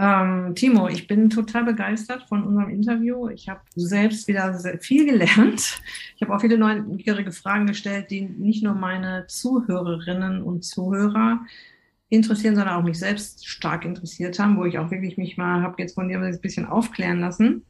Ähm, 0.00 0.54
Timo, 0.54 0.86
ich 0.88 1.08
bin 1.08 1.28
total 1.28 1.64
begeistert 1.64 2.22
von 2.28 2.44
unserem 2.44 2.70
Interview. 2.70 3.28
Ich 3.28 3.48
habe 3.48 3.60
selbst 3.74 4.28
wieder 4.28 4.54
viel 4.80 5.06
gelernt. 5.06 5.80
Ich 6.14 6.22
habe 6.22 6.34
auch 6.34 6.40
viele 6.40 6.56
neugierige 6.56 7.32
Fragen 7.32 7.66
gestellt, 7.66 8.10
die 8.10 8.22
nicht 8.22 8.62
nur 8.62 8.74
meine 8.74 9.26
Zuhörerinnen 9.26 10.42
und 10.42 10.64
Zuhörer 10.64 11.40
interessieren, 12.10 12.54
sondern 12.54 12.76
auch 12.76 12.84
mich 12.84 12.98
selbst 12.98 13.46
stark 13.46 13.84
interessiert 13.84 14.38
haben, 14.38 14.56
wo 14.56 14.64
ich 14.64 14.78
auch 14.78 14.90
wirklich 14.90 15.18
mich 15.18 15.36
mal 15.36 15.62
habe 15.62 15.74
jetzt 15.78 15.94
von 15.94 16.08
dir 16.08 16.20
ein 16.20 16.40
bisschen 16.40 16.66
aufklären 16.66 17.20
lassen. 17.20 17.64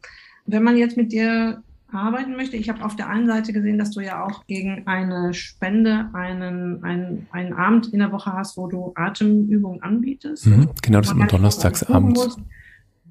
Wenn 0.44 0.62
man 0.62 0.76
jetzt 0.76 0.96
mit 0.96 1.12
dir 1.12 1.62
arbeiten 1.92 2.36
möchte. 2.36 2.56
Ich 2.56 2.68
habe 2.68 2.84
auf 2.84 2.94
der 2.96 3.08
einen 3.08 3.26
Seite 3.26 3.52
gesehen, 3.52 3.78
dass 3.78 3.92
du 3.92 4.00
ja 4.00 4.24
auch 4.24 4.44
gegen 4.46 4.86
eine 4.86 5.32
Spende 5.34 6.10
einen, 6.12 6.84
einen, 6.84 7.26
einen 7.30 7.52
Abend 7.54 7.92
in 7.92 8.00
der 8.00 8.10
Woche 8.12 8.32
hast, 8.32 8.56
wo 8.56 8.66
du 8.66 8.92
Atemübungen 8.94 9.82
anbietest. 9.82 10.46
Mhm, 10.46 10.70
genau, 10.82 10.98
das 10.98 11.08
ist 11.08 11.14
immer 11.14 11.26
donnerstagsabend. 11.26 12.18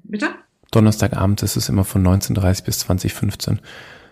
Bitte? 0.04 0.28
Donnerstagabend 0.70 1.42
ist 1.42 1.56
es 1.56 1.68
immer 1.68 1.84
von 1.84 2.06
19.30 2.06 2.64
bis 2.64 2.78
2015. 2.80 3.60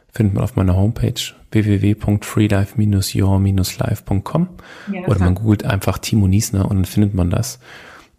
Findet 0.09 0.35
man 0.35 0.45
auf 0.45 0.57
meiner 0.57 0.77
Homepage 0.77 1.15
www.freelife-your-life.com 1.51 4.49
ja, 4.93 5.07
oder 5.07 5.21
man 5.21 5.35
googelt 5.35 5.65
einfach 5.65 5.99
Timo 5.99 6.27
Niesner 6.27 6.71
und 6.71 6.77
dann 6.77 6.87
findet 6.87 7.13
man 7.15 7.31
das. 7.31 7.59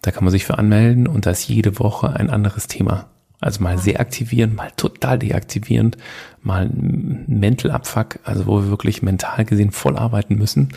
Da 0.01 0.11
kann 0.11 0.23
man 0.23 0.31
sich 0.31 0.45
für 0.45 0.59
anmelden 0.59 1.07
und 1.07 1.25
da 1.25 1.31
ist 1.31 1.47
jede 1.47 1.79
Woche 1.79 2.15
ein 2.15 2.29
anderes 2.29 2.67
Thema. 2.67 3.09
Also 3.39 3.61
mal 3.61 3.77
sehr 3.77 3.99
aktivierend, 3.99 4.55
mal 4.55 4.71
total 4.77 5.19
deaktivierend, 5.19 5.97
mal 6.41 6.69
Mental 6.73 7.71
Abfuck, 7.71 8.19
also 8.23 8.47
wo 8.47 8.61
wir 8.61 8.69
wirklich 8.69 9.01
mental 9.03 9.45
gesehen 9.45 9.71
voll 9.71 9.95
arbeiten 9.95 10.35
müssen. 10.35 10.69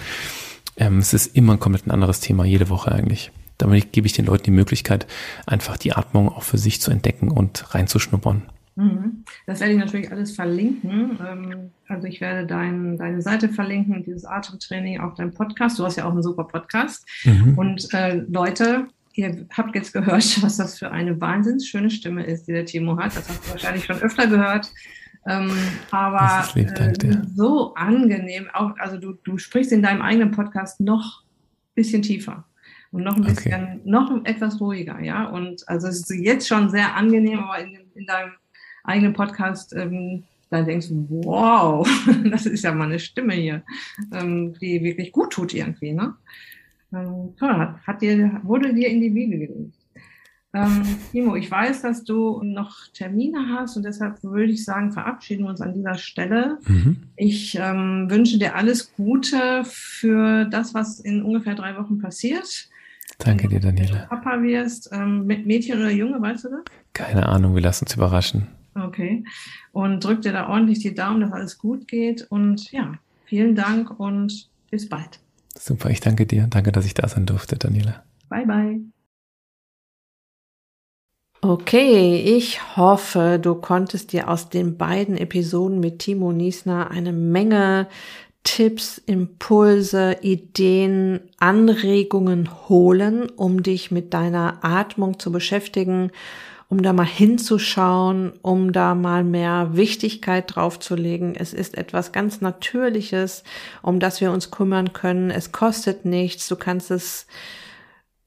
Ähm, 0.77 0.99
es 0.99 1.15
ist 1.15 1.35
immer 1.37 1.55
ein 1.55 1.61
komplett 1.61 1.87
ein 1.87 1.91
anderes 1.91 2.21
Thema, 2.21 2.45
jede 2.45 2.69
Woche 2.69 2.93
eigentlich. 2.93 3.33
Damit 3.57 3.93
gebe 3.93 4.07
ich 4.07 4.13
den 4.13 4.27
Leuten 4.27 4.45
die 4.45 4.51
Möglichkeit, 4.51 5.07
einfach 5.47 5.77
die 5.77 5.93
Atmung 5.93 6.29
auch 6.29 6.43
für 6.43 6.59
sich 6.59 6.81
zu 6.81 6.91
entdecken 6.91 7.31
und 7.31 7.75
reinzuschnuppern. 7.75 8.43
Mhm. 8.77 9.25
Das 9.47 9.61
werde 9.61 9.75
ich 9.75 9.79
natürlich 9.79 10.11
alles 10.11 10.33
verlinken. 10.33 11.19
Ähm, 11.27 11.71
also 11.89 12.07
ich 12.07 12.21
werde 12.21 12.47
dein, 12.47 12.97
deine 12.97 13.21
Seite 13.21 13.49
verlinken, 13.49 14.03
dieses 14.05 14.25
Atemtraining, 14.25 15.01
auch 15.01 15.15
dein 15.15 15.33
Podcast. 15.33 15.79
Du 15.79 15.85
hast 15.85 15.97
ja 15.97 16.05
auch 16.05 16.13
einen 16.13 16.23
super 16.23 16.45
Podcast. 16.45 17.07
Mhm. 17.25 17.59
Und 17.59 17.93
äh, 17.93 18.23
Leute, 18.29 18.87
Ihr 19.21 19.47
habt 19.55 19.75
jetzt 19.75 19.93
gehört, 19.93 20.25
was 20.43 20.57
das 20.57 20.79
für 20.79 20.91
eine 20.91 21.21
wahnsinnig 21.21 21.69
schöne 21.69 21.91
Stimme 21.91 22.25
ist, 22.25 22.49
die 22.49 22.53
der 22.53 22.65
Timo 22.65 22.97
hat. 22.97 23.15
Das 23.15 23.29
hast 23.29 23.47
du 23.47 23.51
wahrscheinlich 23.51 23.85
schon 23.85 23.99
öfter 23.99 24.27
gehört. 24.27 24.73
Ähm, 25.27 25.53
aber 25.91 26.49
lieb, 26.55 26.71
äh, 26.79 26.95
so 27.35 27.75
angenehm. 27.75 28.49
Auch, 28.55 28.73
also 28.79 28.97
du, 28.97 29.13
du 29.23 29.37
sprichst 29.37 29.73
in 29.73 29.83
deinem 29.83 30.01
eigenen 30.01 30.31
Podcast 30.31 30.81
noch 30.81 31.23
ein 31.23 31.75
bisschen 31.75 32.01
tiefer 32.01 32.45
und 32.93 33.03
noch 33.03 33.17
ein 33.17 33.25
bisschen, 33.25 33.53
okay. 33.53 33.81
noch 33.85 34.25
etwas 34.25 34.59
ruhiger, 34.59 34.99
ja. 35.01 35.27
Und 35.27 35.69
also 35.69 35.89
es 35.89 36.09
ist 36.09 36.11
jetzt 36.11 36.49
schon 36.49 36.71
sehr 36.71 36.97
angenehm, 36.97 37.41
aber 37.41 37.59
in, 37.59 37.77
in 37.95 38.07
deinem 38.07 38.33
eigenen 38.85 39.13
Podcast 39.13 39.75
ähm, 39.75 40.25
dann 40.49 40.65
denkst 40.65 40.89
du, 40.89 41.07
wow, 41.25 41.87
das 42.31 42.47
ist 42.47 42.65
ja 42.65 42.73
mal 42.73 42.87
eine 42.87 42.99
Stimme 42.99 43.35
hier, 43.35 43.63
ähm, 44.13 44.55
die 44.61 44.83
wirklich 44.83 45.13
gut 45.13 45.35
tut 45.35 45.53
irgendwie. 45.53 45.93
Ne? 45.93 46.15
Ähm, 46.93 47.35
toll, 47.39 47.57
hat, 47.57 47.87
hat 47.87 48.03
dir, 48.03 48.41
wurde 48.43 48.75
dir 48.75 48.89
in 48.89 49.01
die 49.01 49.15
Wiege 49.15 49.39
gelegt. 49.39 49.75
Ähm, 50.53 50.83
Timo, 51.13 51.37
ich 51.37 51.49
weiß, 51.49 51.83
dass 51.83 52.03
du 52.03 52.43
noch 52.43 52.89
Termine 52.93 53.49
hast 53.51 53.77
und 53.77 53.85
deshalb 53.85 54.21
würde 54.25 54.51
ich 54.51 54.65
sagen, 54.65 54.91
verabschieden 54.91 55.45
wir 55.45 55.51
uns 55.51 55.61
an 55.61 55.75
dieser 55.75 55.95
Stelle. 55.95 56.59
Mhm. 56.67 56.97
Ich 57.17 57.57
ähm, 57.61 58.11
wünsche 58.11 58.37
dir 58.37 58.57
alles 58.57 58.93
Gute 58.95 59.63
für 59.65 60.47
das, 60.47 60.75
was 60.75 60.99
in 60.99 61.23
ungefähr 61.23 61.55
drei 61.55 61.77
Wochen 61.77 62.01
passiert. 62.01 62.69
Danke 63.19 63.47
dir, 63.47 63.61
Daniela. 63.61 63.93
Wenn 63.93 64.01
du 64.01 64.09
Papa 64.09 64.43
wirst, 64.43 64.91
ähm, 64.93 65.27
mit 65.27 65.47
Mädchen 65.47 65.79
oder 65.79 65.91
Junge, 65.91 66.21
weißt 66.21 66.45
du 66.45 66.49
das? 66.49 66.61
Keine 66.95 67.27
Ahnung, 67.29 67.55
wir 67.55 67.63
lassen 67.63 67.85
uns 67.85 67.95
überraschen. 67.95 68.49
Okay. 68.75 69.25
Und 69.73 70.03
drück 70.05 70.23
dir 70.23 70.33
da 70.33 70.49
ordentlich 70.49 70.81
die 70.81 70.95
Daumen, 70.95 71.21
dass 71.21 71.33
alles 71.33 71.59
gut 71.59 71.87
geht. 71.87 72.27
Und 72.29 72.73
ja, 72.73 72.95
vielen 73.27 73.55
Dank 73.55 74.01
und 74.01 74.49
bis 74.71 74.89
bald. 74.89 75.21
Super, 75.57 75.91
ich 75.91 76.01
danke 76.01 76.27
dir. 76.27 76.47
Danke, 76.49 76.73
dass 76.73 76.87
ich 76.87 76.95
da 76.95 77.09
sein 77.09 77.27
durfte, 77.27 77.57
Daniela. 77.57 78.05
Bye, 78.29 78.47
bye. 78.47 78.81
Okay, 81.43 82.21
ich 82.21 82.77
hoffe, 82.77 83.39
du 83.41 83.55
konntest 83.55 84.13
dir 84.13 84.29
aus 84.29 84.51
den 84.51 84.77
beiden 84.77 85.17
Episoden 85.17 85.81
mit 85.81 86.01
Timo 86.01 86.33
Niesner 86.33 86.91
eine 86.91 87.13
Menge 87.13 87.89
Tipps, 88.45 88.99
Impulse, 88.99 90.19
Ideen, 90.23 91.21
Anregungen 91.39 92.69
holen, 92.69 93.29
um 93.31 93.63
dich 93.63 93.91
mit 93.91 94.15
deiner 94.15 94.59
Atmung 94.63 95.19
zu 95.19 95.31
beschäftigen, 95.33 96.11
um 96.71 96.83
da 96.83 96.93
mal 96.93 97.05
hinzuschauen, 97.05 98.33
um 98.43 98.73
da 98.73 98.95
mal 98.95 99.25
mehr 99.25 99.71
Wichtigkeit 99.73 100.55
draufzulegen. 100.55 101.35
Es 101.35 101.53
ist 101.53 101.77
etwas 101.77 102.13
ganz 102.13 102.41
Natürliches, 102.41 103.43
um 103.83 103.99
das 103.99 104.21
wir 104.21 104.31
uns 104.31 104.53
kümmern 104.53 104.93
können. 104.93 105.31
Es 105.31 105.51
kostet 105.51 106.05
nichts. 106.05 106.47
Du 106.47 106.55
kannst 106.55 106.93
es 106.93 107.27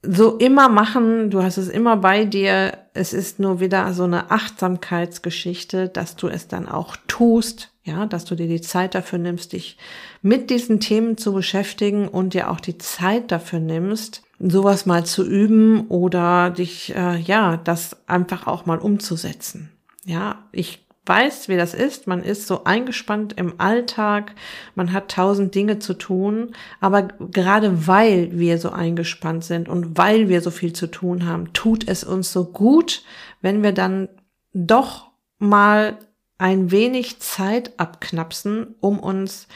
so 0.02 0.36
immer 0.36 0.68
machen, 0.68 1.30
du 1.30 1.42
hast 1.42 1.56
es 1.56 1.70
immer 1.70 1.96
bei 1.96 2.26
dir. 2.26 2.76
Es 2.92 3.14
ist 3.14 3.40
nur 3.40 3.60
wieder 3.60 3.94
so 3.94 4.04
eine 4.04 4.30
Achtsamkeitsgeschichte, 4.30 5.88
dass 5.88 6.14
du 6.14 6.28
es 6.28 6.46
dann 6.46 6.68
auch 6.68 6.96
tust, 7.08 7.72
ja, 7.82 8.04
dass 8.04 8.26
du 8.26 8.34
dir 8.34 8.46
die 8.46 8.60
Zeit 8.60 8.94
dafür 8.94 9.18
nimmst, 9.18 9.54
dich 9.54 9.78
mit 10.20 10.50
diesen 10.50 10.80
Themen 10.80 11.16
zu 11.16 11.32
beschäftigen 11.32 12.08
und 12.08 12.34
dir 12.34 12.50
auch 12.50 12.60
die 12.60 12.76
Zeit 12.76 13.32
dafür 13.32 13.60
nimmst, 13.60 14.22
sowas 14.38 14.86
mal 14.86 15.04
zu 15.04 15.24
üben 15.24 15.86
oder 15.88 16.50
dich, 16.50 16.94
äh, 16.94 17.18
ja, 17.18 17.56
das 17.56 17.96
einfach 18.06 18.46
auch 18.46 18.66
mal 18.66 18.78
umzusetzen. 18.78 19.70
Ja, 20.04 20.44
ich 20.52 20.84
weiß, 21.06 21.48
wie 21.48 21.56
das 21.56 21.74
ist. 21.74 22.06
Man 22.06 22.22
ist 22.22 22.46
so 22.46 22.64
eingespannt 22.64 23.34
im 23.34 23.60
Alltag, 23.60 24.34
man 24.74 24.92
hat 24.92 25.10
tausend 25.10 25.54
Dinge 25.54 25.78
zu 25.78 25.94
tun, 25.94 26.52
aber 26.80 27.02
gerade 27.02 27.86
weil 27.86 28.38
wir 28.38 28.58
so 28.58 28.70
eingespannt 28.70 29.44
sind 29.44 29.68
und 29.68 29.98
weil 29.98 30.28
wir 30.28 30.40
so 30.40 30.50
viel 30.50 30.72
zu 30.72 30.86
tun 30.86 31.26
haben, 31.26 31.52
tut 31.52 31.86
es 31.88 32.04
uns 32.04 32.32
so 32.32 32.44
gut, 32.46 33.02
wenn 33.42 33.62
wir 33.62 33.72
dann 33.72 34.08
doch 34.54 35.10
mal 35.38 35.98
ein 36.38 36.70
wenig 36.70 37.20
Zeit 37.20 37.78
abknapsen, 37.78 38.74
um 38.80 38.98
uns 38.98 39.46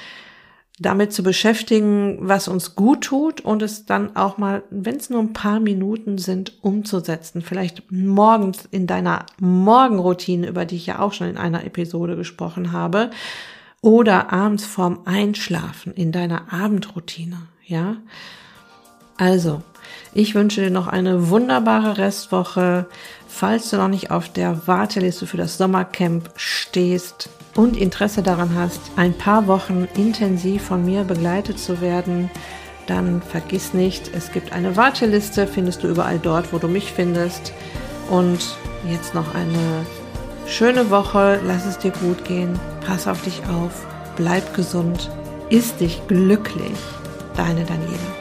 damit 0.81 1.13
zu 1.13 1.23
beschäftigen, 1.23 2.19
was 2.21 2.49
uns 2.49 2.75
gut 2.75 3.03
tut 3.03 3.41
und 3.41 3.63
es 3.63 3.87
dann 3.87 4.17
auch 4.17 4.39
mal, 4.39 4.63
wenn 4.71 4.97
es 4.97 5.11
nur 5.11 5.21
ein 5.21 5.33
paar 5.33 5.61
Minuten 5.61 6.19
sind, 6.19 6.53
umzusetzen. 6.63 7.43
Vielleicht 7.43 7.91
morgens 7.91 8.67
in 8.71 8.87
deiner 8.87 9.27
Morgenroutine, 9.41 10.47
über 10.47 10.65
die 10.65 10.77
ich 10.77 10.87
ja 10.87 11.01
auch 11.01 11.13
schon 11.13 11.29
in 11.29 11.37
einer 11.37 11.65
Episode 11.65 12.17
gesprochen 12.17 12.73
habe, 12.73 13.11
oder 13.81 14.33
abends 14.33 14.65
vorm 14.65 15.01
Einschlafen 15.05 15.93
in 15.93 16.11
deiner 16.13 16.53
Abendroutine, 16.53 17.43
ja? 17.65 17.97
Also, 19.17 19.63
ich 20.15 20.35
wünsche 20.35 20.63
dir 20.63 20.71
noch 20.71 20.87
eine 20.87 21.31
wunderbare 21.31 21.99
Restwoche. 21.99 22.87
Falls 23.29 23.71
du 23.71 23.77
noch 23.77 23.89
nicht 23.89 24.11
auf 24.11 24.29
der 24.29 24.67
Warteliste 24.67 25.27
für 25.27 25.37
das 25.37 25.59
Sommercamp 25.59 26.31
stehst, 26.37 27.31
und 27.59 27.77
Interesse 27.77 28.23
daran 28.23 28.55
hast, 28.55 28.81
ein 28.95 29.13
paar 29.15 29.49
Wochen 29.49 29.89
intensiv 29.97 30.63
von 30.63 30.85
mir 30.85 31.03
begleitet 31.03 31.59
zu 31.59 31.81
werden, 31.81 32.31
dann 32.87 33.21
vergiss 33.21 33.75
nicht, 33.75 34.13
es 34.15 34.31
gibt 34.33 34.53
eine 34.53 34.77
Warteliste, 34.77 35.47
findest 35.49 35.83
du 35.83 35.89
überall 35.89 36.21
dort, 36.21 36.53
wo 36.53 36.59
du 36.59 36.69
mich 36.69 36.93
findest. 36.93 37.53
Und 38.11 38.57
jetzt 38.89 39.13
noch 39.13 39.35
eine 39.35 39.85
schöne 40.47 40.89
Woche, 40.89 41.41
lass 41.45 41.67
es 41.67 41.79
dir 41.79 41.91
gut 41.91 42.25
gehen, 42.25 42.59
pass 42.87 43.09
auf 43.09 43.23
dich 43.23 43.43
auf, 43.49 43.85
bleib 44.17 44.55
gesund, 44.55 45.11
ist 45.51 45.81
dich 45.81 46.01
glücklich. 46.07 46.79
Deine 47.37 47.65
Daniela. 47.65 48.18